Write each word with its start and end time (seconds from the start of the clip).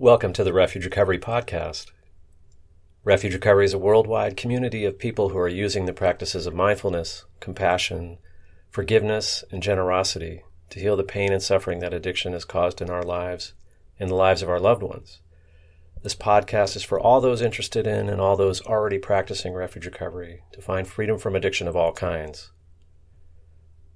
Welcome 0.00 0.32
to 0.32 0.44
the 0.44 0.54
Refuge 0.54 0.86
Recovery 0.86 1.18
Podcast. 1.18 1.90
Refuge 3.04 3.34
Recovery 3.34 3.66
is 3.66 3.74
a 3.74 3.78
worldwide 3.78 4.34
community 4.34 4.86
of 4.86 4.98
people 4.98 5.28
who 5.28 5.36
are 5.36 5.46
using 5.46 5.84
the 5.84 5.92
practices 5.92 6.46
of 6.46 6.54
mindfulness, 6.54 7.26
compassion, 7.38 8.16
forgiveness, 8.70 9.44
and 9.50 9.62
generosity 9.62 10.42
to 10.70 10.80
heal 10.80 10.96
the 10.96 11.02
pain 11.02 11.34
and 11.34 11.42
suffering 11.42 11.80
that 11.80 11.92
addiction 11.92 12.32
has 12.32 12.46
caused 12.46 12.80
in 12.80 12.88
our 12.88 13.02
lives 13.02 13.52
and 13.98 14.08
the 14.08 14.14
lives 14.14 14.40
of 14.40 14.48
our 14.48 14.58
loved 14.58 14.82
ones. 14.82 15.20
This 16.02 16.14
podcast 16.14 16.76
is 16.76 16.82
for 16.82 16.98
all 16.98 17.20
those 17.20 17.42
interested 17.42 17.86
in 17.86 18.08
and 18.08 18.22
all 18.22 18.38
those 18.38 18.62
already 18.62 18.98
practicing 18.98 19.52
refuge 19.52 19.84
recovery 19.84 20.44
to 20.52 20.62
find 20.62 20.88
freedom 20.88 21.18
from 21.18 21.36
addiction 21.36 21.68
of 21.68 21.76
all 21.76 21.92
kinds. 21.92 22.52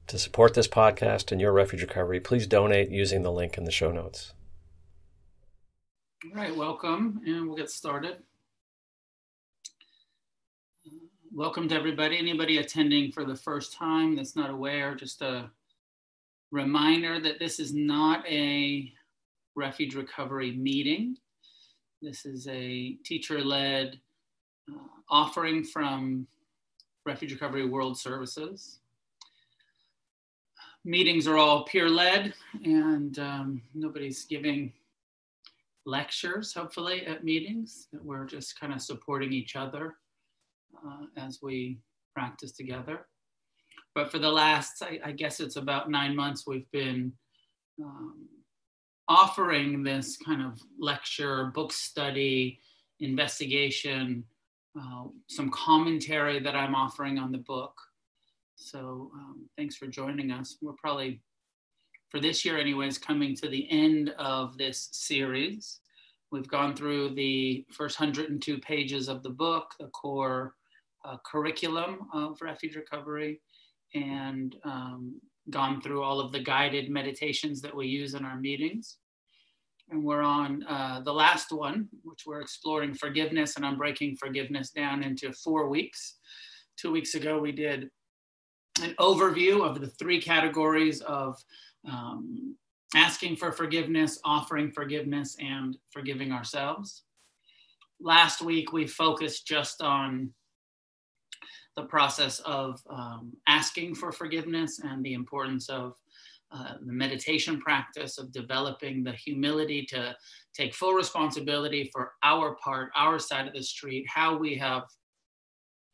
To 0.08 0.18
support 0.18 0.52
this 0.52 0.68
podcast 0.68 1.32
and 1.32 1.40
your 1.40 1.52
refuge 1.52 1.80
recovery, 1.80 2.20
please 2.20 2.46
donate 2.46 2.90
using 2.90 3.22
the 3.22 3.32
link 3.32 3.56
in 3.56 3.64
the 3.64 3.72
show 3.72 3.90
notes. 3.90 4.33
All 6.24 6.40
right, 6.40 6.56
welcome, 6.56 7.20
and 7.26 7.46
we'll 7.46 7.56
get 7.56 7.70
started. 7.70 8.16
Welcome 11.34 11.68
to 11.68 11.74
everybody. 11.74 12.16
Anybody 12.16 12.58
attending 12.58 13.12
for 13.12 13.24
the 13.24 13.36
first 13.36 13.74
time 13.74 14.16
that's 14.16 14.34
not 14.34 14.48
aware, 14.48 14.94
just 14.94 15.20
a 15.20 15.50
reminder 16.50 17.20
that 17.20 17.38
this 17.38 17.60
is 17.60 17.74
not 17.74 18.26
a 18.26 18.90
refuge 19.54 19.94
recovery 19.94 20.52
meeting. 20.52 21.18
This 22.00 22.24
is 22.24 22.48
a 22.48 22.94
teacher 23.04 23.44
led 23.44 24.00
uh, 24.72 24.78
offering 25.10 25.62
from 25.62 26.26
Refuge 27.04 27.32
Recovery 27.32 27.66
World 27.66 27.98
Services. 27.98 28.78
Meetings 30.86 31.28
are 31.28 31.36
all 31.36 31.64
peer 31.64 31.88
led, 31.88 32.32
and 32.64 33.18
um, 33.18 33.62
nobody's 33.74 34.24
giving 34.24 34.72
lectures, 35.86 36.52
hopefully, 36.54 37.06
at 37.06 37.24
meetings. 37.24 37.88
We're 37.92 38.26
just 38.26 38.58
kind 38.58 38.72
of 38.72 38.82
supporting 38.82 39.32
each 39.32 39.56
other 39.56 39.96
uh, 40.76 41.06
as 41.16 41.40
we 41.42 41.78
practice 42.14 42.52
together. 42.52 43.06
But 43.94 44.10
for 44.10 44.18
the 44.18 44.30
last, 44.30 44.82
I, 44.82 44.98
I 45.04 45.12
guess 45.12 45.40
it's 45.40 45.56
about 45.56 45.90
nine 45.90 46.16
months, 46.16 46.46
we've 46.46 46.70
been 46.72 47.12
um, 47.82 48.28
offering 49.08 49.82
this 49.82 50.16
kind 50.16 50.42
of 50.42 50.60
lecture, 50.78 51.46
book 51.54 51.72
study, 51.72 52.60
investigation, 53.00 54.24
uh, 54.78 55.04
some 55.28 55.50
commentary 55.50 56.40
that 56.40 56.56
I'm 56.56 56.74
offering 56.74 57.18
on 57.18 57.30
the 57.30 57.38
book. 57.38 57.74
So 58.56 59.10
um, 59.14 59.48
thanks 59.56 59.76
for 59.76 59.86
joining 59.86 60.30
us. 60.30 60.56
We're 60.60 60.72
probably 60.72 61.20
for 62.14 62.20
this 62.20 62.44
year, 62.44 62.56
anyways, 62.56 62.96
coming 62.96 63.34
to 63.34 63.48
the 63.48 63.68
end 63.72 64.10
of 64.20 64.56
this 64.56 64.88
series. 64.92 65.80
We've 66.30 66.46
gone 66.46 66.76
through 66.76 67.16
the 67.16 67.66
first 67.72 67.98
102 67.98 68.58
pages 68.58 69.08
of 69.08 69.24
the 69.24 69.30
book, 69.30 69.72
the 69.80 69.88
core 69.88 70.54
uh, 71.04 71.16
curriculum 71.26 72.06
of 72.12 72.40
refuge 72.40 72.76
recovery, 72.76 73.40
and 73.94 74.54
um, 74.62 75.20
gone 75.50 75.80
through 75.80 76.04
all 76.04 76.20
of 76.20 76.30
the 76.30 76.38
guided 76.38 76.88
meditations 76.88 77.60
that 77.62 77.74
we 77.74 77.88
use 77.88 78.14
in 78.14 78.24
our 78.24 78.38
meetings. 78.38 78.98
And 79.90 80.04
we're 80.04 80.22
on 80.22 80.62
uh, 80.68 81.00
the 81.00 81.12
last 81.12 81.50
one, 81.50 81.88
which 82.04 82.22
we're 82.28 82.42
exploring 82.42 82.94
forgiveness, 82.94 83.56
and 83.56 83.66
I'm 83.66 83.76
breaking 83.76 84.18
forgiveness 84.18 84.70
down 84.70 85.02
into 85.02 85.32
four 85.32 85.68
weeks. 85.68 86.18
Two 86.76 86.92
weeks 86.92 87.16
ago, 87.16 87.40
we 87.40 87.50
did 87.50 87.90
an 88.82 88.94
overview 88.98 89.64
of 89.64 89.80
the 89.80 89.86
three 89.86 90.20
categories 90.20 91.00
of 91.02 91.42
um, 91.88 92.56
asking 92.94 93.36
for 93.36 93.52
forgiveness, 93.52 94.18
offering 94.24 94.70
forgiveness, 94.70 95.36
and 95.38 95.76
forgiving 95.90 96.32
ourselves. 96.32 97.02
Last 98.00 98.42
week, 98.42 98.72
we 98.72 98.86
focused 98.86 99.46
just 99.46 99.80
on 99.80 100.32
the 101.76 101.84
process 101.84 102.40
of 102.40 102.80
um, 102.88 103.32
asking 103.46 103.94
for 103.94 104.12
forgiveness 104.12 104.80
and 104.82 105.04
the 105.04 105.14
importance 105.14 105.68
of 105.68 105.94
uh, 106.52 106.74
the 106.84 106.92
meditation 106.92 107.60
practice 107.60 108.16
of 108.16 108.32
developing 108.32 109.02
the 109.02 109.12
humility 109.12 109.84
to 109.84 110.14
take 110.54 110.72
full 110.72 110.92
responsibility 110.92 111.90
for 111.92 112.12
our 112.22 112.54
part, 112.56 112.90
our 112.94 113.18
side 113.18 113.48
of 113.48 113.54
the 113.54 113.62
street, 113.62 114.06
how 114.08 114.36
we 114.36 114.54
have 114.54 114.84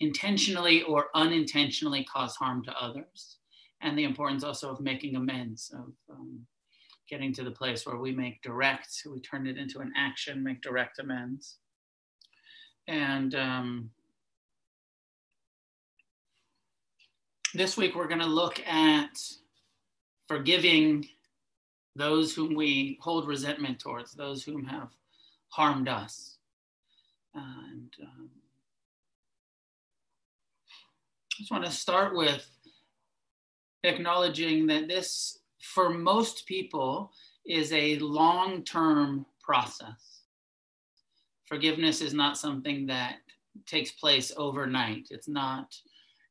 intentionally 0.00 0.82
or 0.82 1.06
unintentionally 1.14 2.04
cause 2.04 2.34
harm 2.36 2.64
to 2.64 2.72
others, 2.80 3.36
and 3.82 3.98
the 3.98 4.04
importance 4.04 4.44
also 4.44 4.70
of 4.70 4.80
making 4.80 5.16
amends, 5.16 5.70
of 5.74 5.92
um, 6.10 6.40
getting 7.08 7.32
to 7.34 7.42
the 7.42 7.50
place 7.50 7.86
where 7.86 7.96
we 7.96 8.12
make 8.12 8.42
direct, 8.42 8.88
we 9.10 9.20
turn 9.20 9.46
it 9.46 9.58
into 9.58 9.80
an 9.80 9.92
action, 9.96 10.42
make 10.42 10.62
direct 10.62 10.98
amends. 10.98 11.56
And 12.86 13.34
um, 13.34 13.90
this 17.54 17.76
week 17.76 17.94
we're 17.94 18.08
going 18.08 18.20
to 18.20 18.26
look 18.26 18.60
at 18.66 19.18
forgiving 20.28 21.06
those 21.96 22.34
whom 22.34 22.54
we 22.54 22.98
hold 23.00 23.26
resentment 23.26 23.80
towards, 23.80 24.12
those 24.12 24.44
whom 24.44 24.64
have 24.64 24.90
harmed 25.48 25.88
us. 25.88 26.36
And 27.34 27.92
um, 28.02 28.30
I 31.29 31.29
just 31.40 31.50
want 31.50 31.64
to 31.64 31.70
start 31.70 32.14
with 32.14 32.46
acknowledging 33.82 34.66
that 34.66 34.88
this 34.88 35.38
for 35.62 35.88
most 35.88 36.44
people 36.44 37.10
is 37.46 37.72
a 37.72 37.98
long 37.98 38.62
term 38.62 39.24
process. 39.42 40.24
Forgiveness 41.46 42.02
is 42.02 42.12
not 42.12 42.36
something 42.36 42.86
that 42.88 43.16
takes 43.66 43.92
place 43.92 44.30
overnight. 44.36 45.08
It's 45.10 45.28
not 45.28 45.74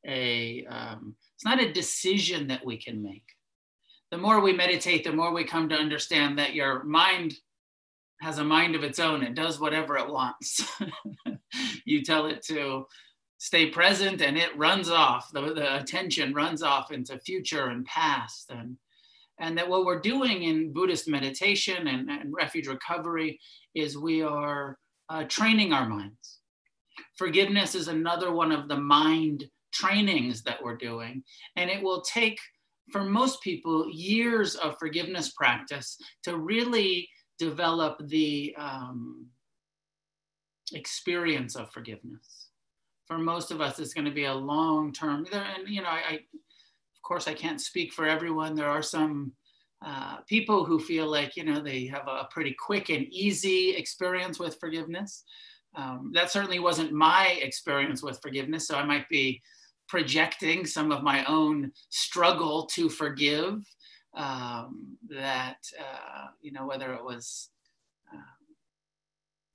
a 0.06 0.64
um, 0.66 1.16
it's 1.34 1.44
not 1.44 1.60
a 1.60 1.72
decision 1.72 2.46
that 2.46 2.64
we 2.64 2.76
can 2.76 3.02
make. 3.02 3.24
The 4.12 4.18
more 4.18 4.38
we 4.38 4.52
meditate, 4.52 5.02
the 5.02 5.12
more 5.12 5.34
we 5.34 5.42
come 5.42 5.68
to 5.70 5.74
understand 5.74 6.38
that 6.38 6.54
your 6.54 6.84
mind 6.84 7.34
has 8.20 8.38
a 8.38 8.44
mind 8.44 8.76
of 8.76 8.84
its 8.84 9.00
own. 9.00 9.24
It 9.24 9.34
does 9.34 9.58
whatever 9.58 9.96
it 9.96 10.08
wants. 10.08 10.64
you 11.84 12.04
tell 12.04 12.26
it 12.26 12.42
to 12.44 12.86
stay 13.40 13.70
present 13.70 14.20
and 14.20 14.36
it 14.36 14.56
runs 14.56 14.90
off. 14.90 15.32
The, 15.32 15.54
the 15.54 15.80
attention 15.80 16.34
runs 16.34 16.62
off 16.62 16.92
into 16.92 17.18
future 17.18 17.68
and 17.68 17.84
past. 17.86 18.50
And 18.50 18.76
and 19.38 19.56
that 19.56 19.66
what 19.66 19.86
we're 19.86 20.00
doing 20.00 20.42
in 20.42 20.74
Buddhist 20.74 21.08
meditation 21.08 21.88
and, 21.88 22.10
and 22.10 22.34
refuge 22.34 22.66
recovery 22.66 23.40
is 23.74 23.96
we 23.96 24.22
are 24.22 24.76
uh, 25.08 25.24
training 25.24 25.72
our 25.72 25.88
minds. 25.88 26.40
Forgiveness 27.16 27.74
is 27.74 27.88
another 27.88 28.30
one 28.30 28.52
of 28.52 28.68
the 28.68 28.76
mind 28.76 29.46
trainings 29.72 30.42
that 30.42 30.62
we're 30.62 30.76
doing. 30.76 31.22
And 31.56 31.70
it 31.70 31.82
will 31.82 32.02
take, 32.02 32.38
for 32.92 33.02
most 33.02 33.40
people, 33.40 33.88
years 33.90 34.54
of 34.56 34.76
forgiveness 34.78 35.32
practice 35.32 35.96
to 36.24 36.36
really 36.36 37.08
develop 37.38 38.06
the 38.08 38.54
um, 38.58 39.28
experience 40.74 41.56
of 41.56 41.72
forgiveness. 41.72 42.49
For 43.10 43.18
most 43.18 43.50
of 43.50 43.60
us, 43.60 43.80
it's 43.80 43.92
going 43.92 44.04
to 44.04 44.12
be 44.12 44.26
a 44.26 44.32
long 44.32 44.92
term. 44.92 45.26
And, 45.32 45.68
you 45.68 45.82
know, 45.82 45.88
I, 45.88 46.02
I 46.08 46.12
of 46.14 47.02
course, 47.02 47.26
I 47.26 47.34
can't 47.34 47.60
speak 47.60 47.92
for 47.92 48.06
everyone. 48.06 48.54
There 48.54 48.68
are 48.68 48.82
some 48.82 49.32
uh, 49.84 50.18
people 50.28 50.64
who 50.64 50.78
feel 50.78 51.10
like, 51.10 51.36
you 51.36 51.42
know, 51.42 51.58
they 51.58 51.86
have 51.86 52.06
a 52.06 52.28
pretty 52.30 52.54
quick 52.54 52.88
and 52.88 53.08
easy 53.12 53.70
experience 53.70 54.38
with 54.38 54.60
forgiveness. 54.60 55.24
Um, 55.74 56.12
that 56.14 56.30
certainly 56.30 56.60
wasn't 56.60 56.92
my 56.92 57.36
experience 57.42 58.00
with 58.00 58.22
forgiveness. 58.22 58.68
So 58.68 58.76
I 58.76 58.84
might 58.84 59.08
be 59.08 59.42
projecting 59.88 60.64
some 60.64 60.92
of 60.92 61.02
my 61.02 61.24
own 61.24 61.72
struggle 61.88 62.66
to 62.74 62.88
forgive. 62.88 63.66
Um, 64.14 64.96
that, 65.08 65.58
uh, 65.80 66.26
you 66.42 66.52
know, 66.52 66.64
whether 66.64 66.94
it 66.94 67.02
was 67.02 67.48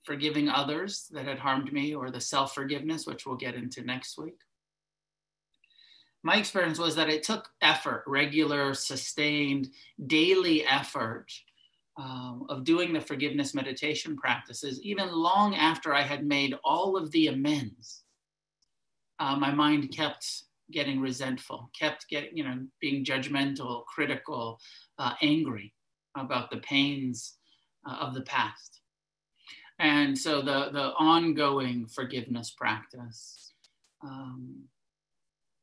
forgiving 0.06 0.50
others 0.50 1.07
that 1.12 1.25
had 1.25 1.40
harmed 1.40 1.74
me 1.74 1.96
or 1.96 2.12
the 2.12 2.22
self 2.22 2.54
forgiveness, 2.54 3.06
which 3.06 3.25
we'll 3.25 3.36
get 3.36 3.56
into 3.56 3.81
next 3.81 4.18
week 4.18 4.38
my 6.25 6.38
experience 6.38 6.80
was 6.80 6.96
that 6.96 7.07
it 7.07 7.22
took 7.22 7.52
effort, 7.62 8.04
regular, 8.07 8.74
sustained, 8.74 9.69
daily 10.07 10.66
effort 10.66 11.31
um, 11.98 12.48
of 12.50 12.63
doing 12.63 12.94
the 12.94 13.00
forgiveness 13.00 13.54
meditation 13.54 14.18
practices, 14.18 14.81
even 14.81 15.12
long 15.12 15.54
after 15.54 15.94
I 15.94 16.02
had 16.02 16.25
made 16.25 16.56
all 16.63 16.98
of 16.98 17.12
the 17.12 17.28
amends. 17.28 18.06
Uh, 19.19 19.36
my 19.36 19.51
mind 19.51 19.96
kept 19.96 20.46
getting 20.72 21.00
resentful, 21.00 21.69
kept 21.80 22.10
getting, 22.10 22.36
you 22.36 22.44
know, 22.44 22.58
being 22.81 23.06
judgmental, 23.06 23.86
critical, 23.86 24.60
uh, 24.98 25.13
angry 25.22 25.75
about 26.18 26.50
the 26.50 26.58
pains 26.58 27.36
uh, 27.88 27.98
of 28.01 28.16
the 28.16 28.24
past. 28.24 28.81
And 29.80 30.18
so 30.18 30.42
the, 30.42 30.69
the 30.72 30.94
ongoing 30.98 31.86
forgiveness 31.86 32.50
practice 32.51 33.45
um, 34.06 34.66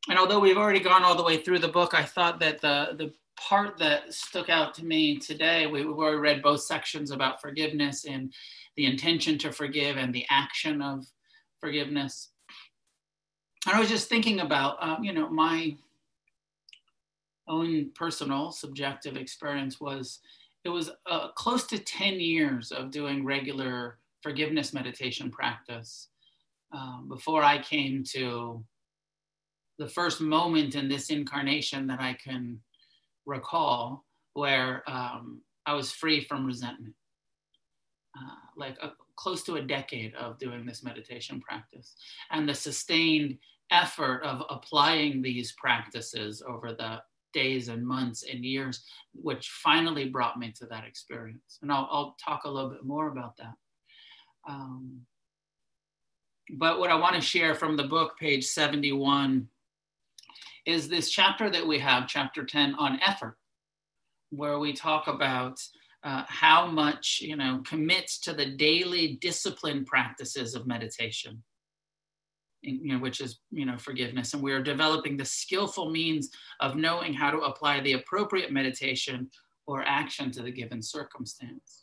and 0.09 0.19
although 0.19 0.41
we've 0.41 0.57
already 0.57 0.81
gone 0.81 1.05
all 1.05 1.15
the 1.15 1.23
way 1.23 1.39
through 1.39 1.61
the 1.61 1.69
book, 1.69 1.95
I 1.95 2.03
thought 2.03 2.41
that 2.41 2.61
the, 2.61 2.95
the 2.97 3.13
part 3.39 3.79
that 3.79 4.13
stuck 4.13 4.49
out 4.49 4.75
to 4.75 4.85
me 4.85 5.19
today, 5.19 5.67
we, 5.67 5.85
we 5.85 5.93
already 5.93 6.17
read 6.17 6.43
both 6.43 6.63
sections 6.63 7.11
about 7.11 7.41
forgiveness 7.41 8.05
and 8.05 8.33
the 8.77 8.87
intention 8.87 9.39
to 9.39 9.53
forgive 9.53 9.97
and 9.97 10.13
the 10.13 10.27
action 10.29 10.83
of 10.83 11.07
forgiveness. 11.61 12.31
And 13.67 13.77
I 13.77 13.81
was 13.81 13.89
just 13.89 14.09
thinking 14.09 14.41
about, 14.41 14.77
um, 14.81 15.05
you 15.05 15.13
know, 15.13 15.29
my 15.29 15.77
own 17.47 17.91
personal 17.95 18.51
subjective 18.51 19.17
experience 19.17 19.81
was 19.81 20.19
it 20.65 20.69
was 20.69 20.91
uh, 21.07 21.29
close 21.33 21.67
to 21.69 21.79
10 21.79 22.19
years 22.19 22.73
of 22.73 22.91
doing 22.91 23.25
regular 23.25 23.99
forgiveness 24.23 24.73
meditation 24.73 25.31
practice 25.31 26.09
um, 26.73 27.07
before 27.09 27.43
I 27.43 27.61
came 27.61 28.05
to 28.13 28.65
the 29.79 29.89
first 29.89 30.21
moment 30.21 30.75
in 30.75 30.89
this 30.89 31.11
incarnation 31.11 31.87
that 31.89 32.01
I 32.01 32.15
can 32.15 32.61
recall 33.27 34.05
where 34.35 34.83
um, 34.87 35.43
I 35.67 35.75
was 35.75 35.93
free 35.93 36.23
from 36.23 36.47
resentment. 36.47 36.95
Uh, 38.17 38.37
like 38.57 38.77
a, 38.83 38.93
close 39.17 39.43
to 39.43 39.57
a 39.57 39.63
decade 39.63 40.15
of 40.15 40.39
doing 40.39 40.67
this 40.67 40.85
meditation 40.85 41.41
practice 41.41 41.95
and 42.31 42.47
the 42.47 42.55
sustained 42.55 43.39
effort 43.71 44.23
of 44.23 44.43
applying 44.51 45.23
these 45.23 45.53
practices 45.53 46.43
over 46.47 46.73
the 46.73 47.01
days 47.33 47.69
and 47.69 47.87
months 47.87 48.25
and 48.31 48.45
years, 48.45 48.85
which 49.15 49.49
finally 49.49 50.09
brought 50.09 50.39
me 50.39 50.53
to 50.53 50.67
that 50.67 50.85
experience. 50.85 51.59
And 51.63 51.73
I'll, 51.73 51.89
I'll 51.91 52.17
talk 52.23 52.45
a 52.45 52.51
little 52.51 52.71
bit 52.71 52.85
more 52.85 53.09
about 53.09 53.37
that. 53.39 53.55
Um, 54.49 55.03
but 56.55 56.79
what 56.79 56.91
I 56.91 56.97
want 56.97 57.15
to 57.15 57.21
share 57.21 57.55
from 57.55 57.77
the 57.77 57.85
book, 57.85 58.19
page 58.19 58.45
71, 58.45 59.49
is 60.67 60.89
this 60.89 61.11
chapter 61.11 61.51
that 61.51 61.67
we 61.67 61.79
have, 61.79 62.07
chapter 62.07 62.45
10 62.45 62.75
on 62.75 63.01
effort, 63.05 63.37
where 64.31 64.59
we 64.59 64.73
talk 64.73 65.09
about 65.09 65.61
uh, 66.05 66.25
how 66.27 66.67
much, 66.67 67.21
you 67.23 67.37
know, 67.37 67.63
commits 67.65 68.19
to 68.21 68.33
the 68.33 68.47
daily 68.47 69.19
discipline 69.21 69.85
practices 69.85 70.55
of 70.55 70.67
meditation. 70.67 71.43
You 72.65 72.93
know, 72.93 72.99
which 73.01 73.21
is 73.21 73.41
you 73.51 73.67
know 73.67 73.77
forgiveness 73.77 74.35
and 74.35 74.43
we 74.43 74.53
are 74.53 74.63
developing 74.63 75.17
the 75.17 75.25
skillful 75.25 75.91
means 75.91 76.31
of 76.61 76.77
knowing 76.77 77.13
how 77.13 77.33
to 77.33 77.39
apply 77.39 77.81
the 77.81 77.95
appropriate 77.95 78.53
meditation 78.53 79.29
or 79.67 79.83
action 79.83 80.31
to 80.31 80.43
the 80.43 80.53
given 80.53 80.81
circumstance 80.81 81.82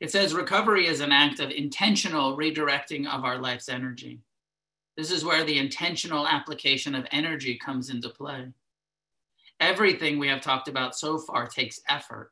it 0.00 0.10
says 0.10 0.34
recovery 0.34 0.86
is 0.86 1.00
an 1.00 1.12
act 1.12 1.40
of 1.40 1.50
intentional 1.50 2.36
redirecting 2.36 3.06
of 3.06 3.24
our 3.24 3.38
life's 3.38 3.68
energy 3.68 4.20
this 4.96 5.10
is 5.10 5.24
where 5.24 5.44
the 5.44 5.58
intentional 5.58 6.26
application 6.26 6.94
of 6.94 7.06
energy 7.10 7.56
comes 7.56 7.88
into 7.88 8.10
play. 8.10 8.48
Everything 9.58 10.18
we 10.18 10.28
have 10.28 10.42
talked 10.42 10.68
about 10.68 10.96
so 10.96 11.18
far 11.18 11.46
takes 11.46 11.80
effort. 11.88 12.30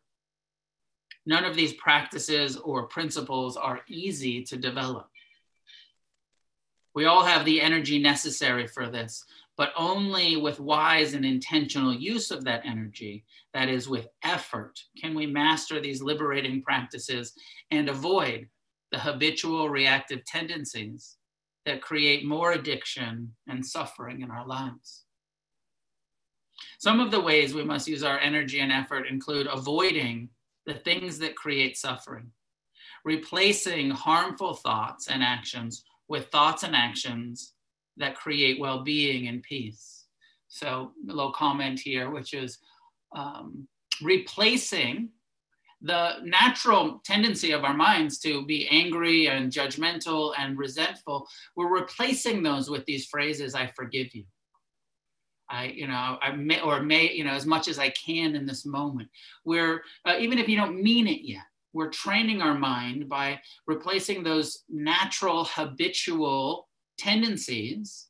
None 1.24 1.44
of 1.44 1.54
these 1.54 1.72
practices 1.74 2.56
or 2.56 2.86
principles 2.86 3.56
are 3.56 3.80
easy 3.88 4.42
to 4.44 4.56
develop. 4.56 5.08
We 6.94 7.04
all 7.06 7.24
have 7.24 7.44
the 7.44 7.60
energy 7.62 7.98
necessary 7.98 8.66
for 8.66 8.88
this, 8.88 9.24
but 9.60 9.74
only 9.76 10.38
with 10.38 10.58
wise 10.58 11.12
and 11.12 11.22
intentional 11.22 11.92
use 11.92 12.30
of 12.30 12.44
that 12.44 12.62
energy, 12.64 13.26
that 13.52 13.68
is, 13.68 13.90
with 13.90 14.08
effort, 14.22 14.80
can 14.98 15.14
we 15.14 15.26
master 15.26 15.78
these 15.78 16.00
liberating 16.00 16.62
practices 16.62 17.34
and 17.70 17.90
avoid 17.90 18.48
the 18.90 18.98
habitual 18.98 19.68
reactive 19.68 20.24
tendencies 20.24 21.18
that 21.66 21.82
create 21.82 22.24
more 22.24 22.52
addiction 22.52 23.30
and 23.48 23.66
suffering 23.66 24.22
in 24.22 24.30
our 24.30 24.46
lives. 24.46 25.04
Some 26.78 26.98
of 26.98 27.10
the 27.10 27.20
ways 27.20 27.52
we 27.52 27.62
must 27.62 27.86
use 27.86 28.02
our 28.02 28.18
energy 28.18 28.60
and 28.60 28.72
effort 28.72 29.08
include 29.08 29.46
avoiding 29.46 30.30
the 30.64 30.72
things 30.72 31.18
that 31.18 31.36
create 31.36 31.76
suffering, 31.76 32.30
replacing 33.04 33.90
harmful 33.90 34.54
thoughts 34.54 35.08
and 35.08 35.22
actions 35.22 35.84
with 36.08 36.28
thoughts 36.28 36.62
and 36.62 36.74
actions 36.74 37.52
that 38.00 38.16
create 38.16 38.58
well 38.58 38.82
being 38.82 39.28
and 39.28 39.42
peace. 39.42 40.06
So, 40.48 40.92
a 41.08 41.12
little 41.12 41.32
comment 41.32 41.78
here, 41.78 42.10
which 42.10 42.34
is 42.34 42.58
um, 43.14 43.68
replacing 44.02 45.10
the 45.82 46.16
natural 46.24 47.00
tendency 47.04 47.52
of 47.52 47.64
our 47.64 47.74
minds 47.74 48.18
to 48.18 48.44
be 48.44 48.68
angry 48.68 49.28
and 49.28 49.50
judgmental 49.50 50.34
and 50.38 50.58
resentful, 50.58 51.26
we're 51.56 51.72
replacing 51.72 52.42
those 52.42 52.68
with 52.68 52.84
these 52.84 53.06
phrases, 53.06 53.54
I 53.54 53.68
forgive 53.68 54.14
you. 54.14 54.24
I, 55.48 55.66
you 55.66 55.88
know, 55.88 56.18
I 56.22 56.32
may 56.32 56.60
or 56.60 56.82
may, 56.82 57.10
you 57.12 57.24
know, 57.24 57.32
as 57.32 57.46
much 57.46 57.66
as 57.66 57.78
I 57.78 57.90
can 57.90 58.36
in 58.36 58.46
this 58.46 58.64
moment. 58.64 59.08
We're, 59.44 59.82
uh, 60.04 60.16
even 60.18 60.38
if 60.38 60.48
you 60.48 60.56
don't 60.56 60.82
mean 60.82 61.08
it 61.08 61.22
yet, 61.22 61.42
we're 61.72 61.90
training 61.90 62.42
our 62.42 62.54
mind 62.54 63.08
by 63.08 63.40
replacing 63.66 64.22
those 64.22 64.64
natural 64.68 65.44
habitual 65.44 66.68
tendencies 67.00 68.08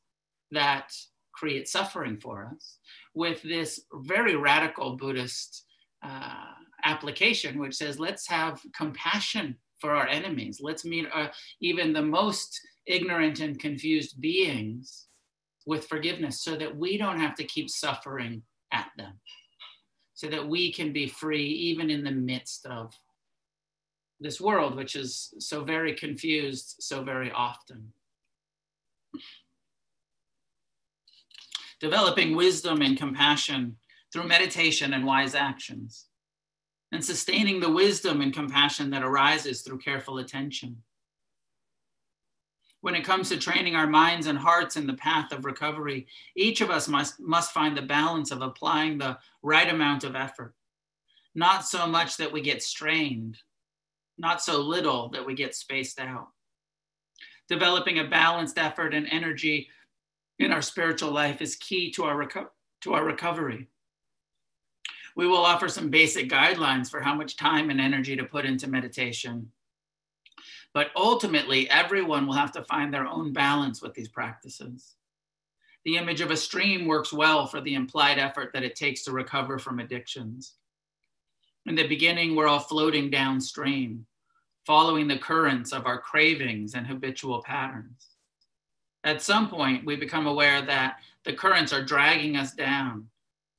that 0.50 0.92
create 1.32 1.68
suffering 1.68 2.18
for 2.18 2.50
us 2.52 2.78
with 3.14 3.40
this 3.42 3.80
very 3.94 4.36
radical 4.36 4.96
Buddhist 4.96 5.64
uh, 6.04 6.52
application, 6.84 7.58
which 7.58 7.76
says, 7.76 7.98
let's 8.00 8.26
have 8.28 8.60
compassion 8.76 9.56
for 9.80 9.92
our 9.94 10.08
enemies. 10.08 10.60
Let's 10.60 10.84
meet 10.84 11.06
uh, 11.14 11.28
even 11.60 11.92
the 11.92 12.02
most 12.02 12.60
ignorant 12.86 13.40
and 13.40 13.58
confused 13.58 14.20
beings 14.20 15.06
with 15.66 15.86
forgiveness 15.86 16.42
so 16.42 16.56
that 16.56 16.76
we 16.76 16.98
don't 16.98 17.20
have 17.20 17.34
to 17.36 17.44
keep 17.44 17.70
suffering 17.70 18.42
at 18.72 18.88
them, 18.96 19.14
so 20.14 20.26
that 20.28 20.46
we 20.46 20.72
can 20.72 20.92
be 20.92 21.06
free 21.06 21.46
even 21.46 21.90
in 21.90 22.02
the 22.04 22.10
midst 22.10 22.66
of 22.66 22.92
this 24.20 24.40
world, 24.40 24.76
which 24.76 24.96
is 24.96 25.32
so 25.38 25.64
very 25.64 25.94
confused 25.94 26.76
so 26.80 27.02
very 27.02 27.30
often. 27.30 27.92
Developing 31.80 32.36
wisdom 32.36 32.82
and 32.82 32.96
compassion 32.96 33.76
through 34.12 34.28
meditation 34.28 34.92
and 34.92 35.04
wise 35.04 35.34
actions 35.34 36.06
and 36.92 37.04
sustaining 37.04 37.60
the 37.60 37.70
wisdom 37.70 38.20
and 38.20 38.34
compassion 38.34 38.90
that 38.90 39.02
arises 39.02 39.62
through 39.62 39.78
careful 39.78 40.18
attention. 40.18 40.82
When 42.82 42.94
it 42.94 43.04
comes 43.04 43.28
to 43.28 43.36
training 43.36 43.76
our 43.76 43.86
minds 43.86 44.26
and 44.26 44.38
hearts 44.38 44.76
in 44.76 44.86
the 44.86 44.94
path 44.94 45.32
of 45.32 45.44
recovery, 45.44 46.06
each 46.34 46.60
of 46.60 46.70
us 46.70 46.88
must, 46.88 47.20
must 47.20 47.52
find 47.52 47.76
the 47.76 47.82
balance 47.82 48.30
of 48.30 48.42
applying 48.42 48.98
the 48.98 49.18
right 49.42 49.68
amount 49.68 50.02
of 50.02 50.16
effort. 50.16 50.54
Not 51.34 51.66
so 51.66 51.86
much 51.86 52.16
that 52.16 52.32
we 52.32 52.40
get 52.40 52.62
strained, 52.62 53.38
not 54.18 54.42
so 54.42 54.60
little 54.60 55.10
that 55.10 55.24
we 55.24 55.34
get 55.34 55.54
spaced 55.54 56.00
out. 56.00 56.28
Developing 57.48 57.98
a 57.98 58.04
balanced 58.04 58.58
effort 58.58 58.94
and 58.94 59.06
energy 59.10 59.68
in 60.40 60.52
our 60.52 60.62
spiritual 60.62 61.12
life 61.12 61.42
is 61.42 61.54
key 61.56 61.90
to 61.92 62.04
our, 62.04 62.16
reco- 62.16 62.48
to 62.80 62.94
our 62.94 63.04
recovery. 63.04 63.68
We 65.14 65.26
will 65.26 65.44
offer 65.44 65.68
some 65.68 65.90
basic 65.90 66.30
guidelines 66.30 66.90
for 66.90 67.00
how 67.00 67.14
much 67.14 67.36
time 67.36 67.68
and 67.68 67.80
energy 67.80 68.16
to 68.16 68.24
put 68.24 68.46
into 68.46 68.66
meditation. 68.66 69.52
But 70.72 70.88
ultimately, 70.96 71.68
everyone 71.68 72.26
will 72.26 72.34
have 72.34 72.52
to 72.52 72.64
find 72.64 72.92
their 72.92 73.06
own 73.06 73.32
balance 73.34 73.82
with 73.82 73.92
these 73.92 74.08
practices. 74.08 74.94
The 75.84 75.98
image 75.98 76.22
of 76.22 76.30
a 76.30 76.36
stream 76.36 76.86
works 76.86 77.12
well 77.12 77.46
for 77.46 77.60
the 77.60 77.74
implied 77.74 78.18
effort 78.18 78.50
that 78.54 78.62
it 78.62 78.76
takes 78.76 79.04
to 79.04 79.12
recover 79.12 79.58
from 79.58 79.78
addictions. 79.78 80.54
In 81.66 81.74
the 81.74 81.86
beginning, 81.86 82.34
we're 82.34 82.48
all 82.48 82.60
floating 82.60 83.10
downstream, 83.10 84.06
following 84.66 85.06
the 85.06 85.18
currents 85.18 85.72
of 85.72 85.86
our 85.86 85.98
cravings 85.98 86.74
and 86.74 86.86
habitual 86.86 87.42
patterns. 87.42 88.09
At 89.04 89.22
some 89.22 89.48
point, 89.48 89.86
we 89.86 89.96
become 89.96 90.26
aware 90.26 90.62
that 90.62 90.96
the 91.24 91.32
currents 91.32 91.72
are 91.72 91.84
dragging 91.84 92.36
us 92.36 92.52
down 92.52 93.08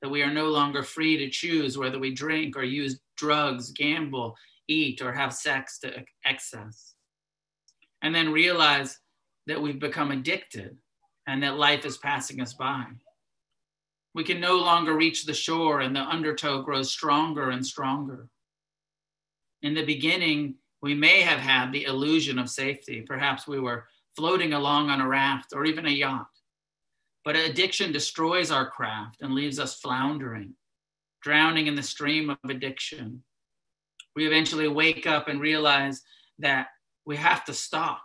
that 0.01 0.09
we 0.09 0.23
are 0.23 0.33
no 0.33 0.47
longer 0.47 0.83
free 0.83 1.17
to 1.17 1.29
choose 1.29 1.77
whether 1.77 1.99
we 1.99 2.13
drink 2.13 2.57
or 2.57 2.63
use 2.63 2.99
drugs, 3.17 3.71
gamble, 3.71 4.35
eat, 4.67 5.01
or 5.01 5.13
have 5.13 5.33
sex 5.33 5.79
to 5.79 6.03
excess. 6.25 6.95
And 8.01 8.13
then 8.13 8.31
realize 8.31 8.97
that 9.47 9.61
we've 9.61 9.79
become 9.79 10.11
addicted 10.11 10.77
and 11.27 11.43
that 11.43 11.57
life 11.57 11.85
is 11.85 11.97
passing 11.97 12.41
us 12.41 12.53
by. 12.53 12.85
We 14.15 14.23
can 14.23 14.41
no 14.41 14.57
longer 14.57 14.95
reach 14.95 15.25
the 15.25 15.33
shore, 15.33 15.79
and 15.79 15.95
the 15.95 16.01
undertow 16.01 16.63
grows 16.63 16.91
stronger 16.91 17.51
and 17.51 17.65
stronger. 17.65 18.27
In 19.61 19.73
the 19.73 19.85
beginning, 19.85 20.55
we 20.81 20.95
may 20.95 21.21
have 21.21 21.39
had 21.39 21.71
the 21.71 21.85
illusion 21.85 22.37
of 22.39 22.49
safety. 22.49 23.01
Perhaps 23.01 23.47
we 23.47 23.59
were 23.59 23.85
floating 24.15 24.53
along 24.53 24.89
on 24.89 25.01
a 25.01 25.07
raft 25.07 25.53
or 25.53 25.65
even 25.65 25.85
a 25.85 25.91
yacht. 25.91 26.27
But 27.23 27.35
addiction 27.35 27.91
destroys 27.91 28.51
our 28.51 28.69
craft 28.69 29.21
and 29.21 29.33
leaves 29.33 29.59
us 29.59 29.75
floundering, 29.75 30.55
drowning 31.21 31.67
in 31.67 31.75
the 31.75 31.83
stream 31.83 32.29
of 32.29 32.37
addiction. 32.49 33.23
We 34.15 34.25
eventually 34.27 34.67
wake 34.67 35.05
up 35.05 35.27
and 35.27 35.39
realize 35.39 36.01
that 36.39 36.67
we 37.05 37.15
have 37.17 37.45
to 37.45 37.53
stop. 37.53 38.01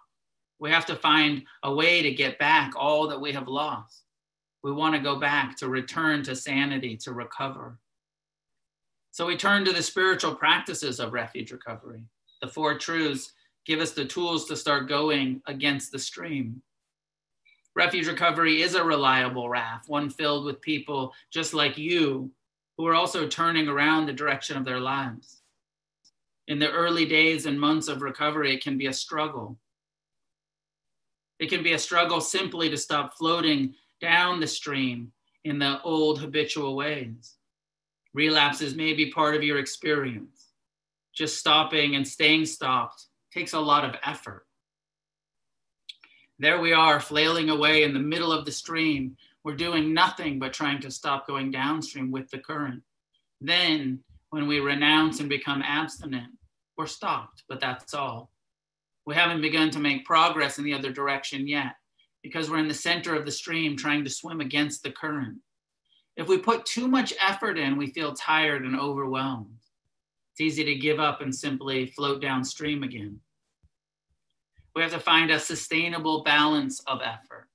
We 0.59 0.71
have 0.71 0.87
to 0.87 0.97
find 0.97 1.43
a 1.63 1.75
way 1.75 2.03
to 2.03 2.13
get 2.13 2.39
back 2.39 2.73
all 2.77 3.09
that 3.09 3.21
we 3.21 3.33
have 3.33 3.49
lost. 3.49 4.05
We 4.63 4.73
want 4.73 4.95
to 4.95 5.01
go 5.01 5.17
back 5.17 5.57
to 5.59 5.69
return 5.69 6.23
to 6.25 6.37
sanity, 6.37 6.97
to 6.99 7.13
recover. 7.13 7.79
So 9.13 9.27
we 9.27 9.37
turn 9.37 9.65
to 9.65 9.73
the 9.73 9.83
spiritual 9.83 10.35
practices 10.35 11.01
of 11.01 11.13
refuge 11.13 11.53
recovery. 11.53 12.03
The 12.43 12.49
four 12.49 12.79
truths 12.79 13.33
give 13.67 13.81
us 13.81 13.91
the 13.91 14.05
tools 14.05 14.47
to 14.47 14.57
start 14.57 14.89
going 14.89 15.43
against 15.47 15.91
the 15.91 15.99
stream. 15.99 16.63
Refuge 17.75 18.07
recovery 18.07 18.63
is 18.63 18.75
a 18.75 18.83
reliable 18.83 19.49
raft, 19.49 19.89
one 19.89 20.09
filled 20.09 20.47
with 20.47 20.61
people 20.63 21.13
just 21.31 21.53
like 21.53 21.77
you 21.77 22.31
who 22.79 22.87
are 22.87 22.95
also 22.95 23.27
turning 23.27 23.69
around 23.69 24.07
the 24.07 24.13
direction 24.13 24.57
of 24.57 24.65
their 24.65 24.81
lives. 24.81 25.43
In 26.49 26.59
the 26.59 26.71
early 26.71 27.05
days 27.05 27.45
and 27.47 27.61
months 27.61 27.89
of 27.89 28.03
recovery, 28.03 28.55
it 28.55 28.63
can 28.63 28.79
be 28.79 28.87
a 28.87 28.93
struggle. 28.93 29.59
It 31.39 31.51
can 31.51 31.63
be 31.63 31.73
a 31.73 31.79
struggle 31.79 32.21
simply 32.21 32.71
to 32.71 32.77
stop 32.77 33.15
floating 33.19 33.75
down 34.01 34.41
the 34.41 34.47
stream 34.47 35.13
in 35.45 35.59
the 35.59 35.83
old 35.83 36.21
habitual 36.21 36.77
ways. 36.77 37.35
Relapses 38.15 38.75
may 38.75 38.95
be 38.95 39.11
part 39.11 39.35
of 39.35 39.43
your 39.43 39.59
experience. 39.59 40.53
Just 41.15 41.39
stopping 41.39 41.97
and 41.97 42.07
staying 42.07 42.47
stopped 42.47 43.07
takes 43.37 43.53
a 43.53 43.61
lot 43.61 43.85
of 43.85 43.95
effort. 44.03 44.47
There 46.39 46.59
we 46.59 46.73
are, 46.73 46.99
flailing 47.01 47.51
away 47.51 47.83
in 47.83 47.93
the 47.93 48.01
middle 48.01 48.33
of 48.33 48.47
the 48.47 48.53
stream. 48.53 49.15
We're 49.45 49.57
doing 49.57 49.93
nothing 49.93 50.39
but 50.39 50.55
trying 50.55 50.81
to 50.81 50.91
stop 50.91 51.27
going 51.27 51.51
downstream 51.51 52.11
with 52.11 52.31
the 52.31 52.39
current. 52.39 52.83
Then, 53.43 54.01
when 54.31 54.47
we 54.47 54.61
renounce 54.61 55.21
and 55.21 55.29
become 55.29 55.61
abstinent, 55.63 56.33
we're 56.79 56.87
stopped, 56.87 57.43
but 57.47 57.61
that's 57.61 57.93
all. 57.93 58.31
We 59.05 59.15
haven't 59.15 59.43
begun 59.43 59.71
to 59.73 59.79
make 59.81 60.07
progress 60.07 60.59
in 60.59 60.65
the 60.65 60.73
other 60.73 60.91
direction 60.91 61.47
yet 61.47 61.77
because 62.23 62.51
we're 62.51 62.59
in 62.59 62.69
the 62.69 62.75
center 62.75 63.15
of 63.15 63.27
the 63.27 63.31
stream 63.31 63.77
trying 63.77 64.03
to 64.05 64.11
swim 64.11 64.41
against 64.41 64.83
the 64.83 64.93
current. 64.93 65.39
If 66.17 66.27
we 66.27 66.39
put 66.39 66.65
too 66.65 66.89
much 66.89 67.13
effort 67.21 67.59
in, 67.59 67.77
we 67.77 67.89
feel 67.89 68.15
tired 68.15 68.65
and 68.65 68.81
overwhelmed. 68.81 69.59
It's 70.33 70.41
easy 70.41 70.65
to 70.65 70.75
give 70.75 71.01
up 71.01 71.21
and 71.21 71.35
simply 71.35 71.87
float 71.87 72.23
downstream 72.23 72.83
again. 72.83 73.21
We 74.77 74.83
have 74.83 74.93
to 74.93 75.01
find 75.01 75.31
a 75.31 75.41
sustainable 75.41 76.23
balance 76.23 76.81
of 76.81 77.01
effort. 77.03 77.49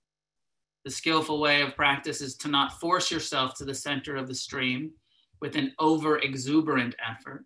The 0.85 0.89
skillful 0.89 1.39
way 1.39 1.61
of 1.61 1.75
practice 1.75 2.19
is 2.19 2.35
to 2.37 2.47
not 2.47 2.79
force 2.79 3.11
yourself 3.11 3.53
to 3.55 3.63
the 3.63 3.75
center 3.75 4.15
of 4.15 4.27
the 4.27 4.33
stream 4.33 4.93
with 5.39 5.55
an 5.55 5.71
over 5.77 6.17
exuberant 6.17 6.95
effort. 7.07 7.45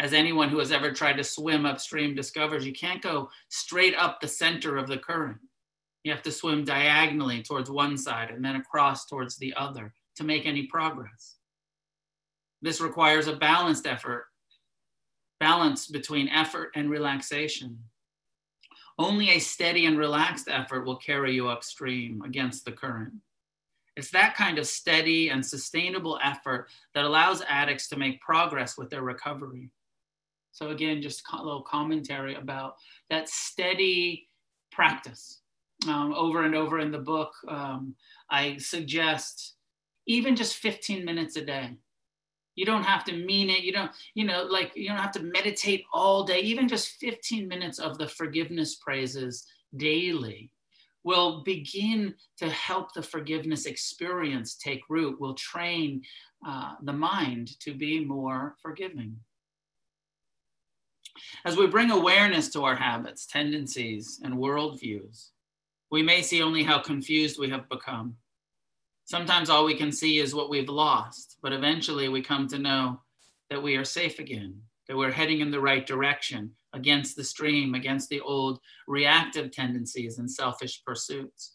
As 0.00 0.12
anyone 0.12 0.48
who 0.48 0.58
has 0.58 0.72
ever 0.72 0.90
tried 0.90 1.18
to 1.18 1.24
swim 1.24 1.66
upstream 1.66 2.16
discovers, 2.16 2.66
you 2.66 2.72
can't 2.72 3.00
go 3.00 3.30
straight 3.48 3.94
up 3.96 4.20
the 4.20 4.26
center 4.26 4.76
of 4.76 4.88
the 4.88 4.98
current. 4.98 5.38
You 6.02 6.10
have 6.10 6.22
to 6.22 6.32
swim 6.32 6.64
diagonally 6.64 7.44
towards 7.44 7.70
one 7.70 7.96
side 7.96 8.30
and 8.30 8.44
then 8.44 8.56
across 8.56 9.06
towards 9.06 9.36
the 9.36 9.54
other 9.56 9.94
to 10.16 10.24
make 10.24 10.46
any 10.46 10.66
progress. 10.66 11.36
This 12.60 12.80
requires 12.80 13.28
a 13.28 13.36
balanced 13.36 13.86
effort, 13.86 14.26
balance 15.38 15.86
between 15.86 16.28
effort 16.28 16.72
and 16.74 16.90
relaxation. 16.90 17.78
Only 19.00 19.30
a 19.30 19.38
steady 19.38 19.86
and 19.86 19.96
relaxed 19.96 20.46
effort 20.50 20.84
will 20.84 20.96
carry 20.96 21.34
you 21.34 21.48
upstream 21.48 22.20
against 22.20 22.66
the 22.66 22.72
current. 22.72 23.14
It's 23.96 24.10
that 24.10 24.34
kind 24.36 24.58
of 24.58 24.66
steady 24.66 25.30
and 25.30 25.44
sustainable 25.44 26.20
effort 26.22 26.68
that 26.94 27.06
allows 27.06 27.42
addicts 27.48 27.88
to 27.88 27.96
make 27.96 28.20
progress 28.20 28.76
with 28.76 28.90
their 28.90 29.00
recovery. 29.00 29.70
So, 30.52 30.68
again, 30.68 31.00
just 31.00 31.22
a 31.32 31.42
little 31.42 31.62
commentary 31.62 32.34
about 32.34 32.74
that 33.08 33.30
steady 33.30 34.28
practice. 34.70 35.40
Um, 35.88 36.12
over 36.12 36.44
and 36.44 36.54
over 36.54 36.78
in 36.78 36.90
the 36.90 36.98
book, 36.98 37.32
um, 37.48 37.94
I 38.28 38.58
suggest 38.58 39.54
even 40.06 40.36
just 40.36 40.56
15 40.56 41.06
minutes 41.06 41.36
a 41.36 41.44
day 41.46 41.70
you 42.56 42.66
don't 42.66 42.82
have 42.82 43.04
to 43.04 43.12
mean 43.12 43.50
it. 43.50 43.62
You 43.62 43.72
don't, 43.72 43.90
you 44.14 44.24
know, 44.24 44.44
like 44.44 44.72
you 44.74 44.88
don't 44.88 44.98
have 44.98 45.12
to 45.12 45.22
meditate 45.22 45.84
all 45.92 46.24
day. 46.24 46.40
Even 46.40 46.68
just 46.68 46.96
15 47.00 47.48
minutes 47.48 47.78
of 47.78 47.98
the 47.98 48.08
forgiveness 48.08 48.76
praises 48.76 49.46
daily 49.76 50.50
will 51.02 51.42
begin 51.42 52.14
to 52.38 52.48
help 52.50 52.92
the 52.92 53.02
forgiveness 53.02 53.66
experience 53.66 54.56
take 54.56 54.82
root, 54.88 55.20
will 55.20 55.34
train 55.34 56.02
uh, 56.46 56.74
the 56.82 56.92
mind 56.92 57.58
to 57.60 57.72
be 57.72 58.04
more 58.04 58.56
forgiving. 58.60 59.16
As 61.44 61.56
we 61.56 61.66
bring 61.66 61.90
awareness 61.90 62.50
to 62.50 62.64
our 62.64 62.76
habits, 62.76 63.26
tendencies, 63.26 64.20
and 64.22 64.34
worldviews, 64.34 65.30
we 65.90 66.02
may 66.02 66.22
see 66.22 66.42
only 66.42 66.62
how 66.62 66.78
confused 66.78 67.38
we 67.38 67.50
have 67.50 67.68
become 67.68 68.16
Sometimes 69.10 69.50
all 69.50 69.64
we 69.64 69.74
can 69.74 69.90
see 69.90 70.18
is 70.18 70.36
what 70.36 70.48
we've 70.48 70.68
lost, 70.68 71.38
but 71.42 71.52
eventually 71.52 72.08
we 72.08 72.22
come 72.22 72.46
to 72.46 72.60
know 72.60 73.00
that 73.48 73.60
we 73.60 73.74
are 73.74 73.84
safe 73.84 74.20
again, 74.20 74.62
that 74.86 74.96
we're 74.96 75.10
heading 75.10 75.40
in 75.40 75.50
the 75.50 75.58
right 75.58 75.84
direction 75.84 76.52
against 76.74 77.16
the 77.16 77.24
stream, 77.24 77.74
against 77.74 78.08
the 78.08 78.20
old 78.20 78.60
reactive 78.86 79.50
tendencies 79.50 80.18
and 80.18 80.30
selfish 80.30 80.84
pursuits. 80.84 81.54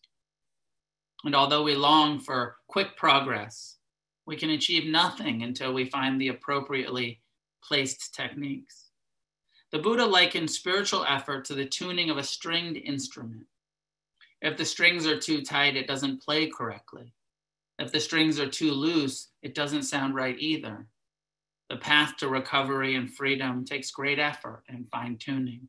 And 1.23 1.33
although 1.33 1.63
we 1.63 1.75
long 1.75 2.19
for 2.19 2.57
quick 2.67 2.97
progress, 2.97 3.77
we 4.25 4.35
can 4.35 4.49
achieve 4.49 4.91
nothing 4.91 5.43
until 5.43 5.73
we 5.73 5.85
find 5.85 6.19
the 6.19 6.27
appropriately 6.27 7.21
placed 7.63 8.13
techniques. 8.13 8.89
The 9.71 9.79
Buddha 9.79 10.05
likened 10.05 10.51
spiritual 10.51 11.05
effort 11.07 11.45
to 11.45 11.53
the 11.53 11.65
tuning 11.65 12.09
of 12.09 12.17
a 12.17 12.23
stringed 12.23 12.75
instrument. 12.75 13.45
If 14.41 14.57
the 14.57 14.65
strings 14.65 15.07
are 15.07 15.17
too 15.17 15.41
tight, 15.41 15.77
it 15.77 15.87
doesn't 15.87 16.21
play 16.21 16.47
correctly. 16.49 17.13
If 17.79 17.91
the 17.91 17.99
strings 17.99 18.39
are 18.39 18.49
too 18.49 18.71
loose, 18.71 19.29
it 19.41 19.53
doesn't 19.53 19.83
sound 19.83 20.15
right 20.15 20.37
either. 20.39 20.87
The 21.69 21.77
path 21.77 22.17
to 22.17 22.29
recovery 22.29 22.95
and 22.95 23.13
freedom 23.13 23.65
takes 23.65 23.91
great 23.91 24.19
effort 24.19 24.63
and 24.69 24.89
fine 24.89 25.17
tuning. 25.17 25.67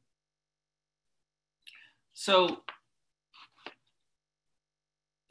So, 2.15 2.63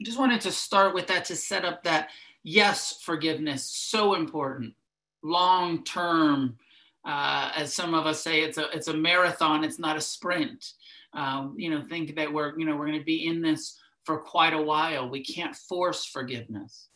I 0.00 0.04
just 0.04 0.18
wanted 0.18 0.42
to 0.42 0.52
start 0.52 0.94
with 0.94 1.06
that 1.06 1.24
to 1.26 1.36
set 1.36 1.64
up 1.64 1.82
that 1.84 2.10
yes, 2.42 3.00
forgiveness, 3.02 3.64
so 3.64 4.14
important, 4.14 4.74
long 5.22 5.82
term. 5.84 6.58
Uh, 7.04 7.52
as 7.54 7.72
some 7.72 7.94
of 7.94 8.04
us 8.04 8.22
say, 8.22 8.42
it's 8.42 8.58
a 8.58 8.68
it's 8.70 8.88
a 8.88 8.94
marathon. 8.94 9.64
It's 9.64 9.78
not 9.78 9.96
a 9.96 10.00
sprint. 10.00 10.72
Um, 11.12 11.54
you 11.56 11.70
know, 11.70 11.82
think 11.82 12.16
that 12.16 12.32
we're 12.32 12.58
you 12.58 12.66
know 12.66 12.76
we're 12.76 12.86
going 12.86 12.98
to 12.98 13.04
be 13.04 13.26
in 13.26 13.40
this 13.40 13.78
for 14.06 14.18
quite 14.18 14.54
a 14.54 14.62
while. 14.62 15.10
We 15.10 15.22
can't 15.22 15.54
force 15.54 16.06
forgiveness, 16.06 16.88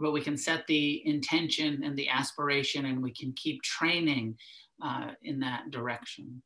but 0.00 0.12
we 0.12 0.22
can 0.22 0.36
set 0.36 0.66
the 0.66 1.06
intention 1.06 1.84
and 1.84 1.96
the 1.96 2.08
aspiration, 2.08 2.86
and 2.86 3.02
we 3.02 3.12
can 3.12 3.32
keep 3.34 3.62
training 3.62 4.36
uh, 4.82 5.10
in 5.22 5.38
that 5.40 5.70
direction. 5.70 6.42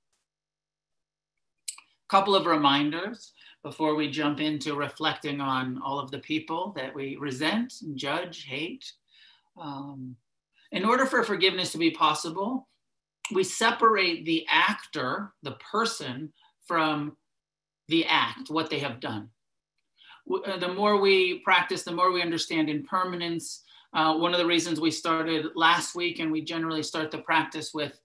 A 1.70 2.10
couple 2.10 2.34
of 2.34 2.46
reminders 2.46 3.32
before 3.62 3.94
we 3.94 4.10
jump 4.10 4.40
into 4.40 4.74
reflecting 4.74 5.40
on 5.40 5.80
all 5.84 5.98
of 5.98 6.10
the 6.10 6.18
people 6.18 6.72
that 6.76 6.94
we 6.94 7.16
resent, 7.16 7.72
judge, 7.94 8.44
hate. 8.44 8.92
Um, 9.60 10.16
in 10.72 10.84
order 10.84 11.06
for 11.06 11.22
forgiveness 11.22 11.72
to 11.72 11.78
be 11.78 11.90
possible, 11.90 12.68
we 13.32 13.44
separate 13.44 14.24
the 14.24 14.46
actor, 14.48 15.32
the 15.42 15.56
person, 15.72 16.32
from 16.66 17.16
the 17.88 18.04
act, 18.06 18.50
what 18.50 18.70
they 18.70 18.78
have 18.78 19.00
done. 19.00 19.30
Uh, 20.30 20.56
the 20.58 20.72
more 20.72 21.00
we 21.00 21.38
practice, 21.40 21.82
the 21.82 21.92
more 21.92 22.12
we 22.12 22.22
understand 22.22 22.68
impermanence. 22.68 23.62
Uh, 23.94 24.14
one 24.14 24.34
of 24.34 24.38
the 24.38 24.46
reasons 24.46 24.80
we 24.80 24.90
started 24.90 25.46
last 25.54 25.94
week 25.94 26.18
and 26.18 26.30
we 26.30 26.42
generally 26.42 26.82
start 26.82 27.10
the 27.10 27.18
practice 27.18 27.72
with 27.72 27.98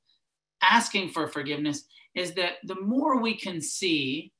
asking 0.61 1.09
for 1.09 1.27
forgiveness 1.27 1.83
is 2.15 2.33
that 2.33 2.53
the 2.63 2.79
more 2.79 3.19
we 3.19 3.35
can 3.35 3.59
see 3.59 4.31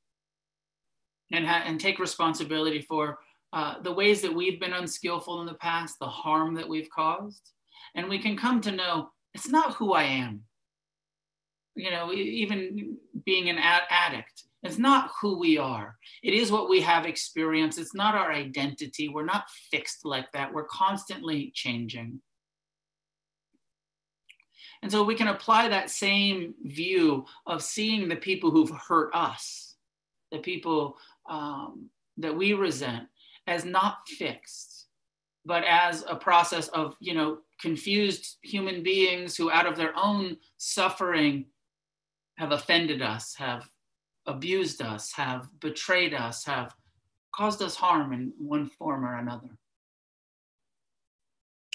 and, 1.32 1.46
ha- 1.46 1.62
and 1.66 1.78
take 1.78 1.98
responsibility 1.98 2.80
for 2.80 3.18
uh, 3.52 3.80
the 3.82 3.92
ways 3.92 4.22
that 4.22 4.34
we've 4.34 4.58
been 4.58 4.72
unskillful 4.72 5.40
in 5.40 5.46
the 5.46 5.54
past, 5.54 5.98
the 5.98 6.06
harm 6.06 6.54
that 6.54 6.68
we've 6.68 6.90
caused, 6.90 7.50
and 7.94 8.08
we 8.08 8.18
can 8.18 8.36
come 8.36 8.60
to 8.60 8.72
know 8.72 9.10
it's 9.34 9.48
not 9.48 9.74
who 9.74 9.92
I 9.92 10.04
am. 10.04 10.42
You 11.76 11.90
know, 11.90 12.12
even 12.12 12.96
being 13.24 13.48
an 13.48 13.58
ad- 13.58 13.88
addict, 13.90 14.44
it's 14.64 14.78
not 14.78 15.10
who 15.20 15.38
we 15.38 15.58
are. 15.58 15.96
It 16.22 16.32
is 16.32 16.50
what 16.50 16.70
we 16.70 16.80
have 16.80 17.04
experienced. 17.04 17.78
It's 17.78 17.94
not 17.94 18.14
our 18.14 18.32
identity. 18.32 19.08
We're 19.08 19.26
not 19.26 19.44
fixed 19.70 20.06
like 20.06 20.32
that. 20.32 20.52
We're 20.52 20.64
constantly 20.64 21.52
changing. 21.54 22.20
And 24.82 24.90
so 24.90 25.04
we 25.04 25.14
can 25.14 25.28
apply 25.28 25.68
that 25.68 25.90
same 25.90 26.54
view 26.64 27.26
of 27.46 27.62
seeing 27.62 28.08
the 28.08 28.16
people 28.16 28.50
who've 28.50 28.70
hurt 28.88 29.14
us, 29.14 29.76
the 30.32 30.38
people 30.38 30.96
um, 31.28 31.90
that 32.16 32.34
we 32.34 32.54
resent, 32.54 33.04
as 33.46 33.66
not 33.66 33.98
fixed, 34.08 34.86
but 35.44 35.64
as 35.64 36.04
a 36.08 36.16
process 36.16 36.68
of, 36.68 36.96
you 37.00 37.12
know, 37.12 37.38
confused 37.60 38.38
human 38.42 38.82
beings 38.82 39.36
who, 39.36 39.50
out 39.50 39.66
of 39.66 39.76
their 39.76 39.92
own 39.94 40.38
suffering, 40.56 41.46
have 42.36 42.52
offended 42.52 43.02
us, 43.02 43.34
have 43.36 43.68
abused 44.26 44.82
us, 44.82 45.12
have 45.12 45.48
betrayed 45.60 46.14
us, 46.14 46.44
have 46.44 46.74
caused 47.34 47.62
us 47.62 47.74
harm 47.74 48.12
in 48.12 48.32
one 48.38 48.68
form 48.68 49.04
or 49.04 49.16
another. 49.16 49.58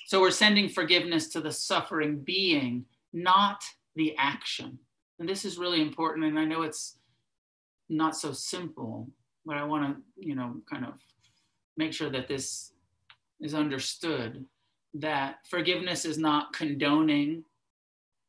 So 0.07 0.21
we're 0.21 0.31
sending 0.31 0.69
forgiveness 0.69 1.27
to 1.29 1.41
the 1.41 1.51
suffering 1.51 2.19
being, 2.19 2.85
not 3.13 3.63
the 3.95 4.15
action. 4.17 4.79
And 5.19 5.29
this 5.29 5.45
is 5.45 5.57
really 5.57 5.81
important. 5.81 6.25
And 6.25 6.39
I 6.39 6.45
know 6.45 6.63
it's 6.63 6.97
not 7.89 8.15
so 8.15 8.31
simple, 8.31 9.09
but 9.45 9.57
I 9.57 9.63
want 9.63 9.95
to, 9.95 10.01
you 10.17 10.35
know, 10.35 10.55
kind 10.69 10.85
of 10.85 10.93
make 11.77 11.93
sure 11.93 12.09
that 12.09 12.27
this 12.27 12.71
is 13.39 13.53
understood 13.53 14.45
that 14.95 15.37
forgiveness 15.49 16.05
is 16.05 16.17
not 16.17 16.53
condoning 16.53 17.43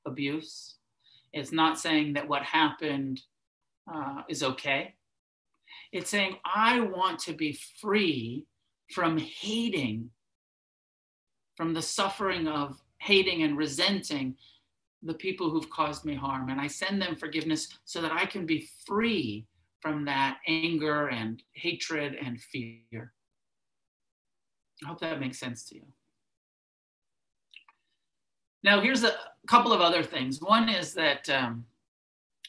abuse. 0.07 0.77
It's 1.33 1.53
not 1.53 1.79
saying 1.79 2.15
that 2.15 2.29
what 2.29 2.43
happened 2.43 3.23
uh, 3.93 4.23
is 4.29 4.43
okay. 4.43 4.95
It's 5.93 6.11
saying, 6.11 6.37
I 6.45 6.81
want 6.81 7.19
to 7.21 7.33
be 7.33 7.59
free 7.81 8.47
from 8.93 9.19
hating, 9.19 10.11
from 11.57 11.75
the 11.75 11.83
suffering 11.83 12.47
of 12.47 12.81
hating 12.99 13.43
and 13.43 13.57
resenting 13.57 14.37
the 15.03 15.15
people 15.15 15.51
who've 15.51 15.71
caused 15.71 16.05
me 16.05 16.15
harm. 16.15 16.51
And 16.51 16.61
I 16.61 16.67
send 16.67 17.01
them 17.01 17.17
forgiveness 17.17 17.69
so 17.85 18.01
that 18.03 18.13
I 18.13 18.27
can 18.27 18.47
be 18.47 18.69
free 18.87 19.47
from 19.81 20.05
that 20.05 20.39
anger 20.47 21.09
and 21.09 21.43
hatred 21.53 22.17
and 22.23 22.41
fear. 22.41 23.13
I 24.85 24.89
hope 24.89 25.01
that 25.01 25.21
makes 25.21 25.39
sense 25.39 25.65
to 25.71 25.77
you. 25.77 25.83
Now, 28.63 28.81
here's 28.81 29.05
a 29.05 29.15
couple 29.47 29.73
of 29.73 29.81
other 29.81 30.03
things. 30.03 30.41
One 30.41 30.69
is 30.69 30.93
that 30.95 31.29
um, 31.31 31.65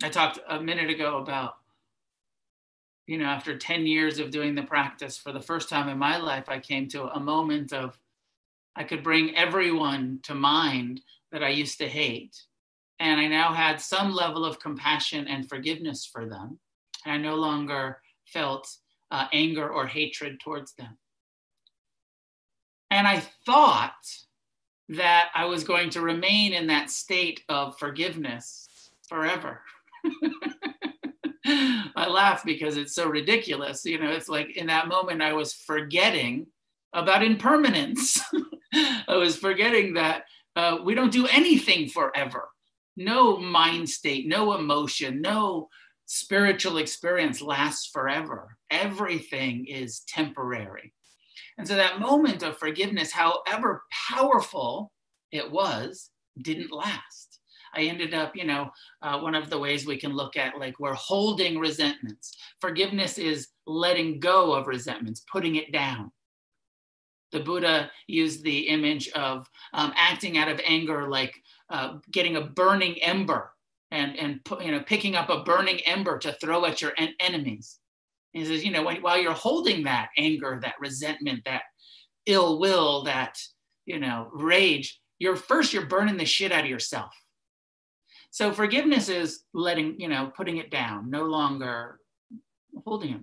I 0.03 0.09
talked 0.09 0.39
a 0.47 0.59
minute 0.59 0.89
ago 0.89 1.17
about, 1.17 1.55
you 3.07 3.17
know, 3.17 3.25
after 3.25 3.57
10 3.57 3.85
years 3.85 4.19
of 4.19 4.31
doing 4.31 4.55
the 4.55 4.63
practice, 4.63 5.17
for 5.17 5.31
the 5.31 5.41
first 5.41 5.69
time 5.69 5.89
in 5.89 5.97
my 5.97 6.17
life, 6.17 6.45
I 6.47 6.59
came 6.59 6.87
to 6.89 7.05
a 7.05 7.19
moment 7.19 7.73
of 7.73 7.97
I 8.75 8.83
could 8.83 9.03
bring 9.03 9.35
everyone 9.35 10.19
to 10.23 10.33
mind 10.33 11.01
that 11.31 11.43
I 11.43 11.49
used 11.49 11.77
to 11.79 11.87
hate. 11.87 12.41
And 12.99 13.19
I 13.19 13.27
now 13.27 13.53
had 13.53 13.81
some 13.81 14.11
level 14.11 14.45
of 14.45 14.59
compassion 14.59 15.27
and 15.27 15.49
forgiveness 15.49 16.05
for 16.05 16.27
them. 16.27 16.59
And 17.05 17.13
I 17.13 17.17
no 17.17 17.35
longer 17.35 17.99
felt 18.25 18.67
uh, 19.09 19.27
anger 19.33 19.69
or 19.69 19.87
hatred 19.87 20.39
towards 20.39 20.73
them. 20.73 20.97
And 22.89 23.07
I 23.07 23.23
thought 23.45 23.93
that 24.89 25.29
I 25.33 25.45
was 25.45 25.63
going 25.63 25.89
to 25.91 26.01
remain 26.01 26.53
in 26.53 26.67
that 26.67 26.89
state 26.89 27.43
of 27.49 27.77
forgiveness 27.79 28.67
forever. 29.07 29.61
I 31.45 32.07
laugh 32.07 32.43
because 32.43 32.77
it's 32.77 32.95
so 32.95 33.07
ridiculous. 33.07 33.85
You 33.85 33.99
know, 33.99 34.09
it's 34.11 34.29
like 34.29 34.55
in 34.55 34.67
that 34.67 34.87
moment 34.87 35.21
I 35.21 35.33
was 35.33 35.53
forgetting 35.53 36.47
about 36.93 37.23
impermanence. 37.23 38.19
I 38.73 39.15
was 39.15 39.37
forgetting 39.37 39.95
that 39.95 40.23
uh, 40.55 40.79
we 40.83 40.95
don't 40.95 41.11
do 41.11 41.27
anything 41.27 41.89
forever. 41.89 42.49
No 42.97 43.37
mind 43.37 43.89
state, 43.89 44.27
no 44.27 44.53
emotion, 44.53 45.21
no 45.21 45.69
spiritual 46.05 46.77
experience 46.77 47.41
lasts 47.41 47.89
forever. 47.91 48.57
Everything 48.69 49.65
is 49.65 50.01
temporary. 50.07 50.93
And 51.57 51.67
so 51.67 51.75
that 51.75 51.99
moment 51.99 52.43
of 52.43 52.57
forgiveness, 52.57 53.11
however 53.11 53.83
powerful 54.09 54.91
it 55.31 55.49
was, 55.49 56.09
didn't 56.41 56.71
last. 56.71 57.30
I 57.73 57.83
ended 57.83 58.13
up, 58.13 58.35
you 58.35 58.45
know, 58.45 58.71
uh, 59.01 59.19
one 59.19 59.35
of 59.35 59.49
the 59.49 59.59
ways 59.59 59.85
we 59.85 59.97
can 59.97 60.13
look 60.13 60.37
at 60.37 60.59
like 60.59 60.79
we're 60.79 60.93
holding 60.93 61.57
resentments. 61.57 62.37
Forgiveness 62.59 63.17
is 63.17 63.47
letting 63.65 64.19
go 64.19 64.53
of 64.53 64.67
resentments, 64.67 65.23
putting 65.31 65.55
it 65.55 65.71
down. 65.71 66.11
The 67.31 67.39
Buddha 67.39 67.89
used 68.07 68.43
the 68.43 68.67
image 68.67 69.07
of 69.09 69.49
um, 69.73 69.93
acting 69.95 70.37
out 70.37 70.49
of 70.49 70.59
anger 70.65 71.09
like 71.09 71.33
uh, 71.69 71.95
getting 72.11 72.35
a 72.35 72.41
burning 72.41 73.01
ember 73.01 73.53
and, 73.91 74.17
and 74.17 74.39
you 74.61 74.71
know, 74.71 74.81
picking 74.81 75.15
up 75.15 75.29
a 75.29 75.43
burning 75.43 75.79
ember 75.85 76.17
to 76.19 76.33
throw 76.33 76.65
at 76.65 76.81
your 76.81 76.91
en- 76.97 77.15
enemies. 77.19 77.79
And 78.33 78.43
he 78.43 78.49
says, 78.49 78.65
you 78.65 78.71
know, 78.71 78.83
when, 78.83 79.01
while 79.01 79.17
you're 79.17 79.33
holding 79.33 79.83
that 79.83 80.09
anger, 80.17 80.59
that 80.61 80.75
resentment, 80.79 81.43
that 81.45 81.63
ill 82.25 82.59
will, 82.59 83.03
that, 83.03 83.37
you 83.85 83.99
know, 83.99 84.29
rage, 84.33 84.99
you're 85.19 85.35
first, 85.35 85.73
you're 85.73 85.85
burning 85.85 86.17
the 86.17 86.25
shit 86.25 86.51
out 86.51 86.63
of 86.63 86.69
yourself. 86.69 87.13
So 88.31 88.53
forgiveness 88.53 89.09
is 89.09 89.43
letting, 89.53 89.99
you 89.99 90.07
know, 90.07 90.31
putting 90.35 90.57
it 90.57 90.71
down, 90.71 91.09
no 91.09 91.23
longer 91.23 91.99
holding 92.85 93.11
it. 93.11 93.21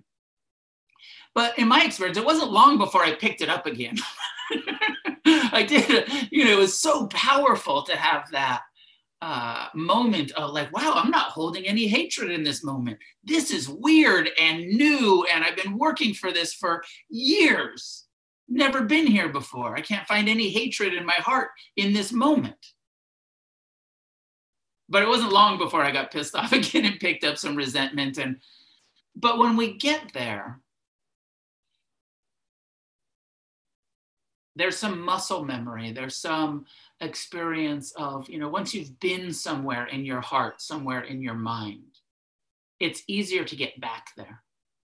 But 1.35 1.59
in 1.59 1.67
my 1.67 1.83
experience, 1.85 2.19
it 2.19 2.25
wasn't 2.25 2.53
long 2.53 2.79
before 2.79 3.03
I 3.03 3.15
picked 3.15 3.41
it 3.41 3.49
up 3.49 3.67
again. 3.67 3.97
I 5.27 5.65
did, 5.67 6.09
you 6.31 6.45
know, 6.45 6.53
it 6.53 6.59
was 6.59 6.79
so 6.79 7.07
powerful 7.09 7.83
to 7.85 7.97
have 7.97 8.31
that 8.33 8.63
uh, 9.23 9.69
moment 9.75 10.31
of 10.33 10.53
like, 10.53 10.73
wow, 10.73 10.93
I'm 10.95 11.11
not 11.11 11.31
holding 11.31 11.67
any 11.67 11.87
hatred 11.87 12.31
in 12.31 12.43
this 12.43 12.63
moment. 12.63 12.99
This 13.25 13.51
is 13.51 13.69
weird 13.69 14.31
and 14.39 14.61
new, 14.69 15.27
and 15.33 15.43
I've 15.43 15.57
been 15.57 15.79
working 15.79 16.13
for 16.13 16.33
this 16.33 16.53
for 16.53 16.85
years. 17.09 18.05
Never 18.49 18.83
been 18.83 19.07
here 19.07 19.29
before. 19.29 19.75
I 19.77 19.81
can't 19.81 20.07
find 20.07 20.29
any 20.29 20.51
hatred 20.51 20.93
in 20.95 21.05
my 21.05 21.15
heart 21.15 21.49
in 21.77 21.93
this 21.93 22.13
moment. 22.13 22.57
But 24.89 25.03
it 25.03 25.09
wasn't 25.09 25.33
long 25.33 25.59
before 25.59 25.83
I 25.83 25.91
got 25.91 26.11
pissed 26.11 26.35
off 26.35 26.53
again 26.53 26.85
and 26.85 27.01
picked 27.01 27.25
up 27.25 27.39
some 27.39 27.57
resentment. 27.57 28.19
And 28.19 28.41
but 29.15 29.39
when 29.39 29.57
we 29.57 29.77
get 29.77 30.13
there, 30.13 30.61
there's 34.59 34.77
some 34.77 35.01
muscle 35.01 35.45
memory. 35.45 35.93
There's 35.93 36.17
some 36.17 36.67
experience 37.01 37.93
of, 37.97 38.29
you 38.29 38.41
know, 38.41 38.49
once 38.49 38.75
you've 38.75 38.99
been 38.99 39.33
somewhere 39.33 39.87
in 39.87 40.05
your 40.05 40.21
heart, 40.21 40.61
somewhere 40.61 41.03
in 41.03 41.23
your 41.23 41.35
mind, 41.35 41.99
it's 42.81 43.05
easier 43.07 43.45
to 43.45 43.57
get 43.57 43.81
back 43.81 44.09
there. 44.17 44.43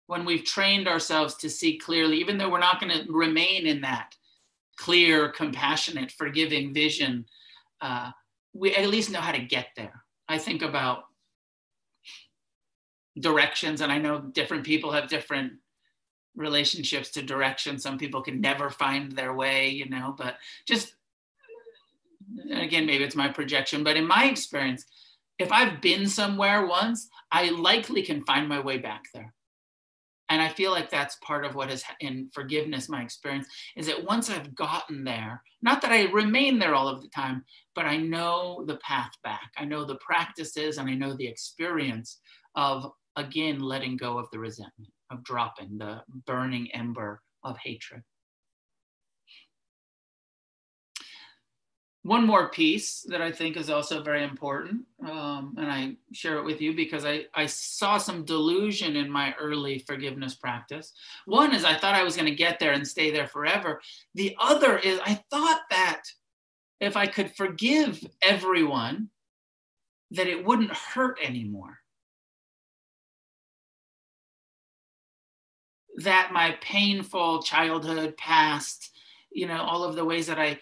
When 0.06 0.26
we've 0.26 0.44
trained 0.44 0.86
ourselves 0.86 1.36
to 1.36 1.48
see 1.48 1.78
clearly, 1.78 2.18
even 2.18 2.36
though 2.36 2.50
we're 2.50 2.58
not 2.58 2.78
going 2.78 2.92
to 2.92 3.10
remain 3.10 3.66
in 3.66 3.80
that 3.80 4.14
clear, 4.76 5.30
compassionate, 5.30 6.12
forgiving 6.12 6.74
vision, 6.74 7.24
uh, 7.80 8.10
we 8.54 8.74
at 8.74 8.88
least 8.88 9.10
know 9.10 9.20
how 9.20 9.32
to 9.32 9.40
get 9.40 9.68
there. 9.76 10.04
I 10.28 10.38
think 10.38 10.62
about 10.62 11.04
directions, 13.18 13.80
and 13.80 13.92
I 13.92 13.98
know 13.98 14.20
different 14.20 14.64
people 14.64 14.92
have 14.92 15.08
different 15.08 15.54
relationships 16.36 17.10
to 17.10 17.22
direction. 17.22 17.78
Some 17.78 17.98
people 17.98 18.22
can 18.22 18.40
never 18.40 18.70
find 18.70 19.12
their 19.12 19.34
way, 19.34 19.68
you 19.68 19.88
know, 19.88 20.14
but 20.16 20.36
just 20.66 20.94
again, 22.50 22.86
maybe 22.86 23.04
it's 23.04 23.14
my 23.14 23.28
projection, 23.28 23.84
but 23.84 23.96
in 23.96 24.06
my 24.06 24.24
experience, 24.24 24.84
if 25.38 25.52
I've 25.52 25.80
been 25.80 26.08
somewhere 26.08 26.66
once, 26.66 27.08
I 27.30 27.50
likely 27.50 28.02
can 28.02 28.24
find 28.24 28.48
my 28.48 28.60
way 28.60 28.78
back 28.78 29.04
there. 29.12 29.33
And 30.34 30.42
I 30.42 30.48
feel 30.48 30.72
like 30.72 30.90
that's 30.90 31.14
part 31.24 31.44
of 31.44 31.54
what 31.54 31.70
is 31.70 31.84
in 32.00 32.28
forgiveness, 32.34 32.88
my 32.88 33.04
experience 33.04 33.46
is 33.76 33.86
that 33.86 34.02
once 34.02 34.28
I've 34.28 34.52
gotten 34.56 35.04
there, 35.04 35.40
not 35.62 35.80
that 35.82 35.92
I 35.92 36.10
remain 36.10 36.58
there 36.58 36.74
all 36.74 36.88
of 36.88 37.02
the 37.02 37.08
time, 37.10 37.44
but 37.76 37.84
I 37.84 37.98
know 37.98 38.64
the 38.66 38.78
path 38.78 39.12
back. 39.22 39.52
I 39.56 39.64
know 39.64 39.84
the 39.84 39.94
practices 40.04 40.78
and 40.78 40.90
I 40.90 40.94
know 40.94 41.12
the 41.12 41.28
experience 41.28 42.18
of, 42.56 42.90
again, 43.14 43.60
letting 43.60 43.96
go 43.96 44.18
of 44.18 44.28
the 44.32 44.40
resentment, 44.40 44.90
of 45.12 45.22
dropping 45.22 45.78
the 45.78 46.02
burning 46.26 46.68
ember 46.74 47.22
of 47.44 47.56
hatred. 47.58 48.02
One 52.04 52.26
more 52.26 52.50
piece 52.50 53.00
that 53.08 53.22
I 53.22 53.32
think 53.32 53.56
is 53.56 53.70
also 53.70 54.02
very 54.02 54.24
important, 54.24 54.82
um, 55.08 55.54
and 55.56 55.72
I 55.72 55.96
share 56.12 56.36
it 56.36 56.44
with 56.44 56.60
you 56.60 56.76
because 56.76 57.06
I, 57.06 57.24
I 57.34 57.46
saw 57.46 57.96
some 57.96 58.26
delusion 58.26 58.94
in 58.94 59.10
my 59.10 59.34
early 59.40 59.78
forgiveness 59.78 60.34
practice. 60.34 60.92
One 61.24 61.54
is 61.54 61.64
I 61.64 61.74
thought 61.74 61.94
I 61.94 62.04
was 62.04 62.14
going 62.14 62.28
to 62.28 62.34
get 62.34 62.58
there 62.58 62.74
and 62.74 62.86
stay 62.86 63.10
there 63.10 63.26
forever. 63.26 63.80
The 64.14 64.36
other 64.38 64.76
is 64.76 65.00
I 65.02 65.14
thought 65.30 65.62
that 65.70 66.02
if 66.78 66.94
I 66.94 67.06
could 67.06 67.34
forgive 67.34 68.06
everyone, 68.20 69.08
that 70.10 70.26
it 70.26 70.44
wouldn't 70.44 70.74
hurt 70.74 71.18
anymore. 71.24 71.78
That 75.96 76.32
my 76.34 76.58
painful 76.60 77.42
childhood 77.42 78.18
past, 78.18 78.90
you 79.32 79.46
know, 79.46 79.62
all 79.62 79.84
of 79.84 79.96
the 79.96 80.04
ways 80.04 80.26
that 80.26 80.38
I 80.38 80.60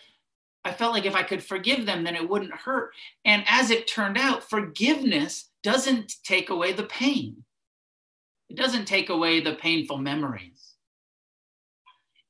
I 0.65 0.73
felt 0.73 0.93
like 0.93 1.07
if 1.07 1.15
I 1.15 1.23
could 1.23 1.43
forgive 1.43 1.87
them, 1.87 2.05
then 2.05 2.15
it 2.15 2.29
wouldn't 2.29 2.55
hurt. 2.55 2.93
And 3.25 3.45
as 3.49 3.71
it 3.71 3.89
turned 3.89 4.17
out, 4.17 4.49
forgiveness 4.49 5.51
doesn't 5.63 6.15
take 6.25 6.51
away 6.51 6.73
the 6.73 6.85
pain, 6.85 7.45
it 8.49 8.57
doesn't 8.57 8.85
take 8.85 9.09
away 9.09 9.41
the 9.41 9.55
painful 9.55 9.99
memories. 9.99 10.75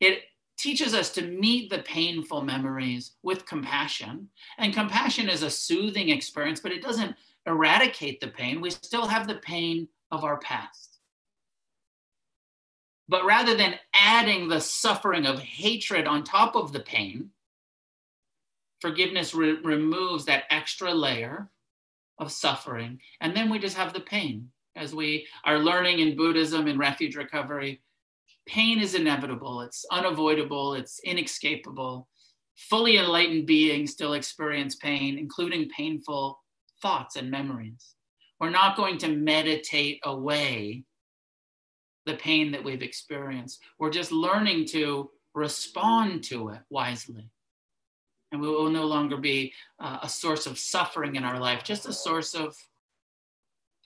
It 0.00 0.22
teaches 0.56 0.94
us 0.94 1.10
to 1.10 1.22
meet 1.22 1.70
the 1.70 1.80
painful 1.80 2.42
memories 2.42 3.12
with 3.22 3.46
compassion. 3.46 4.28
And 4.58 4.72
compassion 4.72 5.28
is 5.28 5.42
a 5.42 5.50
soothing 5.50 6.08
experience, 6.08 6.60
but 6.60 6.72
it 6.72 6.82
doesn't 6.82 7.16
eradicate 7.46 8.20
the 8.20 8.28
pain. 8.28 8.60
We 8.60 8.70
still 8.70 9.06
have 9.06 9.26
the 9.26 9.36
pain 9.36 9.88
of 10.12 10.22
our 10.22 10.38
past. 10.38 11.00
But 13.08 13.24
rather 13.24 13.56
than 13.56 13.74
adding 13.94 14.48
the 14.48 14.60
suffering 14.60 15.26
of 15.26 15.40
hatred 15.40 16.06
on 16.06 16.22
top 16.22 16.54
of 16.54 16.72
the 16.72 16.80
pain, 16.80 17.30
forgiveness 18.82 19.32
re- 19.32 19.58
removes 19.62 20.26
that 20.26 20.44
extra 20.50 20.92
layer 20.92 21.48
of 22.18 22.32
suffering. 22.32 23.00
And 23.20 23.34
then 23.34 23.48
we 23.48 23.58
just 23.58 23.76
have 23.76 23.94
the 23.94 24.00
pain. 24.00 24.48
As 24.76 24.94
we 24.94 25.26
are 25.44 25.58
learning 25.58 26.00
in 26.00 26.16
Buddhism 26.16 26.66
and 26.66 26.78
refuge 26.78 27.16
recovery, 27.16 27.80
pain 28.46 28.80
is 28.80 28.94
inevitable, 28.94 29.60
it's 29.60 29.84
unavoidable, 29.90 30.74
it's 30.74 31.00
inescapable. 31.04 32.08
Fully 32.56 32.98
enlightened 32.98 33.46
beings 33.46 33.92
still 33.92 34.14
experience 34.14 34.74
pain, 34.76 35.18
including 35.18 35.70
painful 35.70 36.40
thoughts 36.80 37.16
and 37.16 37.30
memories. 37.30 37.94
We're 38.40 38.50
not 38.50 38.76
going 38.76 38.98
to 38.98 39.08
meditate 39.08 40.00
away 40.04 40.84
the 42.06 42.14
pain 42.14 42.50
that 42.52 42.64
we've 42.64 42.82
experienced. 42.82 43.60
We're 43.78 43.90
just 43.90 44.10
learning 44.10 44.66
to 44.68 45.10
respond 45.34 46.24
to 46.24 46.48
it 46.48 46.60
wisely. 46.68 47.30
And 48.32 48.40
we 48.40 48.48
will 48.48 48.70
no 48.70 48.86
longer 48.86 49.18
be 49.18 49.52
uh, 49.78 49.98
a 50.02 50.08
source 50.08 50.46
of 50.46 50.58
suffering 50.58 51.16
in 51.16 51.24
our 51.24 51.38
life, 51.38 51.62
just 51.62 51.86
a 51.86 51.92
source 51.92 52.34
of 52.34 52.56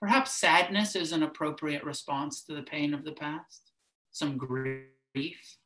perhaps 0.00 0.35
sadness 0.35 0.94
is 0.94 1.12
an 1.12 1.24
appropriate 1.24 1.85
response 1.85 2.42
to 2.44 2.54
the 2.54 2.62
pain 2.62 2.94
of 2.94 3.04
the 3.04 3.12
past, 3.12 3.72
some 4.12 4.38
grief, 4.38 5.59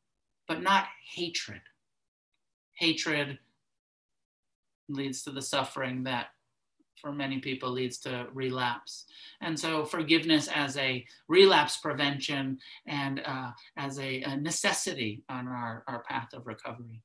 but 0.47 0.63
not 0.63 0.87
hatred. 1.13 1.61
Hatred 2.73 3.37
leads 4.89 5.21
to 5.23 5.31
the 5.31 5.41
suffering 5.41 6.03
that 6.03 6.27
for 6.99 7.11
many 7.11 7.39
people 7.39 7.69
leads 7.69 7.97
to 7.99 8.27
relapse. 8.33 9.05
And 9.41 9.59
so 9.59 9.85
forgiveness 9.85 10.47
as 10.53 10.77
a 10.77 11.05
relapse 11.27 11.77
prevention 11.77 12.59
and 12.85 13.21
uh, 13.25 13.51
as 13.77 13.99
a, 13.99 14.21
a 14.21 14.37
necessity 14.37 15.23
on 15.29 15.47
our, 15.47 15.83
our 15.87 16.03
path 16.03 16.33
of 16.33 16.45
recovery. 16.45 17.01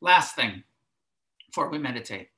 Last 0.00 0.36
thing 0.36 0.62
before 1.46 1.70
we 1.70 1.78
meditate. 1.78 2.28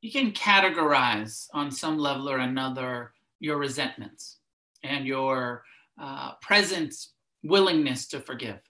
You 0.00 0.12
can 0.12 0.32
categorize 0.32 1.48
on 1.52 1.70
some 1.70 1.98
level 1.98 2.30
or 2.30 2.38
another 2.38 3.12
your 3.40 3.58
resentments 3.58 4.38
and 4.82 5.06
your 5.06 5.64
uh, 6.00 6.32
present 6.40 6.94
willingness 7.42 8.06
to 8.08 8.20
forgive. 8.20 8.60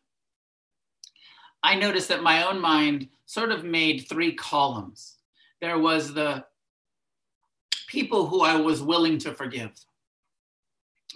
I 1.62 1.74
noticed 1.74 2.08
that 2.08 2.22
my 2.22 2.48
own 2.48 2.60
mind 2.60 3.08
sort 3.26 3.52
of 3.52 3.64
made 3.64 4.06
three 4.08 4.32
columns. 4.34 5.18
There 5.60 5.78
was 5.78 6.14
the 6.14 6.44
people 7.86 8.26
who 8.26 8.42
I 8.42 8.56
was 8.56 8.82
willing 8.82 9.18
to 9.18 9.34
forgive. 9.34 9.72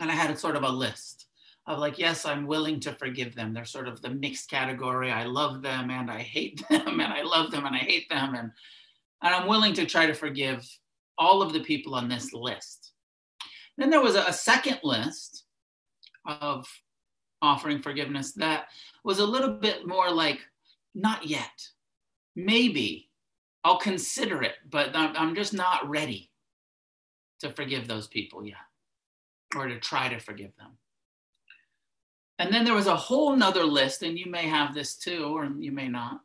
And 0.01 0.11
I 0.11 0.15
had 0.15 0.31
a 0.31 0.37
sort 0.37 0.57
of 0.57 0.65
a 0.65 0.69
list 0.69 1.24
of 1.67 1.79
like, 1.79 1.99
yes, 1.99 2.27
I'm 2.27 2.47
willing 2.47 2.79
to 2.81 2.93
forgive 2.93 3.35
them. 3.35 3.55
They're 3.55 3.65
sort 3.65 3.89
of 3.89 4.03
the 4.03 4.11
mixed 4.11 4.51
category. 4.51 5.11
I 5.11 5.25
love 5.25 5.63
them 5.63 5.91
and 5.91 6.11
I 6.11 6.21
hate 6.21 6.63
them, 6.71 7.01
and 7.01 7.13
I 7.13 7.23
love 7.23 7.51
them 7.51 7.65
and 7.65 7.75
I 7.75 7.81
hate 7.81 8.09
them. 8.11 8.35
And, 8.35 8.51
and 9.23 9.35
I'm 9.35 9.49
willing 9.49 9.73
to 9.75 9.87
try 9.87 10.07
to 10.07 10.15
forgive 10.15 10.67
all 11.17 11.43
of 11.43 11.53
the 11.53 11.61
people 11.61 11.95
on 11.95 12.09
this 12.09 12.33
list. 12.33 12.93
Then 13.79 13.91
there 13.91 14.03
was 14.03 14.15
a, 14.15 14.25
a 14.25 14.33
second 14.33 14.81
list 14.83 15.45
of 16.27 16.67
offering 17.43 17.83
forgiveness 17.83 18.33
that 18.33 18.67
was 19.05 19.19
a 19.19 19.27
little 19.27 19.51
bit 19.51 19.87
more 19.87 20.11
like, 20.11 20.41
not 20.95 21.27
yet. 21.27 21.69
Maybe 22.37 23.11
I'll 23.65 23.79
consider 23.79 24.43
it, 24.43 24.55
but 24.71 24.91
I'm 24.95 25.35
just 25.35 25.55
not 25.55 25.89
ready 25.89 26.31
to 27.41 27.51
forgive 27.51 27.89
those 27.89 28.07
people 28.07 28.45
yet 28.45 28.57
or 29.57 29.69
to 29.69 29.79
try 29.79 30.09
to 30.09 30.19
forgive 30.19 30.55
them. 30.57 30.73
And 32.39 32.53
then 32.53 32.65
there 32.65 32.75
was 32.75 32.89
a 32.89 32.97
whole 32.97 33.37
nother 33.37 33.65
list, 33.65 34.03
and 34.03 34.19
you 34.19 34.31
may 34.31 34.49
have 34.49 34.75
this 34.75 34.97
too, 34.97 35.25
or 35.37 35.49
you 35.59 35.71
may 35.71 35.89
not, 35.89 36.21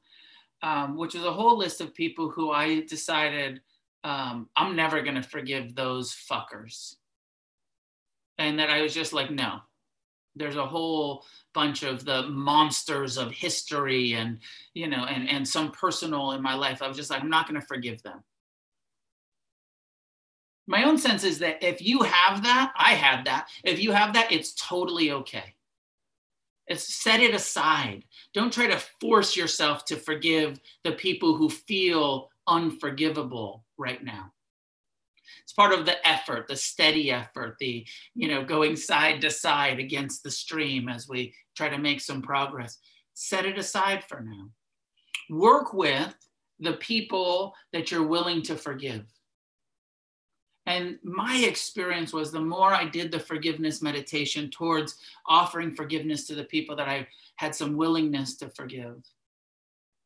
um, 0.63 0.97
which 0.97 1.13
was 1.13 1.23
a 1.23 1.31
whole 1.31 1.57
list 1.57 1.81
of 1.81 1.93
people 1.93 2.29
who 2.29 2.51
I 2.51 2.81
decided 2.81 3.61
um, 4.03 4.49
I'm 4.55 4.75
never 4.75 5.01
going 5.01 5.15
to 5.15 5.23
forgive 5.23 5.75
those 5.75 6.13
fuckers. 6.13 6.95
And 8.37 8.59
that 8.59 8.69
I 8.69 8.81
was 8.81 8.93
just 8.93 9.13
like, 9.13 9.29
no, 9.29 9.59
there's 10.35 10.55
a 10.55 10.65
whole 10.65 11.25
bunch 11.53 11.83
of 11.83 12.05
the 12.05 12.23
monsters 12.23 13.17
of 13.17 13.31
history 13.31 14.13
and 14.13 14.39
you 14.73 14.87
know 14.87 15.03
and 15.05 15.27
and 15.29 15.47
some 15.47 15.71
personal 15.71 16.31
in 16.31 16.41
my 16.41 16.53
life. 16.53 16.81
I 16.81 16.87
was 16.87 16.95
just 16.95 17.09
like 17.09 17.21
i'm 17.21 17.29
not 17.29 17.47
going 17.47 17.59
to 17.59 17.67
forgive 17.67 18.01
them. 18.03 18.23
My 20.67 20.83
own 20.83 20.97
sense 20.97 21.23
is 21.23 21.39
that 21.39 21.61
if 21.63 21.81
you 21.81 22.03
have 22.03 22.43
that 22.43 22.71
i 22.77 22.93
had 22.93 23.25
that. 23.25 23.49
If 23.63 23.79
you 23.79 23.91
have 23.91 24.13
that 24.13 24.31
it's 24.31 24.53
totally 24.53 25.11
okay 25.11 25.55
set 26.77 27.19
it 27.19 27.33
aside. 27.33 28.03
Don't 28.33 28.53
try 28.53 28.67
to 28.67 28.79
force 29.01 29.35
yourself 29.35 29.85
to 29.85 29.95
forgive 29.95 30.59
the 30.83 30.91
people 30.91 31.35
who 31.35 31.49
feel 31.49 32.29
unforgivable 32.47 33.65
right 33.77 34.03
now. 34.03 34.31
It's 35.43 35.53
part 35.53 35.73
of 35.73 35.85
the 35.85 36.07
effort 36.07 36.47
the 36.47 36.55
steady 36.55 37.11
effort 37.11 37.55
the 37.59 37.85
you 38.13 38.27
know 38.27 38.43
going 38.43 38.75
side 38.75 39.21
to 39.21 39.31
side 39.31 39.79
against 39.79 40.23
the 40.23 40.31
stream 40.31 40.89
as 40.89 41.07
we 41.07 41.33
try 41.55 41.69
to 41.69 41.77
make 41.77 42.01
some 42.01 42.21
progress. 42.21 42.77
Set 43.15 43.45
it 43.45 43.57
aside 43.57 44.03
for 44.03 44.21
now. 44.21 44.49
Work 45.29 45.73
with 45.73 46.15
the 46.59 46.73
people 46.73 47.55
that 47.73 47.91
you're 47.91 48.05
willing 48.05 48.41
to 48.43 48.55
forgive 48.55 49.05
and 50.69 50.99
my 51.03 51.37
experience 51.37 52.13
was 52.13 52.31
the 52.31 52.39
more 52.39 52.71
I 52.71 52.85
did 52.85 53.11
the 53.11 53.19
forgiveness 53.19 53.81
meditation 53.81 54.51
towards 54.51 54.97
offering 55.25 55.73
forgiveness 55.73 56.27
to 56.27 56.35
the 56.35 56.43
people 56.43 56.75
that 56.75 56.87
I 56.87 57.07
had 57.37 57.55
some 57.55 57.75
willingness 57.75 58.37
to 58.37 58.49
forgive, 58.49 59.03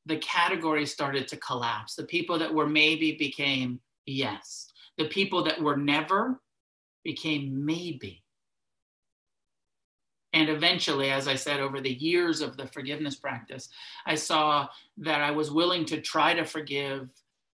the 0.06 0.16
categories 0.18 0.90
started 0.90 1.28
to 1.28 1.38
collapse. 1.38 1.96
The 1.96 2.06
people 2.06 2.40
that 2.40 2.54
were 2.54 2.66
maybe 2.66 3.12
became 3.12 3.82
yes. 4.06 4.72
The 4.98 5.10
people 5.10 5.44
that 5.44 5.62
were 5.62 5.76
never 5.76 6.40
became 7.04 7.66
maybe. 7.66 8.24
And 10.32 10.48
eventually, 10.48 11.12
as 11.12 11.28
I 11.28 11.36
said, 11.36 11.60
over 11.60 11.82
the 11.82 11.94
years 11.94 12.40
of 12.40 12.56
the 12.56 12.68
forgiveness 12.68 13.18
practice, 13.18 13.68
I 14.06 14.16
saw 14.16 14.70
that 15.00 15.20
I 15.20 15.32
was 15.32 15.52
willing 15.52 15.84
to 15.88 16.00
try 16.00 16.34
to 16.34 16.46
forgive 16.46 17.10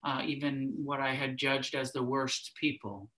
uh, 0.05 0.21
even 0.23 0.71
what 0.77 0.99
I 0.99 1.13
had 1.13 1.35
judged 1.35 1.73
as 1.73 1.91
the 1.91 2.03
worst 2.03 2.51
people, 2.61 3.09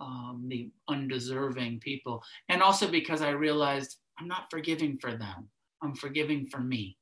um, 0.00 0.44
the 0.48 0.70
undeserving 0.88 1.78
people. 1.78 2.22
And 2.48 2.60
also 2.60 2.90
because 2.90 3.22
I 3.22 3.30
realized 3.30 3.96
I'm 4.18 4.26
not 4.26 4.50
forgiving 4.50 4.98
for 4.98 5.12
them, 5.12 5.48
I'm 5.82 5.94
forgiving 5.94 6.46
for 6.46 6.60
me. 6.60 6.98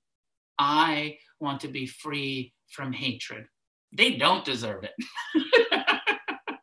I 0.58 1.16
want 1.40 1.60
to 1.62 1.68
be 1.68 1.86
free 1.86 2.52
from 2.70 2.92
hatred. 2.92 3.46
They 3.96 4.12
don't 4.12 4.44
deserve 4.44 4.84
it. 4.84 4.92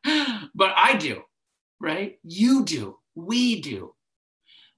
but 0.55 0.73
I 0.75 0.95
do, 0.95 1.21
right? 1.82 2.19
You 2.23 2.63
do, 2.65 2.97
we 3.15 3.62
do. 3.62 3.93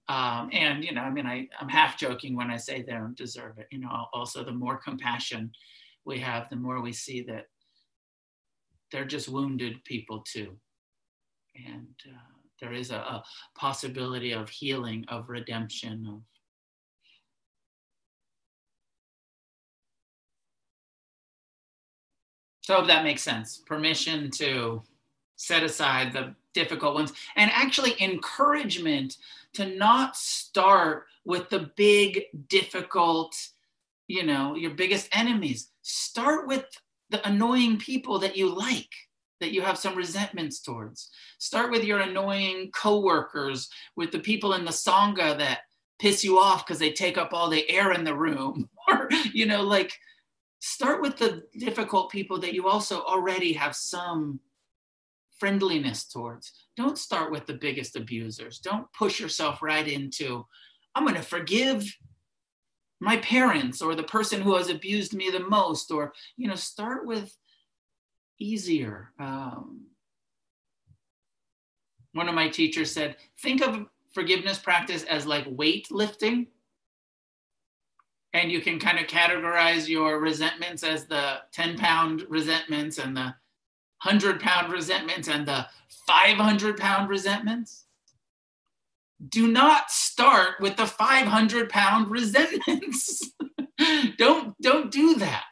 Um, 0.07 0.49
and, 0.51 0.83
you 0.83 0.93
know, 0.93 1.01
I 1.01 1.09
mean, 1.09 1.25
I, 1.25 1.47
I'm 1.59 1.69
half 1.69 1.97
joking 1.97 2.35
when 2.35 2.51
I 2.51 2.57
say 2.57 2.81
they 2.81 2.93
don't 2.93 3.17
deserve 3.17 3.57
it. 3.59 3.67
You 3.71 3.79
know, 3.79 4.07
also 4.13 4.43
the 4.43 4.51
more 4.51 4.77
compassion 4.77 5.51
we 6.05 6.19
have, 6.19 6.49
the 6.49 6.55
more 6.55 6.81
we 6.81 6.91
see 6.91 7.21
that 7.23 7.45
they're 8.91 9.05
just 9.05 9.29
wounded 9.29 9.83
people 9.83 10.19
too. 10.21 10.55
And 11.55 11.95
uh, 12.07 12.37
there 12.59 12.73
is 12.73 12.91
a, 12.91 12.97
a 12.97 13.23
possibility 13.55 14.31
of 14.31 14.49
healing, 14.49 15.05
of 15.07 15.29
redemption, 15.29 16.05
of 16.07 16.21
So 22.61 22.79
if 22.79 22.87
that 22.87 23.03
makes 23.03 23.23
sense, 23.23 23.57
permission 23.57 24.29
to 24.35 24.83
set 25.35 25.63
aside 25.63 26.13
the 26.13 26.35
difficult 26.53 26.93
ones 26.93 27.11
and 27.35 27.51
actually 27.53 27.95
encouragement 27.99 29.17
to 29.53 29.65
not 29.65 30.15
start 30.15 31.07
with 31.25 31.49
the 31.49 31.71
big, 31.75 32.21
difficult, 32.47 33.35
you 34.07 34.23
know, 34.23 34.55
your 34.55 34.71
biggest 34.71 35.09
enemies. 35.11 35.69
Start 35.81 36.47
with 36.47 36.65
the 37.11 37.27
annoying 37.27 37.77
people 37.77 38.19
that 38.19 38.35
you 38.35 38.53
like, 38.53 38.89
that 39.41 39.51
you 39.51 39.61
have 39.61 39.77
some 39.77 39.95
resentments 39.95 40.61
towards. 40.61 41.09
Start 41.37 41.71
with 41.71 41.83
your 41.83 41.99
annoying 41.99 42.71
coworkers, 42.73 43.69
with 43.95 44.11
the 44.11 44.19
people 44.19 44.53
in 44.53 44.65
the 44.65 44.71
Sangha 44.71 45.37
that 45.37 45.59
piss 45.99 46.23
you 46.23 46.39
off 46.39 46.65
because 46.65 46.79
they 46.79 46.91
take 46.91 47.17
up 47.17 47.33
all 47.33 47.49
the 47.49 47.69
air 47.69 47.91
in 47.91 48.03
the 48.03 48.15
room. 48.15 48.69
or, 48.87 49.09
you 49.33 49.45
know, 49.45 49.61
like 49.61 49.93
start 50.59 51.01
with 51.01 51.17
the 51.17 51.43
difficult 51.57 52.11
people 52.11 52.39
that 52.39 52.53
you 52.53 52.67
also 52.67 53.01
already 53.01 53.53
have 53.53 53.75
some 53.75 54.39
friendliness 55.37 56.05
towards. 56.05 56.53
Don't 56.77 56.97
start 56.97 57.31
with 57.31 57.45
the 57.45 57.55
biggest 57.55 57.95
abusers. 57.95 58.59
Don't 58.59 58.87
push 58.93 59.19
yourself 59.19 59.61
right 59.61 59.87
into, 59.87 60.45
I'm 60.95 61.03
going 61.03 61.15
to 61.15 61.21
forgive 61.21 61.83
my 63.01 63.17
parents 63.17 63.81
or 63.81 63.95
the 63.95 64.03
person 64.03 64.41
who 64.41 64.55
has 64.55 64.69
abused 64.69 65.13
me 65.13 65.29
the 65.31 65.39
most, 65.39 65.91
or, 65.91 66.13
you 66.37 66.47
know, 66.47 66.55
start 66.55 67.05
with 67.05 67.35
easier. 68.39 69.11
Um, 69.19 69.87
One 72.13 72.29
of 72.29 72.35
my 72.35 72.47
teachers 72.47 72.91
said, 72.91 73.15
think 73.39 73.61
of 73.61 73.87
forgiveness 74.13 74.59
practice 74.59 75.03
as 75.03 75.25
like 75.25 75.45
weightlifting. 75.49 76.47
And 78.33 78.51
you 78.51 78.61
can 78.61 78.79
kind 78.79 78.99
of 78.99 79.07
categorize 79.07 79.87
your 79.87 80.19
resentments 80.19 80.83
as 80.83 81.05
the 81.05 81.39
10 81.53 81.77
pound 81.77 82.25
resentments 82.29 82.97
and 82.97 83.17
the 83.17 83.33
100 84.03 84.39
pound 84.39 84.71
resentments 84.71 85.27
and 85.27 85.47
the 85.47 85.65
500 86.07 86.77
pound 86.77 87.09
resentments. 87.09 87.85
Do 89.29 89.47
not 89.47 89.91
start 89.91 90.59
with 90.59 90.77
the 90.77 90.87
500 90.87 91.69
pound 91.69 92.09
resentments. 92.09 93.21
don't, 94.17 94.55
don't 94.61 94.91
do 94.91 95.15
that. 95.15 95.43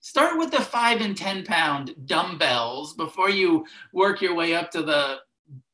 Start 0.00 0.38
with 0.38 0.50
the 0.50 0.62
five 0.62 1.02
and 1.02 1.16
10 1.16 1.44
pound 1.44 1.94
dumbbells 2.06 2.94
before 2.94 3.28
you 3.28 3.66
work 3.92 4.22
your 4.22 4.34
way 4.34 4.54
up 4.54 4.70
to 4.70 4.82
the 4.82 5.18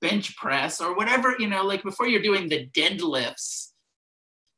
bench 0.00 0.36
press 0.36 0.80
or 0.80 0.96
whatever, 0.96 1.36
you 1.38 1.46
know, 1.46 1.62
like 1.62 1.82
before 1.82 2.06
you're 2.06 2.22
doing 2.22 2.48
the 2.48 2.68
deadlifts, 2.76 3.68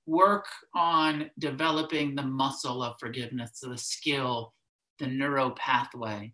work 0.07 0.47
on 0.75 1.31
developing 1.39 2.15
the 2.15 2.23
muscle 2.23 2.83
of 2.83 2.97
forgiveness, 2.99 3.61
the 3.61 3.77
skill, 3.77 4.55
the 4.99 5.07
neuro 5.07 5.51
pathway 5.51 6.33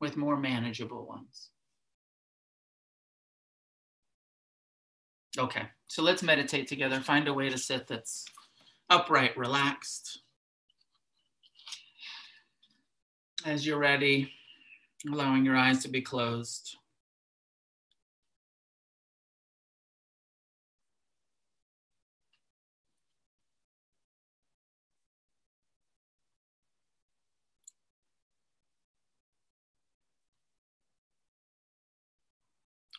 with 0.00 0.16
more 0.16 0.36
manageable 0.36 1.06
ones. 1.06 1.50
Okay, 5.36 5.62
so 5.86 6.02
let's 6.02 6.22
meditate 6.22 6.68
together. 6.68 7.00
Find 7.00 7.28
a 7.28 7.34
way 7.34 7.48
to 7.48 7.58
sit 7.58 7.86
that's 7.86 8.24
upright, 8.88 9.36
relaxed. 9.36 10.22
As 13.44 13.66
you're 13.66 13.78
ready, 13.78 14.32
allowing 15.10 15.44
your 15.44 15.56
eyes 15.56 15.82
to 15.82 15.88
be 15.88 16.00
closed. 16.00 16.76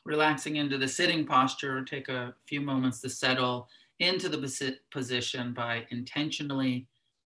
Relaxing 0.10 0.56
into 0.56 0.76
the 0.76 0.88
sitting 0.88 1.24
posture, 1.24 1.86
take 1.86 2.10
a 2.10 2.34
few 2.48 2.60
moments 2.60 3.00
to 3.00 3.08
settle 3.08 3.70
into 4.00 4.28
the 4.28 4.76
position 4.90 5.54
by 5.54 5.86
intentionally 5.92 6.88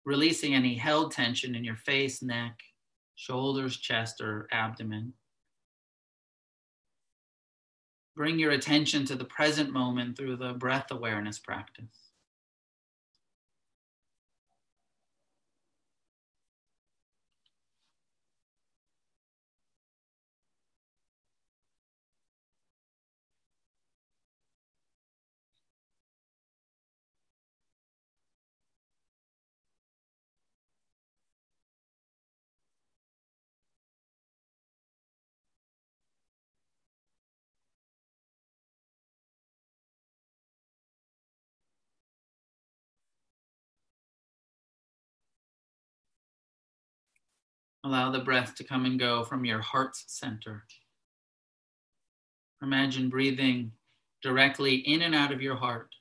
releasing 0.05 0.55
any 0.55 0.77
held 0.77 1.11
tension 1.11 1.57
in 1.57 1.65
your 1.65 1.75
face, 1.75 2.23
neck, 2.23 2.57
shoulders, 3.17 3.77
chest, 3.77 4.21
or 4.21 4.47
abdomen. 4.53 5.13
Bring 8.15 8.39
your 8.39 8.53
attention 8.53 9.05
to 9.07 9.17
the 9.17 9.25
present 9.25 9.73
moment 9.73 10.17
through 10.17 10.37
the 10.37 10.53
breath 10.53 10.93
awareness 10.93 11.41
practice. 11.41 12.10
Allow 47.91 48.13
the 48.13 48.21
breath 48.21 48.55
to 48.55 48.63
come 48.63 48.85
and 48.85 49.01
go 49.01 49.25
from 49.25 49.45
your 49.45 49.59
heart's 49.59 50.05
center. 50.07 50.63
Imagine 52.63 53.09
breathing 53.09 53.73
directly 54.23 54.77
in 54.77 55.03
and 55.03 55.13
out 55.13 55.33
of 55.33 55.43
your 55.43 55.57
heart. 55.57 55.93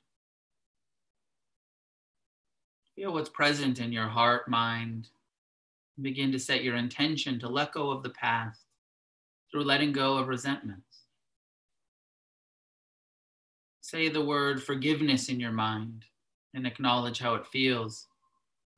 Feel 2.94 3.12
what's 3.12 3.28
present 3.28 3.80
in 3.80 3.90
your 3.90 4.06
heart, 4.06 4.48
mind. 4.48 5.08
Begin 6.00 6.30
to 6.30 6.38
set 6.38 6.62
your 6.62 6.76
intention 6.76 7.40
to 7.40 7.48
let 7.48 7.72
go 7.72 7.90
of 7.90 8.04
the 8.04 8.10
past 8.10 8.60
through 9.50 9.64
letting 9.64 9.90
go 9.90 10.16
of 10.16 10.28
resentments. 10.28 11.06
Say 13.80 14.08
the 14.08 14.24
word 14.24 14.62
forgiveness 14.62 15.28
in 15.28 15.40
your 15.40 15.50
mind 15.50 16.04
and 16.54 16.68
acknowledge 16.68 17.18
how 17.18 17.34
it 17.34 17.48
feels 17.48 18.06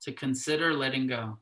to 0.01 0.13
consider 0.13 0.73
letting 0.73 1.07
go. 1.07 1.37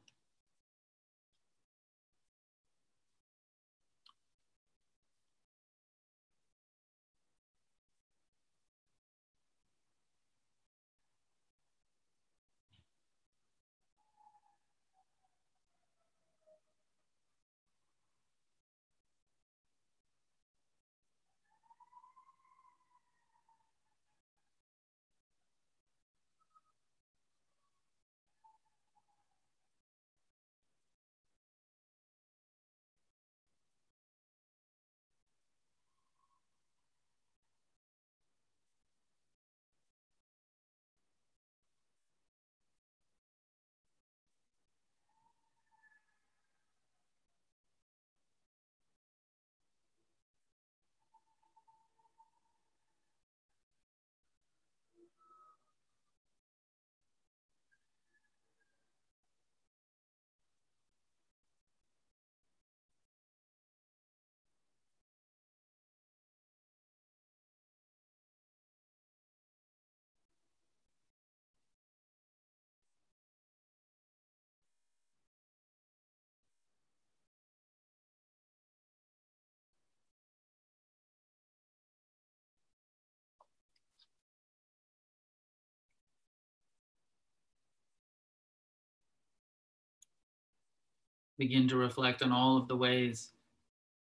Begin 91.41 91.67
to 91.67 91.77
reflect 91.77 92.21
on 92.21 92.31
all 92.31 92.59
of 92.59 92.69
the 92.69 92.77
ways 92.77 93.31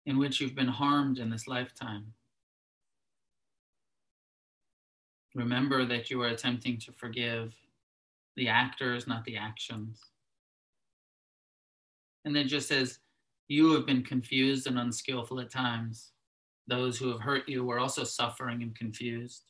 in 0.07 0.17
which 0.19 0.41
you've 0.41 0.55
been 0.55 0.69
harmed 0.69 1.19
in 1.19 1.29
this 1.29 1.49
lifetime. 1.49 2.13
Remember 5.35 5.85
that 5.85 6.11
you 6.11 6.23
are 6.23 6.29
attempting 6.29 6.79
to 6.79 6.93
forgive 6.93 7.53
the 8.37 8.49
actors, 8.49 9.09
not 9.09 9.25
the 9.25 9.37
actions. 9.37 10.01
And 12.25 12.37
then 12.37 12.47
just 12.47 12.71
as 12.71 13.01
you 13.49 13.73
have 13.73 13.85
been 13.85 14.05
confused 14.05 14.69
and 14.69 14.79
unskillful 14.79 15.41
at 15.41 15.51
times, 15.51 16.13
those 16.69 16.99
who 16.99 17.09
have 17.09 17.21
hurt 17.21 17.49
you 17.49 17.65
were 17.65 17.81
also 17.81 18.05
suffering 18.05 18.63
and 18.63 18.77
confused. 18.77 19.43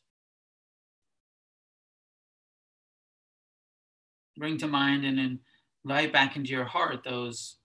Bring 4.37 4.57
to 4.57 4.67
mind 4.67 5.05
and 5.05 5.39
invite 5.85 6.11
back 6.11 6.35
into 6.35 6.49
your 6.49 6.65
heart 6.65 7.03
those 7.03 7.57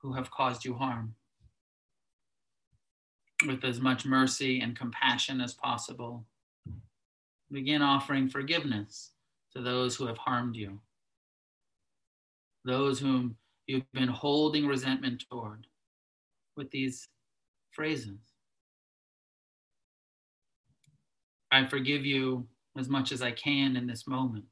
who 0.00 0.12
have 0.12 0.30
caused 0.30 0.64
you 0.64 0.74
harm. 0.74 1.14
With 3.46 3.64
as 3.64 3.80
much 3.80 4.04
mercy 4.04 4.60
and 4.60 4.76
compassion 4.76 5.40
as 5.40 5.54
possible, 5.54 6.26
begin 7.50 7.82
offering 7.82 8.28
forgiveness 8.28 9.12
to 9.54 9.62
those 9.62 9.96
who 9.96 10.06
have 10.06 10.18
harmed 10.18 10.56
you, 10.56 10.80
those 12.64 13.00
whom 13.00 13.36
you've 13.66 13.90
been 13.92 14.08
holding 14.08 14.66
resentment 14.66 15.24
toward, 15.30 15.66
with 16.56 16.70
these 16.70 17.08
phrases 17.70 18.18
I 21.50 21.66
forgive 21.66 22.06
you 22.06 22.46
as 22.78 22.88
much 22.88 23.12
as 23.12 23.22
I 23.22 23.32
can 23.32 23.76
in 23.76 23.86
this 23.86 24.06
moment. 24.06 24.44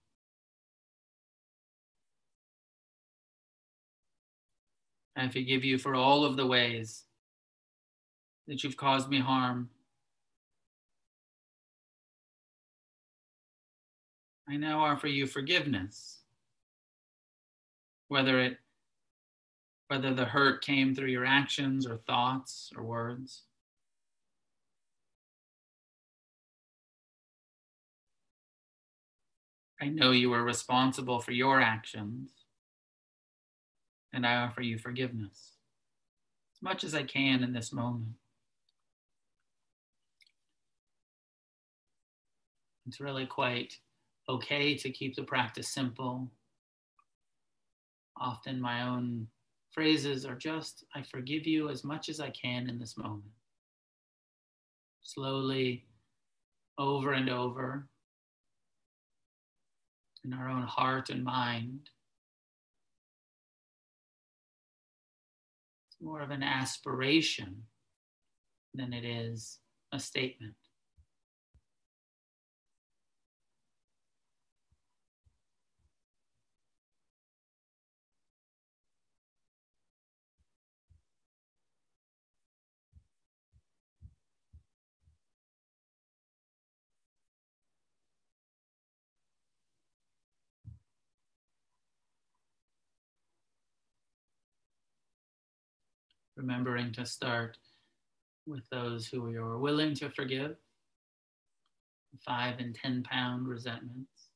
I 5.19 5.29
forgive 5.29 5.65
you 5.65 5.79
for 5.79 5.95
all 5.97 6.25
of 6.25 6.37
the 6.37 6.47
ways 6.47 7.05
that 8.47 8.63
you've 8.63 8.77
caused 8.77 9.09
me 9.09 9.21
harm. 9.21 9.69
I 14.49 14.57
now 14.57 14.85
offer 14.85 15.09
you 15.09 15.27
forgiveness, 15.27 16.21
whether 18.09 18.41
it 18.41 18.59
whether 19.89 20.15
the 20.15 20.25
hurt 20.27 20.63
came 20.63 20.95
through 20.95 21.09
your 21.09 21.25
actions 21.25 21.87
or 21.87 21.97
thoughts 21.97 22.71
or 22.77 22.85
words. 22.85 23.43
I 29.81 29.89
know 29.89 30.11
you 30.11 30.33
are 30.33 30.45
responsible 30.45 31.21
for 31.21 31.33
your 31.33 31.61
actions, 31.61 32.31
and 34.13 34.27
I 34.27 34.37
offer 34.37 34.63
you 34.63 34.79
forgiveness 34.79 35.53
as 36.55 36.63
much 36.63 36.85
as 36.85 36.95
I 36.95 37.03
can 37.03 37.43
in 37.43 37.53
this 37.53 37.73
moment. 37.73 38.15
It's 42.87 43.01
really 43.01 43.27
quite 43.27 43.75
okay 44.29 44.75
to 44.77 44.91
keep 44.91 45.15
the 45.15 45.23
practice 45.23 45.69
simple. 45.69 46.31
Often 48.17 48.61
my 48.61 48.89
own 48.89 49.29
phrases 49.71 50.25
are 50.25 50.35
just, 50.35 50.85
I 50.95 51.03
forgive 51.03 51.47
you 51.47 51.69
as 51.69 51.85
much 51.85 52.09
as 52.09 52.19
I 52.19 52.31
can 52.31 52.69
in 52.69 52.79
this 52.79 52.97
moment. 52.97 53.31
Slowly, 55.03 55.85
over 56.79 57.13
and 57.13 57.29
over, 57.29 57.87
in 60.25 60.33
our 60.33 60.49
own 60.49 60.63
heart 60.63 61.11
and 61.11 61.23
mind. 61.23 61.91
More 66.01 66.21
of 66.21 66.31
an 66.31 66.43
aspiration 66.43 67.65
than 68.75 68.93
it 68.93 69.05
is 69.05 69.59
a 69.93 69.99
statement. 69.99 70.55
Remembering 96.39 96.93
to 96.93 97.05
start 97.05 97.59
with 98.47 98.63
those 98.71 99.07
who 99.09 99.31
you're 99.31 99.59
willing 99.59 99.95
to 99.97 100.09
forgive, 100.09 100.57
five 102.25 102.61
and 102.61 102.75
10 102.75 103.03
pound 103.03 103.49
resentments. 103.49 104.29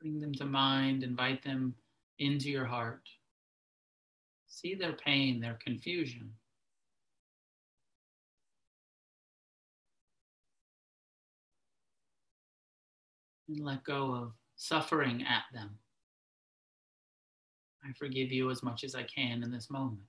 Bring 0.00 0.18
them 0.18 0.32
to 0.34 0.46
mind, 0.46 1.02
invite 1.02 1.44
them 1.44 1.74
into 2.18 2.48
your 2.48 2.64
heart. 2.64 3.02
See 4.48 4.74
their 4.74 4.94
pain, 4.94 5.40
their 5.40 5.58
confusion. 5.62 6.30
And 13.48 13.60
let 13.60 13.84
go 13.84 14.14
of 14.14 14.32
suffering 14.56 15.22
at 15.22 15.44
them. 15.52 15.78
I 17.84 17.92
forgive 17.98 18.32
you 18.32 18.50
as 18.50 18.62
much 18.62 18.84
as 18.84 18.94
I 18.94 19.04
can 19.04 19.42
in 19.42 19.50
this 19.50 19.70
moment. 19.70 20.00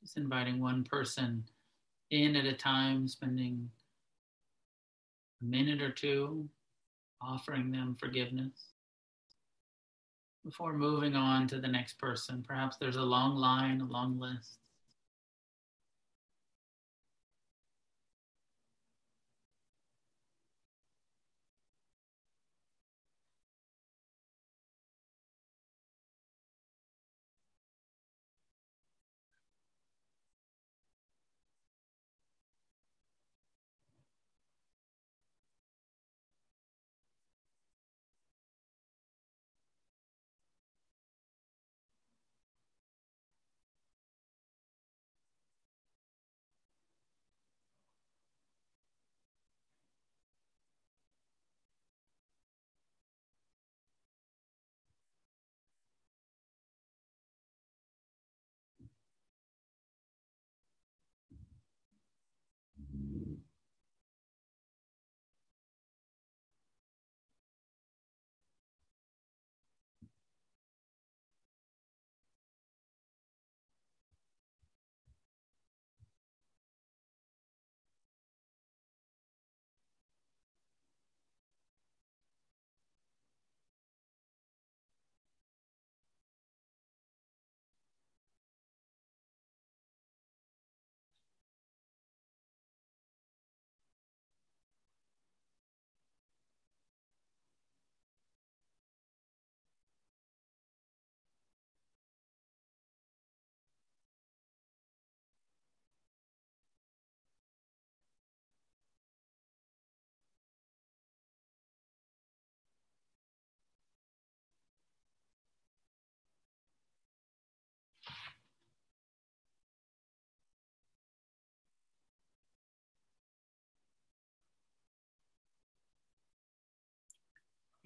Just 0.00 0.16
inviting 0.16 0.60
one 0.60 0.84
person 0.84 1.44
in 2.10 2.36
at 2.36 2.44
a 2.44 2.52
time, 2.52 3.08
spending 3.08 3.70
a 5.42 5.44
minute 5.44 5.82
or 5.82 5.90
two, 5.90 6.48
offering 7.20 7.70
them 7.70 7.96
forgiveness 7.98 8.72
before 10.44 10.72
moving 10.72 11.16
on 11.16 11.48
to 11.48 11.58
the 11.58 11.68
next 11.68 11.98
person. 11.98 12.44
Perhaps 12.46 12.76
there's 12.76 12.96
a 12.96 13.02
long 13.02 13.36
line, 13.36 13.80
a 13.80 13.84
long 13.84 14.18
list. 14.18 14.58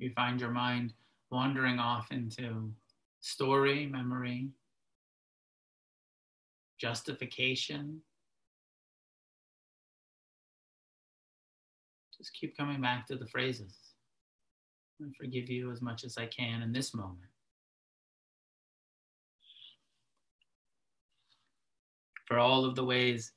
You 0.01 0.11
find 0.16 0.40
your 0.40 0.51
mind 0.51 0.94
wandering 1.30 1.78
off 1.78 2.11
into 2.11 2.72
story, 3.20 3.84
memory, 3.84 4.48
justification. 6.78 8.01
Just 12.16 12.32
keep 12.32 12.57
coming 12.57 12.80
back 12.80 13.07
to 13.09 13.16
the 13.16 13.26
phrases. 13.26 13.76
I 15.03 15.05
forgive 15.18 15.51
you 15.51 15.70
as 15.70 15.82
much 15.82 16.05
as 16.05 16.16
I 16.16 16.24
can 16.26 16.62
in 16.62 16.72
this 16.72 16.94
moment. 16.94 17.30
For 22.26 22.38
all 22.38 22.64
of 22.64 22.74
the 22.74 22.84
ways 22.84 23.32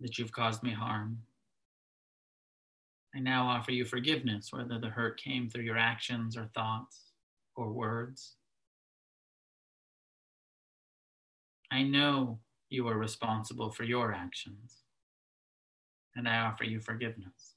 that 0.00 0.18
you've 0.18 0.32
caused 0.32 0.62
me 0.62 0.72
harm. 0.72 1.16
I 3.14 3.20
now 3.20 3.46
offer 3.46 3.72
you 3.72 3.84
forgiveness, 3.84 4.52
whether 4.52 4.78
the 4.78 4.88
hurt 4.88 5.20
came 5.20 5.48
through 5.48 5.64
your 5.64 5.76
actions 5.76 6.36
or 6.36 6.50
thoughts 6.54 7.12
or 7.54 7.70
words. 7.70 8.36
I 11.70 11.82
know 11.82 12.40
you 12.70 12.88
are 12.88 12.96
responsible 12.96 13.70
for 13.70 13.84
your 13.84 14.14
actions, 14.14 14.78
and 16.16 16.26
I 16.28 16.38
offer 16.38 16.64
you 16.64 16.80
forgiveness. 16.80 17.56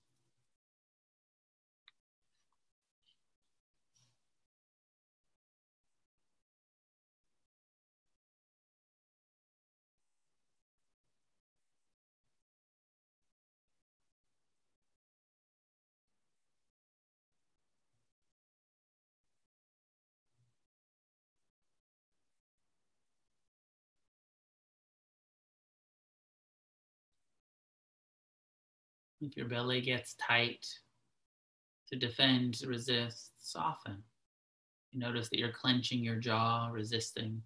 If 29.26 29.38
your 29.38 29.48
belly 29.48 29.82
gets 29.82 30.16
tight 30.16 30.66
to 31.92 31.98
defend, 31.98 32.62
resist, 32.66 33.32
soften. 33.42 34.04
You 34.92 35.00
notice 35.00 35.30
that 35.30 35.40
you're 35.40 35.52
clenching 35.52 36.04
your 36.04 36.18
jaw, 36.18 36.70
resisting. 36.72 37.42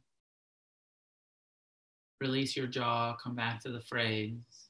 Release 2.19 2.55
your 2.55 2.67
jaw, 2.67 3.15
come 3.15 3.35
back 3.35 3.61
to 3.61 3.71
the 3.71 3.81
phrase. 3.81 4.68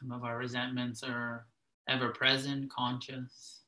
Some 0.00 0.10
of 0.10 0.24
our 0.24 0.38
resentments 0.38 1.04
are 1.04 1.46
ever 1.88 2.08
present, 2.08 2.68
conscious. 2.68 3.60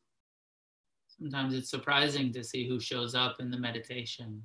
Sometimes 1.06 1.54
it's 1.54 1.70
surprising 1.70 2.32
to 2.32 2.42
see 2.42 2.68
who 2.68 2.80
shows 2.80 3.14
up 3.14 3.36
in 3.38 3.48
the 3.48 3.56
meditation. 3.56 4.42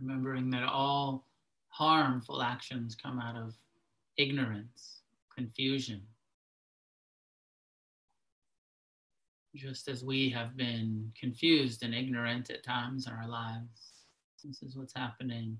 Remembering 0.00 0.50
that 0.50 0.64
all 0.64 1.26
harmful 1.68 2.42
actions 2.42 2.96
come 3.00 3.20
out 3.20 3.36
of 3.36 3.54
ignorance, 4.16 5.02
confusion. 5.34 6.02
Just 9.54 9.88
as 9.88 10.04
we 10.04 10.30
have 10.30 10.56
been 10.56 11.12
confused 11.18 11.82
and 11.82 11.94
ignorant 11.94 12.50
at 12.50 12.62
times 12.64 13.06
in 13.06 13.12
our 13.12 13.28
lives, 13.28 13.92
this 14.44 14.62
is 14.62 14.76
what's 14.76 14.94
happening 14.94 15.58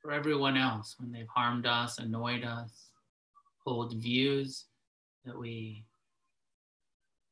for 0.00 0.12
everyone 0.12 0.56
else 0.56 0.96
when 0.98 1.10
they've 1.10 1.26
harmed 1.34 1.66
us, 1.66 1.98
annoyed 1.98 2.44
us, 2.44 2.90
hold 3.64 3.94
views 3.94 4.66
that 5.24 5.36
we 5.36 5.84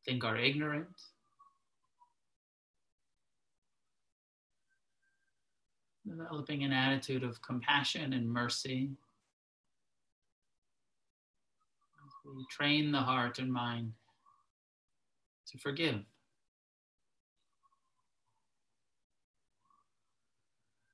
think 0.07 0.25
are 0.25 0.39
ignorant 0.39 0.89
developing 6.17 6.63
an 6.63 6.73
attitude 6.73 7.23
of 7.23 7.41
compassion 7.43 8.13
and 8.13 8.29
mercy. 8.29 8.91
we 12.25 12.47
train 12.51 12.93
the 12.93 12.99
heart 12.99 13.39
and 13.39 13.53
mind 13.53 13.93
to 15.47 15.59
forgive. 15.59 16.01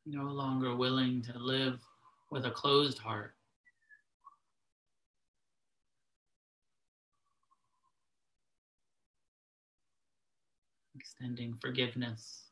No 0.07 0.23
longer 0.23 0.75
willing 0.75 1.23
to 1.23 1.39
live 1.39 1.81
with 2.31 2.47
a 2.47 2.51
closed 2.51 2.99
heart. 2.99 3.35
Extending 10.97 11.55
forgiveness 11.55 12.48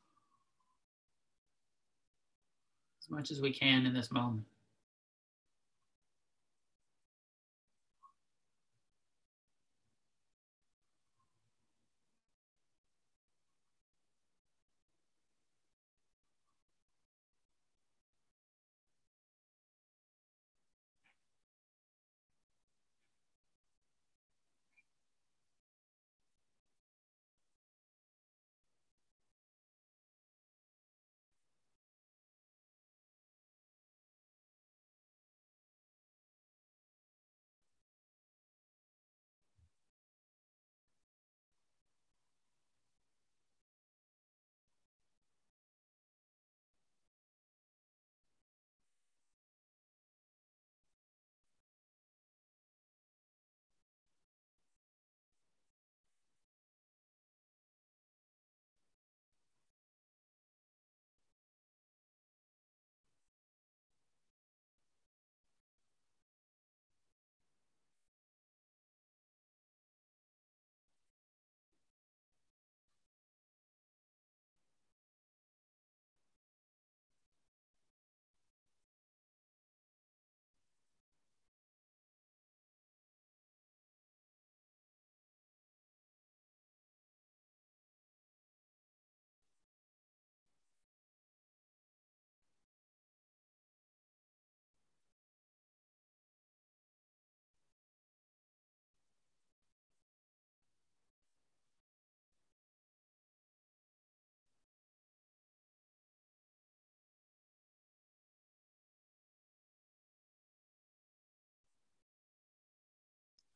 as 3.06 3.10
much 3.10 3.30
as 3.30 3.40
we 3.40 3.52
can 3.52 3.86
in 3.86 3.94
this 3.94 4.10
moment. 4.10 4.44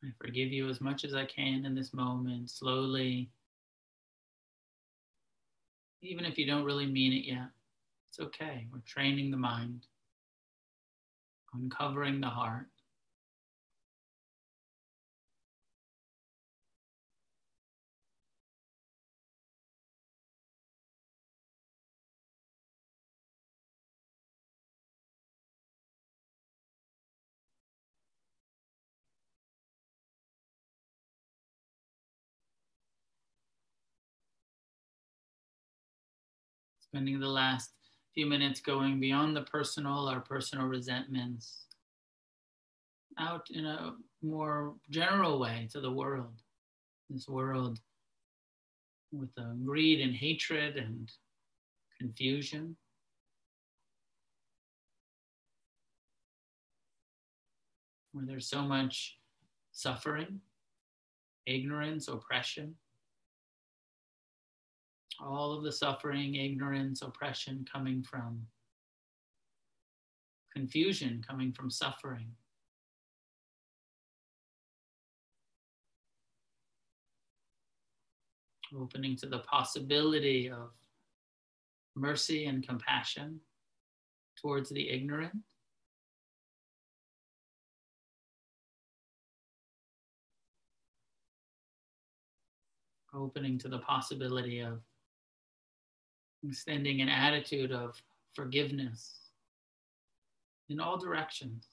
I 0.03 0.09
forgive 0.19 0.51
you 0.51 0.69
as 0.69 0.81
much 0.81 1.05
as 1.05 1.15
I 1.15 1.27
can 1.27 1.67
in 1.67 1.75
this 1.75 1.93
moment, 1.93 2.51
slowly. 2.51 3.31
Even 6.03 6.25
if 6.25 6.39
you 6.39 6.47
don't 6.47 6.65
really 6.65 6.87
mean 6.87 7.13
it 7.13 7.27
yet, 7.27 7.49
it's 8.09 8.21
okay. 8.21 8.67
We're 8.73 8.81
training 8.87 9.31
the 9.31 9.37
mind, 9.37 9.87
uncovering 11.53 12.21
the 12.21 12.29
heart. 12.29 12.69
Spending 36.91 37.21
the 37.21 37.29
last 37.29 37.71
few 38.15 38.27
minutes 38.27 38.61
going 38.61 38.99
beyond 38.99 39.37
the 39.37 39.43
personal, 39.43 40.09
our 40.09 40.21
personal 40.21 40.67
resentments, 40.67 41.67
out 43.19 43.47
in 43.51 43.65
a 43.65 43.95
more 44.23 44.75
general 44.91 45.39
way 45.39 45.69
to 45.71 45.81
the 45.81 45.91
world. 45.91 46.43
This 47.09 47.29
world 47.29 47.79
with 49.13 49.31
uh, 49.39 49.53
greed 49.65 50.01
and 50.01 50.15
hatred 50.15 50.77
and 50.77 51.11
confusion. 51.99 52.77
Where 58.13 58.27
there's 58.27 58.49
so 58.49 58.63
much 58.63 59.19
suffering, 59.71 60.41
ignorance, 61.47 62.09
oppression 62.09 62.75
all 65.23 65.53
of 65.53 65.63
the 65.63 65.73
suffering, 65.73 66.35
ignorance, 66.35 67.03
oppression 67.03 67.65
coming 67.71 68.03
from 68.03 68.47
confusion, 70.53 71.23
coming 71.27 71.53
from 71.53 71.71
suffering. 71.71 72.27
Opening 78.77 79.17
to 79.17 79.27
the 79.27 79.41
possibility 79.41 80.49
of 80.49 80.71
mercy 81.97 82.47
and 82.47 82.67
compassion 82.67 83.41
towards 84.41 84.71
the 84.71 84.89
ignorant. 84.89 85.35
Opening 93.13 93.59
to 93.59 93.69
the 93.69 93.81
possibility 93.81 94.61
of 94.61 94.81
extending 96.47 97.01
an 97.01 97.09
attitude 97.09 97.73
of 97.73 98.01
forgiveness 98.35 99.19
in 100.69 100.81
all 100.81 100.97
directions. 100.97 101.67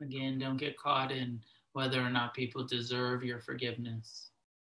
Again, 0.00 0.38
don't 0.38 0.58
get 0.58 0.76
caught 0.76 1.10
in 1.10 1.40
whether 1.72 2.00
or 2.00 2.10
not 2.10 2.34
people 2.34 2.64
deserve 2.64 3.24
your 3.24 3.40
forgiveness. 3.40 4.30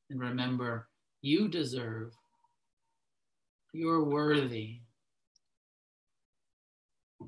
And 0.10 0.20
remember, 0.20 0.90
you 1.22 1.48
deserve 1.48 2.14
you're 3.74 4.04
worthy 4.04 4.78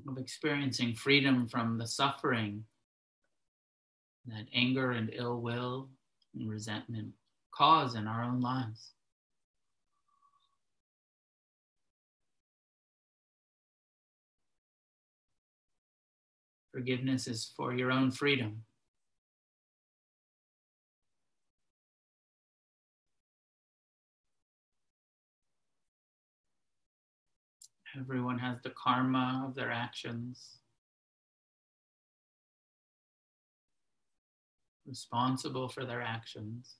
of 0.08 0.18
experiencing 0.18 0.94
freedom 0.94 1.48
from 1.48 1.76
the 1.76 1.86
suffering 1.86 2.64
that 4.26 4.46
anger 4.54 4.92
and 4.92 5.10
ill 5.12 5.40
will 5.40 5.88
and 6.38 6.48
resentment 6.48 7.08
cause 7.52 7.96
in 7.96 8.06
our 8.06 8.22
own 8.22 8.40
lives. 8.40 8.92
Forgiveness 16.72 17.26
is 17.26 17.52
for 17.56 17.74
your 17.74 17.90
own 17.90 18.10
freedom. 18.10 18.65
Everyone 27.98 28.38
has 28.38 28.58
the 28.62 28.70
karma 28.70 29.44
of 29.48 29.54
their 29.54 29.70
actions. 29.70 30.58
Responsible 34.86 35.68
for 35.68 35.84
their 35.84 36.02
actions. 36.02 36.74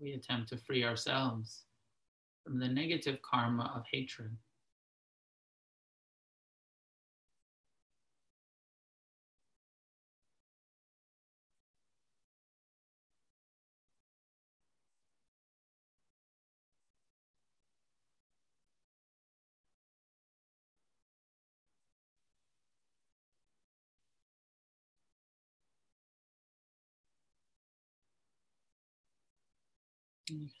We 0.00 0.12
attempt 0.12 0.48
to 0.50 0.56
free 0.56 0.84
ourselves 0.84 1.64
from 2.44 2.58
the 2.58 2.68
negative 2.68 3.18
karma 3.22 3.72
of 3.74 3.82
hatred. 3.92 4.36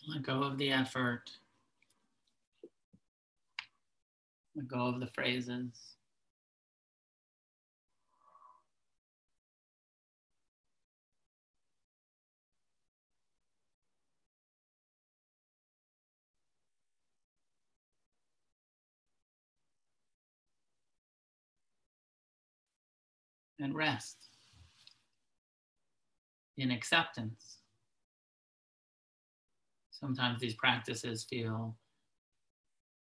Let 0.08 0.22
go 0.22 0.42
of 0.42 0.58
the 0.58 0.72
effort. 0.72 1.30
Let 4.54 4.68
go 4.68 4.86
of 4.86 5.00
the 5.00 5.08
phrases. 5.08 5.94
And 23.60 23.74
rest 23.74 24.16
in 26.56 26.70
acceptance. 26.70 27.57
Sometimes 29.98 30.40
these 30.40 30.54
practices 30.54 31.24
feel 31.24 31.76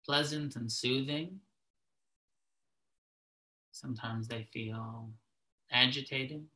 pleasant 0.05 0.57
and 0.57 0.69
soothing. 0.69 1.39
Sometimes 3.71 4.27
they 4.27 4.47
feel 4.51 5.09
agitating, 5.71 6.47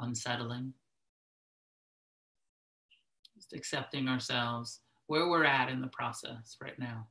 unsettling. 0.00 0.74
Just 3.36 3.52
accepting 3.52 4.08
ourselves 4.08 4.80
where 5.06 5.28
we're 5.28 5.44
at 5.44 5.68
in 5.68 5.80
the 5.80 5.86
process 5.86 6.56
right 6.60 6.78
now. 6.78 7.06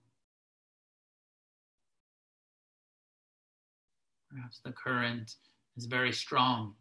Perhaps 4.29 4.59
the 4.59 4.73
current 4.73 5.35
is 5.77 5.85
very 5.85 6.11
strong 6.11 6.75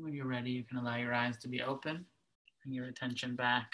When 0.00 0.14
you're 0.14 0.26
ready, 0.26 0.50
you 0.50 0.64
can 0.64 0.78
allow 0.78 0.96
your 0.96 1.14
eyes 1.14 1.36
to 1.38 1.48
be 1.48 1.62
open. 1.62 2.06
and 2.64 2.74
your 2.74 2.86
attention 2.86 3.34
back. 3.36 3.72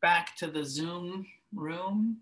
Back 0.00 0.36
to 0.38 0.48
the 0.48 0.64
Zoom 0.64 1.26
room. 1.54 2.18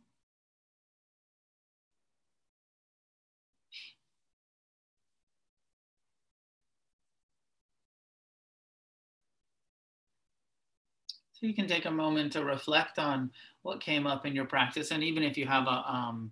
So 11.33 11.47
you 11.47 11.55
can 11.55 11.67
take 11.67 11.87
a 11.87 11.91
moment 11.91 12.33
to 12.35 12.45
reflect 12.45 12.99
on 12.99 13.31
what 13.63 13.81
came 13.81 14.07
up 14.07 14.27
in 14.27 14.35
your 14.35 14.45
practice, 14.45 14.91
and 14.91 15.03
even 15.03 15.23
if 15.23 15.37
you 15.37 15.47
have 15.47 15.67
a 15.67 15.83
um, 15.91 16.31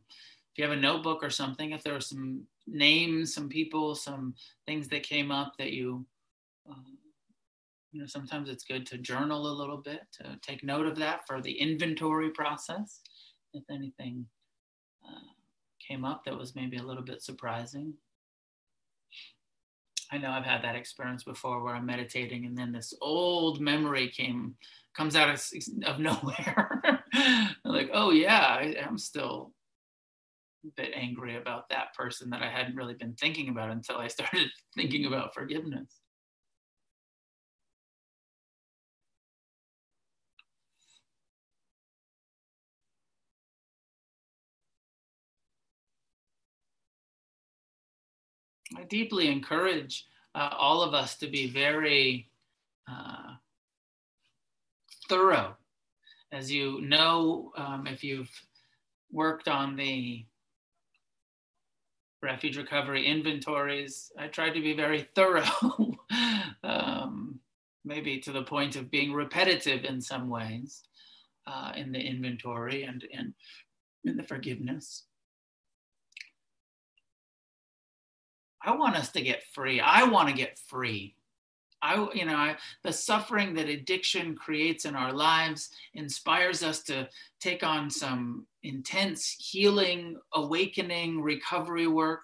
if 0.52 0.58
you 0.58 0.64
have 0.64 0.76
a 0.76 0.80
notebook 0.80 1.22
or 1.22 1.30
something, 1.30 1.72
if 1.72 1.82
there 1.82 1.96
are 1.96 2.00
some 2.00 2.46
names, 2.66 3.34
some 3.34 3.48
people, 3.48 3.94
some 3.94 4.34
things 4.66 4.88
that 4.88 5.02
came 5.02 5.30
up 5.30 5.54
that 5.58 5.72
you, 5.72 6.04
um, 6.68 6.98
you 7.92 8.00
know, 8.00 8.06
sometimes 8.06 8.48
it's 8.48 8.64
good 8.64 8.86
to 8.86 8.98
journal 8.98 9.46
a 9.46 9.58
little 9.58 9.76
bit 9.76 10.02
to 10.12 10.38
take 10.40 10.64
note 10.64 10.86
of 10.86 10.96
that 10.96 11.26
for 11.26 11.40
the 11.40 11.52
inventory 11.52 12.30
process. 12.30 13.00
If 13.52 13.64
anything 13.70 14.26
uh, 15.06 15.32
came 15.86 16.04
up 16.04 16.24
that 16.24 16.36
was 16.36 16.54
maybe 16.54 16.78
a 16.78 16.82
little 16.82 17.02
bit 17.02 17.22
surprising. 17.22 17.94
I 20.10 20.18
know 20.18 20.30
I've 20.30 20.44
had 20.44 20.62
that 20.62 20.76
experience 20.76 21.24
before 21.24 21.62
where 21.62 21.74
I'm 21.74 21.86
meditating 21.86 22.44
and 22.44 22.56
then 22.56 22.70
this 22.70 22.92
old 23.00 23.60
memory 23.60 24.08
came 24.08 24.54
comes 24.94 25.16
out 25.16 25.30
of, 25.30 25.42
of 25.86 25.98
nowhere. 25.98 27.04
like, 27.64 27.90
oh 27.94 28.10
yeah, 28.10 28.40
I, 28.40 28.76
I'm 28.86 28.98
still 28.98 29.52
bit 30.76 30.92
angry 30.94 31.36
about 31.36 31.68
that 31.70 31.94
person 31.94 32.30
that 32.30 32.42
I 32.42 32.48
hadn't 32.48 32.76
really 32.76 32.94
been 32.94 33.14
thinking 33.14 33.48
about 33.48 33.70
until 33.70 33.96
I 33.96 34.08
started 34.08 34.48
thinking 34.76 35.06
about 35.06 35.34
forgiveness. 35.34 36.00
I 48.76 48.84
deeply 48.84 49.28
encourage 49.28 50.06
uh, 50.34 50.50
all 50.58 50.82
of 50.82 50.94
us 50.94 51.16
to 51.18 51.26
be 51.26 51.48
very 51.48 52.30
uh, 52.90 53.34
thorough. 55.08 55.56
As 56.32 56.50
you 56.50 56.80
know, 56.80 57.52
um, 57.56 57.86
if 57.86 58.02
you've 58.02 58.30
worked 59.10 59.46
on 59.46 59.76
the 59.76 60.24
refuge 62.22 62.56
recovery 62.56 63.06
inventories, 63.06 64.12
I 64.18 64.28
tried 64.28 64.54
to 64.54 64.60
be 64.60 64.74
very 64.74 65.08
thorough, 65.14 65.96
um, 66.64 67.40
maybe 67.84 68.18
to 68.20 68.32
the 68.32 68.44
point 68.44 68.76
of 68.76 68.90
being 68.90 69.12
repetitive 69.12 69.84
in 69.84 70.00
some 70.00 70.28
ways 70.28 70.82
uh, 71.46 71.72
in 71.76 71.92
the 71.92 72.00
inventory 72.00 72.84
and, 72.84 73.04
and 73.16 73.34
in 74.04 74.16
the 74.16 74.22
forgiveness. 74.22 75.04
I 78.64 78.76
want 78.76 78.96
us 78.96 79.10
to 79.12 79.20
get 79.20 79.42
free. 79.52 79.80
I 79.80 80.04
want 80.04 80.28
to 80.28 80.34
get 80.34 80.58
free. 80.68 81.16
I, 81.82 82.08
you 82.14 82.24
know, 82.24 82.36
I, 82.36 82.56
the 82.84 82.92
suffering 82.92 83.54
that 83.54 83.68
addiction 83.68 84.36
creates 84.36 84.84
in 84.84 84.94
our 84.94 85.12
lives 85.12 85.70
inspires 85.94 86.62
us 86.62 86.82
to 86.84 87.08
take 87.40 87.64
on 87.64 87.90
some 87.90 88.46
intense 88.62 89.36
healing, 89.38 90.16
awakening, 90.32 91.20
recovery 91.20 91.88
work. 91.88 92.22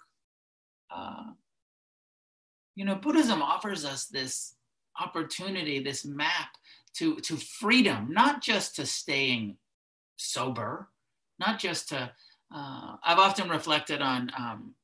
Uh, 0.91 1.33
you 2.77 2.85
know, 2.85 2.95
Buddhism 2.95 3.43
offers 3.43 3.85
us 3.85 4.07
this 4.07 4.55
opportunity, 5.01 5.81
this 5.81 6.05
map 6.05 6.51
to, 6.95 7.17
to 7.17 7.37
freedom, 7.37 8.09
not 8.11 8.41
just 8.41 8.77
to 8.77 8.87
staying 8.87 9.57
sober, 10.17 10.89
not 11.39 11.59
just 11.59 11.89
to, 11.89 12.11
uh, 12.55 12.97
I've 13.05 13.19
often 13.19 13.49
reflected 13.49 14.01
on 14.01 14.31
um, 14.39 14.75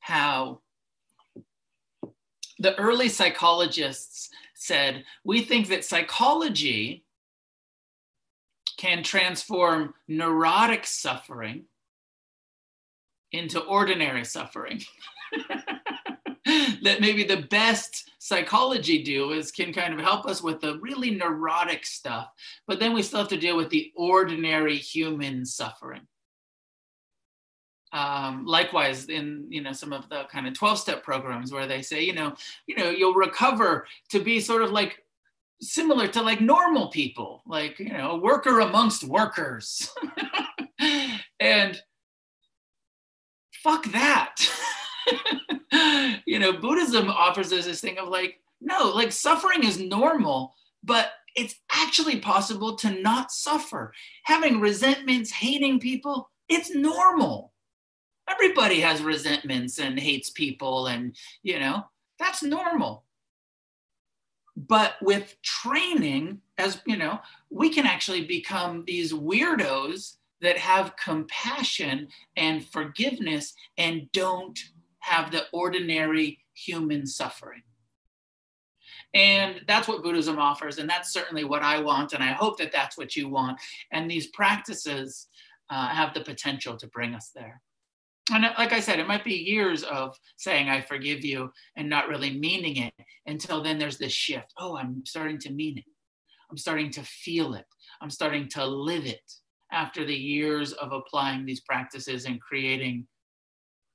how 0.00 0.60
the 2.58 2.78
early 2.78 3.08
psychologists 3.08 4.30
said, 4.54 5.04
we 5.24 5.42
think 5.42 5.68
that 5.68 5.84
psychology 5.84 7.04
can 8.76 9.02
transform 9.02 9.94
neurotic 10.08 10.86
suffering 10.86 11.64
into 13.32 13.60
ordinary 13.60 14.24
suffering. 14.24 14.82
that 16.82 17.00
maybe 17.00 17.24
the 17.24 17.46
best 17.50 18.10
psychology 18.18 19.02
do 19.02 19.32
is 19.32 19.50
can 19.50 19.72
kind 19.72 19.92
of 19.92 20.00
help 20.00 20.26
us 20.26 20.42
with 20.42 20.60
the 20.60 20.78
really 20.78 21.10
neurotic 21.10 21.84
stuff, 21.84 22.28
but 22.66 22.78
then 22.78 22.92
we 22.94 23.02
still 23.02 23.20
have 23.20 23.28
to 23.28 23.36
deal 23.36 23.56
with 23.56 23.68
the 23.70 23.92
ordinary 23.96 24.76
human 24.76 25.44
suffering. 25.44 26.06
Um, 27.96 28.44
likewise, 28.44 29.06
in 29.06 29.46
you 29.48 29.62
know 29.62 29.72
some 29.72 29.94
of 29.94 30.06
the 30.10 30.24
kind 30.30 30.46
of 30.46 30.52
12-step 30.52 31.02
programs 31.02 31.50
where 31.50 31.66
they 31.66 31.80
say, 31.80 32.02
you 32.02 32.12
know, 32.12 32.34
you 32.66 32.76
know, 32.76 32.90
you'll 32.90 33.14
recover 33.14 33.86
to 34.10 34.20
be 34.20 34.38
sort 34.38 34.62
of 34.62 34.70
like 34.70 35.02
similar 35.62 36.06
to 36.08 36.20
like 36.20 36.42
normal 36.42 36.88
people, 36.88 37.42
like 37.46 37.78
you 37.78 37.90
know, 37.90 38.10
a 38.10 38.18
worker 38.18 38.60
amongst 38.60 39.02
workers. 39.04 39.90
and 41.40 41.80
fuck 43.62 43.86
that. 43.86 44.36
you 46.26 46.38
know, 46.38 46.52
Buddhism 46.52 47.08
offers 47.08 47.50
us 47.50 47.64
this 47.64 47.80
thing 47.80 47.96
of 47.96 48.08
like, 48.08 48.40
no, 48.60 48.90
like 48.90 49.10
suffering 49.10 49.64
is 49.64 49.80
normal, 49.80 50.54
but 50.84 51.12
it's 51.34 51.54
actually 51.72 52.20
possible 52.20 52.76
to 52.76 52.90
not 52.90 53.32
suffer. 53.32 53.94
Having 54.24 54.60
resentments, 54.60 55.30
hating 55.30 55.80
people, 55.80 56.28
it's 56.50 56.74
normal 56.74 57.54
everybody 58.28 58.80
has 58.80 59.02
resentments 59.02 59.78
and 59.78 59.98
hates 59.98 60.30
people 60.30 60.86
and 60.86 61.16
you 61.42 61.58
know 61.58 61.84
that's 62.18 62.42
normal. 62.42 63.04
But 64.56 64.94
with 65.02 65.36
training 65.42 66.40
as 66.58 66.80
you 66.86 66.96
know 66.96 67.20
we 67.50 67.70
can 67.70 67.86
actually 67.86 68.24
become 68.24 68.84
these 68.86 69.12
weirdos 69.12 70.16
that 70.40 70.58
have 70.58 70.96
compassion 70.96 72.08
and 72.36 72.64
forgiveness 72.64 73.54
and 73.78 74.10
don't 74.12 74.58
have 74.98 75.30
the 75.30 75.44
ordinary 75.52 76.38
human 76.52 77.06
suffering. 77.06 77.62
And 79.14 79.62
that's 79.66 79.88
what 79.88 80.02
buddhism 80.02 80.38
offers 80.38 80.78
and 80.78 80.88
that's 80.88 81.12
certainly 81.12 81.44
what 81.44 81.62
i 81.62 81.80
want 81.80 82.12
and 82.12 82.22
i 82.22 82.32
hope 82.32 82.58
that 82.58 82.72
that's 82.72 82.98
what 82.98 83.16
you 83.16 83.28
want. 83.28 83.58
And 83.92 84.10
these 84.10 84.26
practices 84.28 85.28
uh, 85.70 85.88
have 85.88 86.14
the 86.14 86.20
potential 86.20 86.76
to 86.76 86.86
bring 86.88 87.14
us 87.14 87.30
there 87.34 87.62
and 88.32 88.44
like 88.58 88.72
I 88.72 88.80
said, 88.80 88.98
it 88.98 89.06
might 89.06 89.24
be 89.24 89.34
years 89.34 89.82
of 89.84 90.18
saying, 90.36 90.68
I 90.68 90.80
forgive 90.80 91.24
you 91.24 91.52
and 91.76 91.88
not 91.88 92.08
really 92.08 92.36
meaning 92.38 92.76
it 92.76 92.94
until 93.26 93.62
then 93.62 93.78
there's 93.78 93.98
this 93.98 94.12
shift. 94.12 94.52
Oh, 94.58 94.76
I'm 94.76 95.04
starting 95.06 95.38
to 95.40 95.52
mean 95.52 95.78
it. 95.78 95.84
I'm 96.50 96.56
starting 96.56 96.90
to 96.92 97.02
feel 97.02 97.54
it. 97.54 97.66
I'm 98.00 98.10
starting 98.10 98.48
to 98.50 98.66
live 98.66 99.06
it 99.06 99.32
after 99.72 100.04
the 100.04 100.14
years 100.14 100.72
of 100.72 100.92
applying 100.92 101.44
these 101.44 101.60
practices 101.60 102.24
and 102.24 102.40
creating 102.40 103.06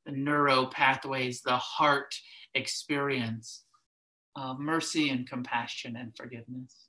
the 0.05 0.11
neuro 0.11 0.65
pathways, 0.65 1.41
the 1.41 1.57
heart 1.57 2.13
experience 2.55 3.63
of 4.36 4.59
mercy 4.59 5.09
and 5.09 5.29
compassion 5.29 5.95
and 5.97 6.15
forgiveness. 6.15 6.88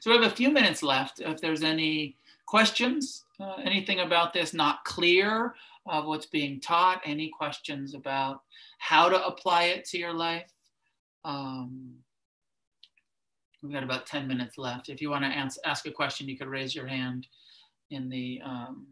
So 0.00 0.10
we 0.10 0.16
have 0.16 0.30
a 0.30 0.34
few 0.34 0.50
minutes 0.50 0.82
left. 0.82 1.20
If 1.20 1.40
there's 1.40 1.62
any 1.62 2.16
questions, 2.46 3.24
uh, 3.40 3.54
anything 3.64 4.00
about 4.00 4.32
this 4.32 4.52
not 4.52 4.84
clear, 4.84 5.54
of 5.86 6.06
what's 6.06 6.26
being 6.26 6.60
taught, 6.60 7.02
any 7.04 7.28
questions 7.28 7.94
about 7.94 8.42
how 8.78 9.08
to 9.08 9.26
apply 9.26 9.64
it 9.64 9.84
to 9.86 9.98
your 9.98 10.12
life. 10.12 10.50
Um, 11.24 11.94
we've 13.62 13.72
got 13.72 13.82
about 13.82 14.06
10 14.06 14.28
minutes 14.28 14.58
left. 14.58 14.88
If 14.88 15.00
you 15.00 15.10
want 15.10 15.24
to 15.24 15.58
ask, 15.64 15.86
a 15.86 15.90
question, 15.90 16.28
you 16.28 16.38
could 16.38 16.48
raise 16.48 16.74
your 16.74 16.86
hand 16.86 17.26
in 17.90 18.08
the 18.08 18.40
um, 18.44 18.86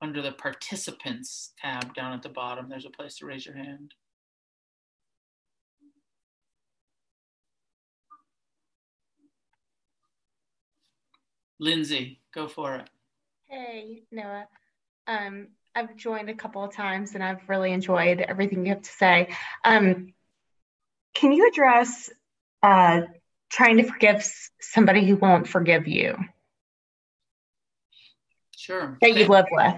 under 0.00 0.22
the 0.22 0.32
participants 0.32 1.52
tab 1.60 1.94
down 1.94 2.12
at 2.12 2.22
the 2.22 2.28
bottom. 2.28 2.68
There's 2.68 2.86
a 2.86 2.90
place 2.90 3.16
to 3.16 3.26
raise 3.26 3.44
your 3.44 3.56
hand. 3.56 3.94
Lindsay, 11.60 12.20
go 12.32 12.46
for 12.46 12.76
it. 12.76 12.88
Hey, 13.48 14.04
Noah. 14.12 14.46
Um, 15.08 15.48
I've 15.78 15.94
joined 15.94 16.28
a 16.28 16.34
couple 16.34 16.64
of 16.64 16.74
times 16.74 17.14
and 17.14 17.22
I've 17.22 17.48
really 17.48 17.70
enjoyed 17.70 18.20
everything 18.20 18.66
you 18.66 18.72
have 18.72 18.82
to 18.82 18.90
say. 18.90 19.28
Um, 19.64 20.12
can 21.14 21.30
you 21.30 21.48
address 21.48 22.10
uh, 22.64 23.02
trying 23.48 23.76
to 23.76 23.84
forgive 23.84 24.28
somebody 24.60 25.06
who 25.06 25.14
won't 25.14 25.46
forgive 25.46 25.86
you? 25.86 26.16
Sure. 28.56 28.98
That 29.00 29.14
you 29.14 29.28
live 29.28 29.46
with. 29.52 29.76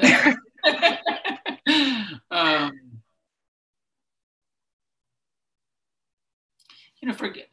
um, 2.30 2.72
you 7.02 7.08
know, 7.08 7.14
forg- 7.14 7.44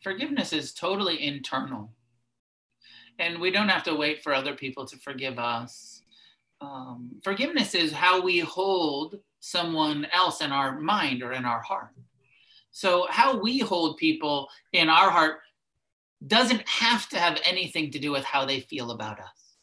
forgiveness 0.00 0.52
is 0.52 0.72
totally 0.72 1.20
internal. 1.20 1.90
And 3.18 3.40
we 3.40 3.50
don't 3.50 3.68
have 3.68 3.82
to 3.84 3.96
wait 3.96 4.22
for 4.22 4.32
other 4.32 4.54
people 4.54 4.86
to 4.86 4.96
forgive 4.96 5.40
us 5.40 5.99
um, 6.60 7.10
forgiveness 7.22 7.74
is 7.74 7.92
how 7.92 8.20
we 8.20 8.40
hold 8.40 9.16
someone 9.40 10.06
else 10.12 10.40
in 10.40 10.52
our 10.52 10.78
mind 10.78 11.22
or 11.22 11.32
in 11.32 11.44
our 11.44 11.60
heart. 11.62 11.94
So, 12.70 13.06
how 13.10 13.38
we 13.38 13.58
hold 13.58 13.96
people 13.96 14.48
in 14.72 14.88
our 14.88 15.10
heart 15.10 15.38
doesn't 16.26 16.66
have 16.68 17.08
to 17.08 17.18
have 17.18 17.40
anything 17.44 17.90
to 17.92 17.98
do 17.98 18.10
with 18.12 18.24
how 18.24 18.44
they 18.44 18.60
feel 18.60 18.90
about 18.90 19.18
us. 19.18 19.56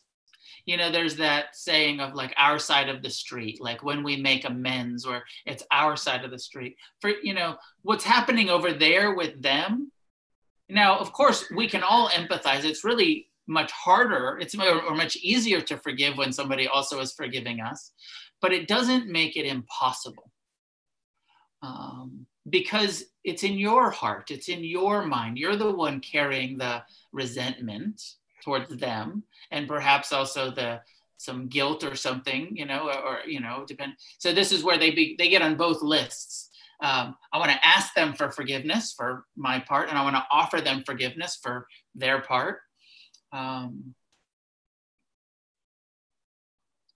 You 0.66 0.76
know 0.76 0.92
there's 0.92 1.16
that 1.16 1.56
saying 1.56 2.02
of 2.02 2.14
like 2.14 2.34
our 2.38 2.60
side 2.60 2.90
of 2.90 3.02
the 3.02 3.10
street 3.10 3.62
like 3.62 3.84
when 3.84 4.04
we 4.04 4.18
make 4.18 4.44
amends 4.44 5.06
or 5.06 5.24
it's 5.46 5.64
our 5.72 5.96
side 5.96 6.26
of 6.26 6.32
the 6.32 6.40
street. 6.40 6.76
For 7.00 7.12
you 7.24 7.34
know 7.34 7.56
what's 7.84 8.04
happening 8.04 8.50
over 8.50 8.74
there 8.74 9.16
with 9.16 9.42
them 9.42 9.92
now 10.68 10.98
of 10.98 11.14
course 11.14 11.46
we 11.56 11.70
can 11.70 11.84
all 11.84 12.10
empathize. 12.10 12.66
It's 12.66 12.84
really 12.84 13.30
much 13.48 13.72
harder 13.72 14.38
it's 14.42 14.56
or 14.56 14.96
much 14.96 15.16
easier 15.18 15.62
to 15.62 15.78
forgive 15.78 16.18
when 16.18 16.34
somebody 16.34 16.68
also 16.68 17.00
is 17.00 17.14
forgiving 17.14 17.62
us 17.62 17.92
but 18.42 18.54
it 18.54 18.68
doesn't 18.68 19.08
make 19.08 19.36
it 19.36 19.46
impossible. 19.46 20.32
Um, 21.64 22.28
because 22.50 23.06
it's 23.24 23.44
in 23.44 23.58
your 23.58 23.90
heart 23.90 24.32
it's 24.32 24.48
in 24.48 24.64
your 24.64 25.06
mind. 25.06 25.38
You're 25.38 25.56
the 25.56 25.72
one 25.72 26.00
carrying 26.00 26.58
the 26.58 26.84
resentment 27.12 28.02
towards 28.44 28.70
them 28.78 29.24
and 29.52 29.68
perhaps 29.68 30.14
also 30.14 30.52
the 30.52 30.82
some 31.18 31.48
guilt 31.48 31.84
or 31.84 31.96
something 31.96 32.56
you 32.56 32.64
know 32.64 32.92
or, 33.04 33.22
you 33.26 33.40
know 33.40 33.66
depend 33.68 33.94
so 34.20 34.32
this 34.32 34.52
is 34.52 34.64
where 34.64 34.78
they 34.78 34.92
be 34.92 35.16
they 35.18 35.30
get 35.30 35.42
on 35.42 35.56
both 35.56 35.82
lists. 35.82 36.52
Um, 36.80 37.16
i 37.34 37.40
want 37.40 37.50
to 37.50 37.68
ask 37.68 37.96
them 37.96 38.14
for 38.14 38.30
forgiveness 38.30 38.94
for 38.96 39.26
my 39.36 39.60
part 39.60 39.90
and 39.90 39.98
i 39.98 40.04
want 40.04 40.16
to 40.16 40.24
offer 40.32 40.62
them 40.62 40.84
forgiveness 40.86 41.40
for 41.42 41.66
their 41.96 42.22
part 42.22 42.60
um, 43.38 43.94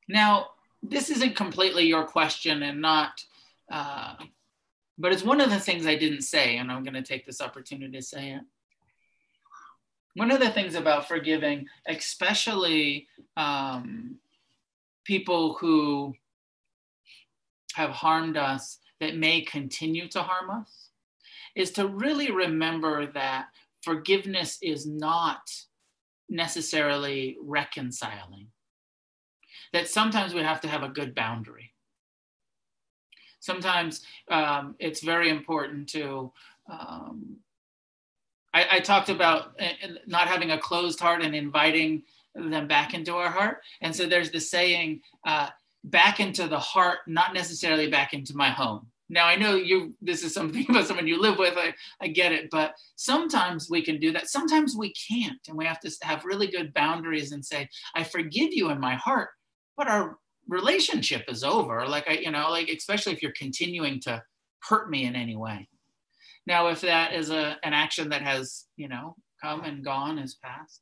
now 0.08 0.48
this 0.82 1.10
isn't 1.10 1.36
completely 1.36 1.86
your 1.86 2.06
question 2.06 2.64
and 2.64 2.82
not 2.82 3.24
uh, 3.72 4.16
but 4.98 5.14
it's 5.14 5.24
one 5.24 5.42
of 5.42 5.50
the 5.50 5.60
things 5.60 5.86
i 5.86 5.96
didn't 5.96 6.22
say 6.24 6.58
and 6.58 6.72
i'm 6.72 6.84
going 6.84 6.94
to 6.94 7.02
take 7.04 7.26
this 7.26 7.42
opportunity 7.42 7.98
to 7.98 8.02
say 8.02 8.32
it. 8.32 8.42
One 10.16 10.32
of 10.32 10.39
the 10.39 10.50
things 10.50 10.76
about 10.76 11.08
forgiving, 11.08 11.68
especially 11.88 13.08
um, 13.38 14.18
people 15.06 15.54
who 15.54 16.14
have 17.76 17.92
harmed 17.92 18.36
us 18.36 18.80
that 19.00 19.16
may 19.16 19.42
continue 19.42 20.10
to 20.10 20.22
harm 20.22 20.50
us, 20.50 20.89
is 21.56 21.72
to 21.72 21.88
really 21.88 22.30
remember 22.30 23.08
that 23.14 23.48
forgiveness 23.82 24.58
is 24.62 24.86
not 24.86 25.50
necessarily 26.32 27.38
reconciling. 27.41 28.47
That 29.73 29.88
sometimes 29.88 30.34
we 30.34 30.41
have 30.41 30.61
to 30.61 30.67
have 30.67 30.84
a 30.84 30.89
good 30.89 31.13
boundary. 31.13 31.73
Sometimes 33.39 34.01
um, 34.29 34.75
it's 34.79 35.01
very 35.01 35.29
important 35.29 35.89
to 35.89 36.32
um, 36.69 37.38
I, 38.53 38.65
I 38.71 38.79
talked 38.79 39.09
about 39.09 39.53
uh, 39.59 39.88
not 40.07 40.27
having 40.27 40.51
a 40.51 40.57
closed 40.57 40.99
heart 40.99 41.21
and 41.21 41.36
inviting 41.36 42.03
them 42.36 42.67
back 42.67 42.93
into 42.93 43.15
our 43.15 43.29
heart. 43.29 43.61
And 43.82 43.95
so 43.95 44.05
there's 44.05 44.32
the 44.32 44.39
saying, 44.39 45.01
uh, 45.25 45.49
back 45.84 46.19
into 46.19 46.47
the 46.47 46.59
heart, 46.59 46.99
not 47.07 47.34
necessarily 47.34 47.89
back 47.89 48.13
into 48.13 48.36
my 48.36 48.49
home. 48.49 48.88
Now 49.12 49.28
I 49.28 49.36
know 49.36 49.55
you. 49.55 49.93
This 50.01 50.24
is 50.24 50.34
something 50.34 50.66
about 50.70 50.88
someone 50.88 51.05
you 51.05 51.22
live 51.22 51.38
with. 51.38 51.55
I, 51.57 51.74
I 52.01 52.07
get 52.07 52.32
it, 52.32 52.49
but 52.49 52.74
sometimes 52.95 53.70
we 53.70 53.84
can 53.84 53.99
do 53.99 54.14
that. 54.14 54.30
Sometimes 54.30 54.76
we 54.76 54.93
can't, 54.93 55.38
and 55.49 55.57
we 55.57 55.66
have 55.66 55.82
to 55.82 55.91
have 56.03 56.24
really 56.24 56.47
good 56.47 56.74
boundaries 56.74 57.34
and 57.34 57.45
say, 57.45 57.68
"I 57.93 58.05
forgive 58.05 58.53
you 58.53 58.70
in 58.70 58.80
my 58.80 58.95
heart," 58.95 59.30
but 59.76 59.89
our 59.89 60.18
relationship 60.47 61.26
is 61.28 61.43
over. 61.43 61.86
Like 61.86 62.09
I, 62.09 62.14
you 62.14 62.32
know, 62.32 62.49
like 62.49 62.70
especially 62.70 63.12
if 63.12 63.22
you're 63.22 63.34
continuing 63.34 63.99
to 64.01 64.24
hurt 64.62 64.89
me 64.89 65.03
in 65.03 65.16
any 65.16 65.36
way. 65.36 65.68
Now, 66.47 66.68
if 66.70 66.82
that 66.82 67.14
is 67.14 67.30
a, 67.32 67.57
an 67.64 67.74
action 67.74 68.09
that 68.09 68.22
has, 68.22 68.66
you 68.78 68.88
know, 68.88 69.16
come 69.41 69.64
and 69.64 69.84
gone, 69.84 70.18
is 70.18 70.36
past, 70.36 70.82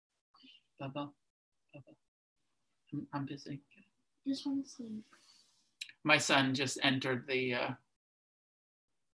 Bubba, 0.81 1.09
Bubba, 1.75 1.95
I'm, 2.93 3.07
I'm 3.13 3.25
busy. 3.25 3.59
Just 4.25 4.45
want 4.45 4.63
to 4.63 4.69
sleep. 4.69 5.03
My 6.03 6.17
son 6.17 6.53
just 6.53 6.79
entered 6.81 7.25
the 7.27 7.55
uh, 7.55 7.69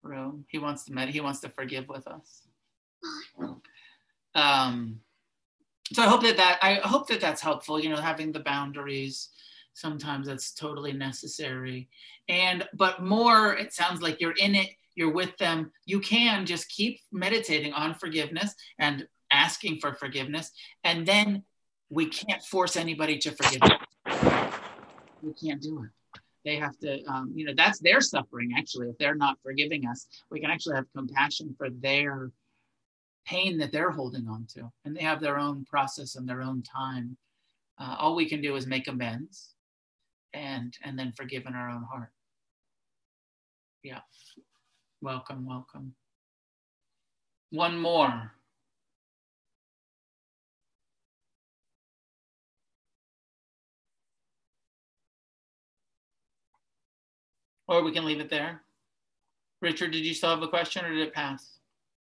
room. 0.02 0.44
He 0.48 0.58
wants 0.58 0.84
to 0.84 0.92
med- 0.92 1.10
he 1.10 1.20
wants 1.20 1.40
to 1.40 1.48
forgive 1.48 1.88
with 1.88 2.06
us. 2.06 2.42
Um, 4.34 5.00
so 5.92 6.02
I 6.02 6.06
hope 6.06 6.22
that 6.22 6.36
that 6.36 6.58
I 6.62 6.74
hope 6.74 7.08
that 7.08 7.20
that's 7.20 7.40
helpful. 7.40 7.80
You 7.80 7.90
know, 7.90 7.96
having 7.96 8.32
the 8.32 8.40
boundaries. 8.40 9.30
Sometimes 9.72 10.26
that's 10.26 10.52
totally 10.52 10.92
necessary, 10.92 11.88
and 12.28 12.68
but 12.74 13.02
more. 13.02 13.54
It 13.54 13.72
sounds 13.72 14.02
like 14.02 14.20
you're 14.20 14.36
in 14.36 14.54
it 14.54 14.70
you're 15.00 15.12
with 15.12 15.36
them, 15.38 15.72
you 15.86 16.00
can 16.00 16.44
just 16.46 16.68
keep 16.68 17.00
meditating 17.12 17.72
on 17.72 17.94
forgiveness 17.94 18.54
and 18.78 19.06
asking 19.30 19.78
for 19.78 19.94
forgiveness. 19.94 20.52
And 20.84 21.06
then 21.06 21.44
we 21.88 22.06
can't 22.06 22.42
force 22.42 22.76
anybody 22.76 23.18
to 23.18 23.30
forgive. 23.30 23.62
We 25.22 25.32
can't 25.32 25.62
do 25.62 25.84
it. 25.84 25.90
They 26.44 26.56
have 26.56 26.78
to, 26.78 27.02
um, 27.04 27.32
you 27.34 27.44
know, 27.44 27.52
that's 27.56 27.80
their 27.80 28.00
suffering 28.00 28.54
actually. 28.56 28.88
If 28.88 28.98
they're 28.98 29.14
not 29.14 29.38
forgiving 29.42 29.86
us, 29.86 30.06
we 30.30 30.40
can 30.40 30.50
actually 30.50 30.76
have 30.76 30.86
compassion 30.96 31.54
for 31.58 31.68
their 31.70 32.30
pain 33.26 33.58
that 33.58 33.72
they're 33.72 33.90
holding 33.90 34.26
on 34.26 34.46
to. 34.54 34.70
And 34.84 34.96
they 34.96 35.02
have 35.02 35.20
their 35.20 35.38
own 35.38 35.64
process 35.64 36.16
and 36.16 36.28
their 36.28 36.42
own 36.42 36.62
time. 36.62 37.16
Uh, 37.78 37.96
all 37.98 38.14
we 38.14 38.28
can 38.28 38.40
do 38.40 38.56
is 38.56 38.66
make 38.66 38.88
amends 38.88 39.54
and 40.32 40.76
and 40.82 40.98
then 40.98 41.12
forgive 41.12 41.46
in 41.46 41.54
our 41.54 41.68
own 41.68 41.82
heart. 41.82 42.12
Yeah. 43.82 44.00
Welcome, 45.00 45.46
welcome. 45.46 45.94
One 47.50 47.78
more. 47.78 48.32
Or 57.70 57.82
we 57.82 57.92
can 57.92 58.04
leave 58.04 58.20
it 58.20 58.28
there. 58.28 58.60
Richard, 59.62 59.92
did 59.92 60.04
you 60.04 60.12
still 60.12 60.28
have 60.28 60.42
a 60.42 60.48
question 60.48 60.84
or 60.84 60.90
did 60.90 61.08
it 61.08 61.14
pass? 61.14 61.58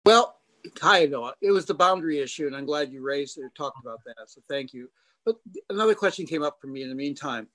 Well, 0.05 0.37
hi, 0.79 1.05
Noah. 1.05 1.33
It 1.41 1.49
was 1.49 1.65
the 1.65 1.73
boundary 1.73 2.19
issue, 2.19 2.45
and 2.45 2.55
I'm 2.55 2.67
glad 2.67 2.91
you 2.91 3.01
raised 3.01 3.39
it 3.39 3.41
or 3.41 3.51
talked 3.57 3.79
about 3.81 4.01
that. 4.05 4.29
So 4.29 4.41
thank 4.47 4.73
you. 4.73 4.89
But 5.25 5.37
another 5.71 5.95
question 5.95 6.27
came 6.27 6.43
up 6.43 6.57
for 6.61 6.67
me 6.67 6.83
in 6.83 6.89
the 6.89 6.95
meantime. 6.95 7.47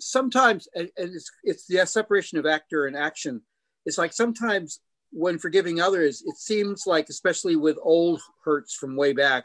Sometimes, 0.00 0.66
and 0.74 0.90
it's, 0.96 1.30
it's 1.44 1.66
the 1.66 1.86
separation 1.86 2.38
of 2.38 2.46
actor 2.46 2.86
and 2.86 2.96
action 2.96 3.42
it's 3.84 3.98
like 3.98 4.12
sometimes 4.12 4.80
when 5.10 5.38
forgiving 5.38 5.80
others, 5.80 6.22
it 6.24 6.36
seems 6.36 6.86
like, 6.86 7.08
especially 7.08 7.56
with 7.56 7.76
old 7.82 8.20
hurts 8.44 8.74
from 8.74 8.96
way 8.96 9.12
back, 9.12 9.44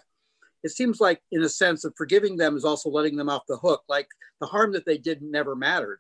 it 0.64 0.72
seems 0.72 1.00
like, 1.00 1.22
in 1.32 1.44
a 1.44 1.50
sense, 1.50 1.84
of 1.84 1.94
forgiving 1.96 2.38
them 2.38 2.58
is 2.58 2.66
also 2.66 2.90
letting 2.90 3.16
them 3.16 3.30
off 3.30 3.44
the 3.48 3.58
hook. 3.58 3.84
Like 3.88 4.08
the 4.40 4.48
harm 4.48 4.74
that 4.74 4.86
they 4.86 4.98
did 4.98 5.22
never 5.22 5.56
mattered. 5.56 6.00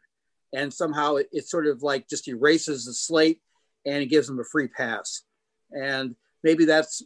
And 0.54 0.74
somehow 0.74 1.16
it, 1.16 1.30
it 1.32 1.48
sort 1.48 1.68
of 1.68 1.84
like 1.84 2.08
just 2.08 2.28
erases 2.28 2.86
the 2.86 2.94
slate 2.94 3.42
and 3.86 4.02
it 4.02 4.08
gives 4.08 4.28
them 4.28 4.40
a 4.40 4.44
free 4.44 4.68
pass. 4.68 5.24
And 5.72 6.16
maybe 6.44 6.66
that's 6.66 7.04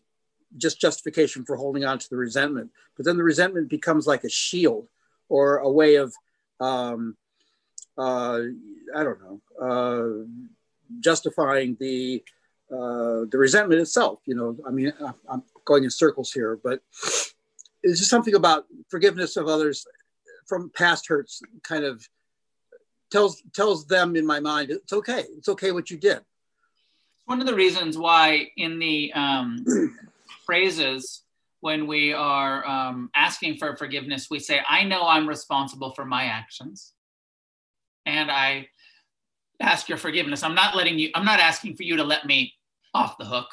just 0.58 0.82
justification 0.82 1.46
for 1.46 1.56
holding 1.56 1.86
on 1.86 2.00
to 2.00 2.10
the 2.10 2.18
resentment. 2.18 2.72
But 2.96 3.06
then 3.06 3.18
the 3.18 3.24
resentment 3.24 3.70
becomes 3.70 4.06
like 4.06 4.24
a 4.24 4.30
shield 4.30 4.88
or 5.30 5.58
a 5.58 5.72
way 5.72 5.96
of, 5.96 6.14
um, 6.60 7.16
uh, 7.98 8.42
I 8.96 9.04
don't 9.04 9.20
know, 9.22 9.42
uh, 9.62 10.26
justifying 11.00 11.78
the 11.80 12.24
uh, 12.72 13.28
the 13.30 13.38
resentment 13.38 13.82
itself. 13.82 14.20
You 14.26 14.36
know, 14.36 14.58
I 14.66 14.72
mean, 14.72 14.94
I'm 15.30 15.44
going 15.66 15.84
in 15.84 15.89
circles 15.89 16.32
here, 16.32 16.58
but 16.64 16.82
it's 17.84 18.00
just 18.00 18.10
something 18.10 18.36
about 18.36 18.66
forgiveness 18.89 19.36
of 19.36 19.48
others 19.48 19.86
from 20.48 20.72
past 20.74 21.08
hurts. 21.08 21.42
Kind 21.64 21.84
of 21.84 22.08
tells 23.12 23.43
tells 23.53 23.86
them 23.86 24.16
in 24.16 24.26
my 24.26 24.39
mind 24.39 24.72
it's 24.72 24.93
okay. 24.93 25.26
It's 25.38 25.49
okay 25.49 25.72
what 25.72 25.91
you 25.91 25.97
did. 25.97 26.22
One 27.26 27.39
of 27.39 27.47
the 27.47 27.55
reasons 27.55 27.97
why 27.97 28.49
in 28.57 28.80
the 28.80 29.14
um, 29.14 29.66
phrases 30.45 31.24
when 31.59 31.86
we 31.86 32.12
are 32.12 32.68
um, 32.68 33.12
asking 33.16 33.57
for 33.57 33.76
forgiveness, 33.78 34.28
we 34.30 34.39
say, 34.39 34.62
"I 34.68 34.84
know 34.84 35.07
I'm 35.07 35.28
responsible 35.28 35.91
for 35.91 36.05
my 36.05 36.24
actions." 36.24 36.93
and 38.05 38.32
I 38.32 38.70
ask 39.59 39.89
your 39.89 39.97
forgiveness. 39.97 40.43
I'm 40.43 40.55
not 40.55 40.76
letting 40.76 40.97
you, 40.97 41.09
I'm 41.16 41.26
not 41.26 41.39
asking 41.39 41.76
for 41.76 41.84
you 41.84 41.97
to 41.97 42.03
let 42.03 42.26
me 42.26 42.53
off 42.93 43.18
the 43.18 43.26
hook. 43.26 43.47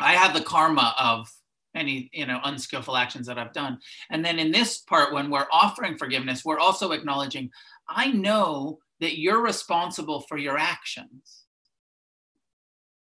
I 0.00 0.14
have 0.14 0.34
the 0.34 0.40
karma 0.40 0.94
of 0.98 1.30
any, 1.74 2.10
you 2.12 2.26
know, 2.26 2.40
unskillful 2.44 2.96
actions 2.96 3.26
that 3.26 3.38
I've 3.38 3.52
done. 3.52 3.78
And 4.10 4.24
then 4.24 4.38
in 4.38 4.52
this 4.52 4.78
part, 4.78 5.12
when 5.12 5.30
we're 5.30 5.46
offering 5.50 5.96
forgiveness, 5.96 6.44
we're 6.44 6.58
also 6.58 6.92
acknowledging, 6.92 7.50
I 7.88 8.12
know 8.12 8.78
that 9.00 9.18
you're 9.18 9.42
responsible 9.42 10.20
for 10.20 10.38
your 10.38 10.58
actions. 10.58 11.44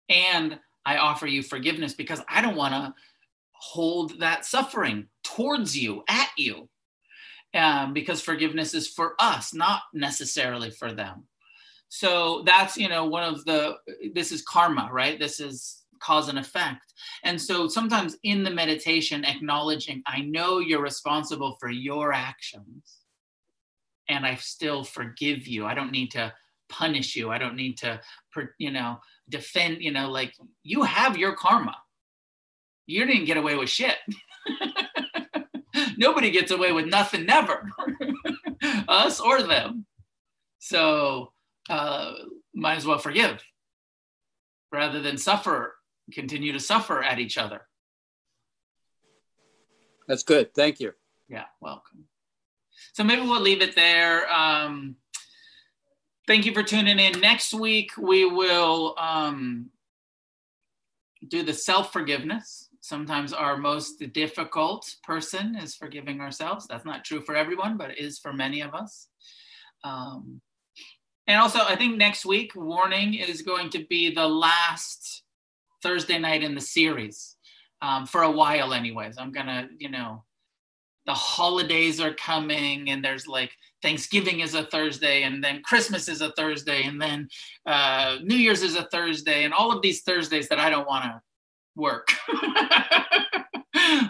And 0.10 0.60
I 0.86 0.98
offer 0.98 1.28
you 1.28 1.42
forgiveness 1.42 1.94
because 1.94 2.22
I 2.28 2.42
don't 2.42 2.58
want 2.58 2.74
to 2.74 2.94
hold 3.52 4.20
that 4.20 4.46
suffering 4.46 5.08
towards 5.24 5.78
you, 5.78 6.04
at 6.08 6.30
you. 6.38 6.70
Um, 7.54 7.94
because 7.94 8.22
forgiveness 8.22 8.74
is 8.74 8.90
for 8.90 9.16
us, 9.18 9.54
not 9.54 9.84
necessarily 9.94 10.72
for 10.72 10.92
them 10.92 11.24
so 11.90 12.44
that's 12.46 12.78
you 12.78 12.90
know 12.90 13.06
one 13.06 13.24
of 13.24 13.46
the 13.46 13.76
this 14.14 14.32
is 14.32 14.42
karma 14.42 14.90
right 14.92 15.20
this 15.20 15.40
is 15.40 15.85
cause 16.00 16.30
and 16.30 16.40
effect. 16.40 16.94
And 17.24 17.42
so 17.42 17.68
sometimes 17.68 18.18
in 18.24 18.44
the 18.44 18.52
meditation, 18.52 19.26
acknowledging, 19.26 20.02
I 20.06 20.22
know 20.22 20.60
you're 20.60 20.82
responsible 20.82 21.58
for 21.60 21.70
your 21.70 22.14
actions, 22.14 23.00
and 24.08 24.26
I 24.26 24.36
still 24.36 24.84
forgive 24.84 25.48
you. 25.48 25.66
I 25.66 25.74
don't 25.74 25.92
need 25.92 26.12
to 26.12 26.34
punish 26.70 27.16
you. 27.16 27.32
I 27.32 27.38
don't 27.38 27.56
need 27.56 27.78
to, 27.80 28.00
you 28.58 28.72
know, 28.72 29.00
defend, 29.30 29.82
you 29.82 29.92
know, 29.92 30.10
like 30.10 30.34
you 30.64 30.84
have 30.84 31.18
your 31.18 31.36
karma. 31.36 31.76
You 32.88 33.06
didn't 33.06 33.26
get 33.26 33.38
away 33.38 33.56
with 33.56 33.70
shit. 33.70 33.98
Nobody 35.98 36.32
gets 36.32 36.52
away 36.52 36.72
with 36.72 36.86
nothing, 36.86 37.26
never. 37.26 37.70
Us 38.88 39.20
or 39.20 39.42
them. 39.42 39.86
So 40.60 41.32
uh, 41.70 42.14
might 42.54 42.78
as 42.78 42.86
well 42.86 42.98
forgive 42.98 43.44
rather 44.72 45.02
than 45.02 45.18
suffer, 45.18 45.75
continue 46.14 46.54
to 46.54 46.60
suffer 46.60 47.04
at 47.04 47.20
each 47.20 47.38
other. 47.38 47.62
That's 50.08 50.24
good. 50.24 50.54
Thank 50.54 50.80
you. 50.80 50.94
Yeah, 51.28 51.46
welcome. 51.62 52.06
So 52.94 53.04
maybe 53.04 53.22
we'll 53.22 53.42
leave 53.42 53.62
it 53.62 53.76
there. 53.76 54.32
Um, 54.32 54.96
thank 56.28 56.46
you 56.46 56.54
for 56.54 56.64
tuning 56.64 57.00
in. 57.00 57.20
Next 57.20 57.54
week, 57.54 57.92
we 57.98 58.26
will 58.26 58.96
um, 58.98 59.70
do 61.28 61.44
the 61.44 61.54
self 61.54 61.92
forgiveness. 61.92 62.70
Sometimes 62.82 63.34
our 63.34 63.58
most 63.58 63.98
difficult 64.14 64.96
person 65.04 65.56
is 65.56 65.76
forgiving 65.76 66.22
ourselves. 66.22 66.68
That's 66.68 66.86
not 66.86 67.04
true 67.04 67.22
for 67.22 67.36
everyone, 67.36 67.78
but 67.78 67.90
it 67.92 68.00
is 68.00 68.20
for 68.20 68.32
many 68.32 68.62
of 68.62 68.76
us. 68.76 69.08
Um, 69.84 70.42
and 71.26 71.40
also, 71.40 71.60
I 71.60 71.76
think 71.76 71.98
next 71.98 72.26
week, 72.26 72.52
Warning 72.56 73.16
is 73.16 73.42
going 73.42 73.72
to 73.72 73.84
be 73.90 74.14
the 74.14 74.28
last 74.28 75.24
Thursday 75.86 76.18
night 76.18 76.44
in 76.44 76.56
the 76.56 76.62
series 76.62 77.36
um, 77.84 78.08
for 78.08 78.24
a 78.24 78.32
while, 78.32 78.74
anyways. 78.74 79.20
I'm 79.20 79.32
to, 79.32 79.68
you 79.78 79.92
know, 79.92 80.24
the 81.06 81.14
holidays 81.14 82.02
are 82.02 82.16
coming 82.16 82.90
and 82.90 83.06
there's 83.06 83.28
like 83.28 83.52
Thanksgiving 83.84 84.40
is 84.40 84.56
a 84.56 84.66
Thursday 84.66 85.22
and 85.22 85.44
then 85.44 85.62
Christmas 85.62 86.08
is 86.08 86.22
a 86.22 86.32
Thursday 86.32 86.86
and 86.86 87.00
then 87.00 87.28
uh, 87.68 88.18
New 88.24 88.36
Year's 88.36 88.64
is 88.64 88.76
a 88.76 88.88
Thursday 88.92 89.44
and 89.44 89.54
all 89.54 89.72
of 89.72 89.84
these 89.84 90.02
Thursdays 90.02 90.50
that 90.50 90.58
I 90.58 90.72
don't 90.72 90.88
want 90.88 91.06
to 91.06 91.22
work. 91.76 92.12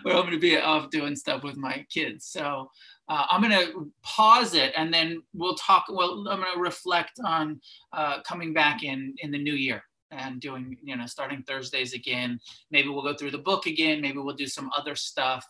Where 0.03 0.15
I'm 0.15 0.21
going 0.21 0.31
to 0.31 0.39
be 0.39 0.57
off 0.57 0.89
doing 0.91 1.17
stuff 1.17 1.43
with 1.43 1.57
my 1.57 1.85
kids. 1.91 2.27
So 2.27 2.69
uh, 3.09 3.25
I'm 3.29 3.41
going 3.41 3.51
to 3.51 3.91
pause 4.01 4.53
it 4.53 4.71
and 4.77 4.93
then 4.93 5.21
we'll 5.33 5.55
talk. 5.55 5.87
Well, 5.91 6.25
I'm 6.29 6.39
going 6.39 6.53
to 6.53 6.61
reflect 6.61 7.19
on 7.25 7.59
uh, 7.91 8.21
coming 8.21 8.53
back 8.53 8.83
in 8.83 9.13
in 9.17 9.31
the 9.31 9.43
new 9.43 9.55
year 9.55 9.83
and 10.11 10.39
doing, 10.39 10.77
you 10.83 10.95
know, 10.95 11.05
starting 11.05 11.43
Thursdays 11.43 11.93
again. 11.93 12.39
Maybe 12.71 12.89
we'll 12.89 13.03
go 13.03 13.15
through 13.15 13.31
the 13.31 13.37
book 13.37 13.65
again. 13.65 14.01
Maybe 14.01 14.17
we'll 14.17 14.35
do 14.35 14.47
some 14.47 14.69
other 14.75 14.95
stuff 14.95 15.45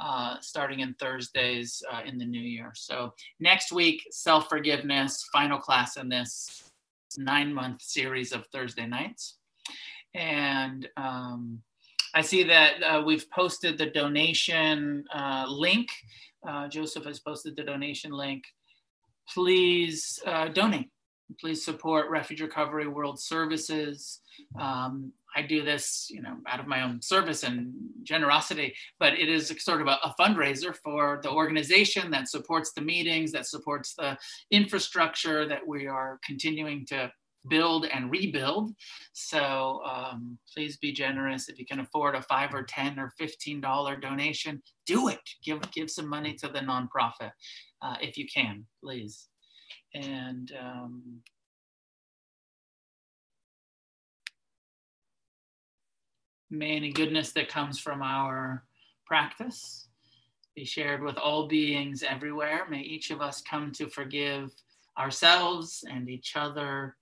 uh, 0.00 0.36
starting 0.40 0.80
in 0.80 0.94
Thursdays 0.94 1.82
uh, 1.92 2.02
in 2.04 2.18
the 2.18 2.24
new 2.24 2.40
year. 2.40 2.72
So 2.74 3.14
next 3.40 3.72
week, 3.72 4.06
self 4.10 4.48
forgiveness, 4.48 5.24
final 5.32 5.58
class 5.58 5.96
in 5.96 6.08
this 6.08 6.70
nine 7.16 7.52
month 7.52 7.82
series 7.82 8.32
of 8.32 8.46
Thursday 8.48 8.86
nights. 8.86 9.38
And 10.14 10.88
um, 10.96 11.62
I 12.14 12.22
see 12.22 12.42
that 12.44 12.82
uh, 12.82 13.02
we've 13.04 13.30
posted 13.30 13.78
the 13.78 13.86
donation 13.86 15.04
uh, 15.14 15.46
link. 15.48 15.88
Uh, 16.46 16.68
Joseph 16.68 17.04
has 17.04 17.20
posted 17.20 17.56
the 17.56 17.64
donation 17.64 18.10
link. 18.10 18.44
Please 19.28 20.20
uh, 20.24 20.48
donate. 20.48 20.90
Please 21.40 21.64
support 21.64 22.10
Refuge 22.10 22.40
Recovery 22.40 22.86
World 22.86 23.20
Services. 23.20 24.20
Um, 24.58 25.12
I 25.34 25.42
do 25.42 25.62
this, 25.62 26.08
you 26.08 26.22
know, 26.22 26.36
out 26.46 26.60
of 26.60 26.66
my 26.66 26.82
own 26.82 27.02
service 27.02 27.42
and 27.42 27.72
generosity, 28.04 28.74
but 28.98 29.14
it 29.14 29.28
is 29.28 29.54
sort 29.58 29.82
of 29.82 29.86
a, 29.86 29.98
a, 30.02 30.14
fundraiser 30.18 30.74
for 30.82 31.20
the 31.22 31.30
organization 31.30 32.10
that 32.12 32.28
supports 32.28 32.72
the 32.72 32.80
meetings, 32.80 33.32
that 33.32 33.46
supports 33.46 33.94
the 33.94 34.16
infrastructure 34.50 35.46
that 35.46 35.66
we 35.66 35.86
are 35.86 36.18
continuing 36.24 36.86
to 36.86 37.12
build 37.48 37.86
and 37.86 38.10
rebuild. 38.10 38.72
So 39.12 39.82
um, 39.84 40.38
please 40.54 40.78
be 40.78 40.92
generous. 40.92 41.48
If 41.48 41.58
you 41.58 41.66
can 41.66 41.80
afford 41.80 42.14
a 42.14 42.22
five 42.22 42.54
or 42.54 42.62
ten 42.62 42.98
or 42.98 43.12
fifteen 43.18 43.60
dollar 43.60 43.96
donation, 43.96 44.62
do 44.86 45.08
it. 45.08 45.20
Give 45.44 45.60
give 45.72 45.90
some 45.90 46.08
money 46.08 46.34
to 46.34 46.48
the 46.48 46.60
nonprofit 46.60 47.32
uh, 47.82 47.96
if 48.00 48.16
you 48.16 48.26
can, 48.32 48.64
please. 48.82 49.28
And 49.94 50.52
um, 50.60 51.20
may 56.50 56.76
any 56.76 56.92
goodness 56.92 57.32
that 57.32 57.48
comes 57.48 57.78
from 57.78 58.02
our 58.02 58.64
practice 59.06 59.88
be 60.54 60.64
shared 60.64 61.02
with 61.02 61.16
all 61.18 61.46
beings 61.46 62.02
everywhere. 62.02 62.66
May 62.68 62.80
each 62.80 63.10
of 63.10 63.20
us 63.20 63.42
come 63.42 63.72
to 63.72 63.88
forgive 63.88 64.50
ourselves 64.98 65.84
and 65.90 66.08
each 66.08 66.34
other 66.34 66.96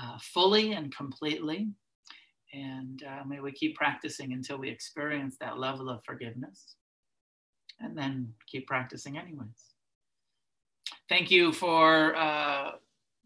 uh, 0.00 0.18
fully 0.20 0.72
and 0.72 0.94
completely. 0.94 1.68
And 2.52 3.02
uh, 3.02 3.24
may 3.26 3.40
we 3.40 3.52
keep 3.52 3.76
practicing 3.76 4.32
until 4.32 4.58
we 4.58 4.68
experience 4.70 5.36
that 5.40 5.58
level 5.58 5.88
of 5.88 6.04
forgiveness. 6.04 6.76
And 7.80 7.96
then 7.96 8.32
keep 8.46 8.66
practicing, 8.66 9.18
anyways. 9.18 9.71
Thank 11.08 11.30
you 11.30 11.52
for 11.52 12.14
uh, 12.16 12.72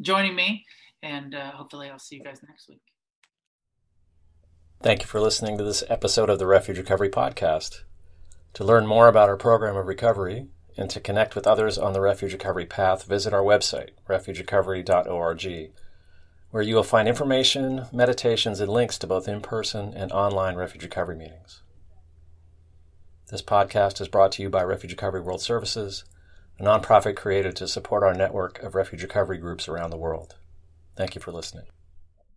joining 0.00 0.34
me. 0.34 0.64
And 1.02 1.34
uh, 1.34 1.52
hopefully, 1.52 1.88
I'll 1.88 1.98
see 1.98 2.16
you 2.16 2.24
guys 2.24 2.40
next 2.48 2.68
week. 2.68 2.80
Thank 4.82 5.02
you 5.02 5.06
for 5.06 5.20
listening 5.20 5.56
to 5.58 5.64
this 5.64 5.84
episode 5.88 6.30
of 6.30 6.38
the 6.38 6.46
Refuge 6.46 6.78
Recovery 6.78 7.08
Podcast. 7.08 7.82
To 8.54 8.64
learn 8.64 8.86
more 8.86 9.08
about 9.08 9.28
our 9.28 9.36
program 9.36 9.76
of 9.76 9.86
recovery 9.86 10.48
and 10.76 10.90
to 10.90 11.00
connect 11.00 11.34
with 11.34 11.46
others 11.46 11.78
on 11.78 11.92
the 11.92 12.00
Refuge 12.00 12.32
Recovery 12.32 12.66
path, 12.66 13.04
visit 13.04 13.32
our 13.32 13.42
website, 13.42 13.90
refugerecovery.org, 14.08 15.70
where 16.50 16.62
you 16.62 16.74
will 16.74 16.82
find 16.82 17.08
information, 17.08 17.86
meditations, 17.92 18.60
and 18.60 18.70
links 18.70 18.98
to 18.98 19.06
both 19.06 19.28
in 19.28 19.40
person 19.40 19.92
and 19.94 20.12
online 20.12 20.56
Refuge 20.56 20.82
Recovery 20.82 21.16
meetings. 21.16 21.62
This 23.30 23.42
podcast 23.42 24.00
is 24.00 24.08
brought 24.08 24.32
to 24.32 24.42
you 24.42 24.50
by 24.50 24.62
Refuge 24.62 24.92
Recovery 24.92 25.20
World 25.20 25.40
Services, 25.40 26.04
a 26.58 26.62
nonprofit 26.62 27.16
created 27.16 27.56
to 27.56 27.68
support 27.68 28.02
our 28.02 28.14
network 28.14 28.62
of 28.62 28.74
refuge 28.74 29.02
recovery 29.02 29.38
groups 29.38 29.68
around 29.68 29.90
the 29.90 29.96
world. 29.96 30.36
Thank 30.96 31.14
you 31.14 31.20
for 31.20 31.32
listening. 31.32 31.66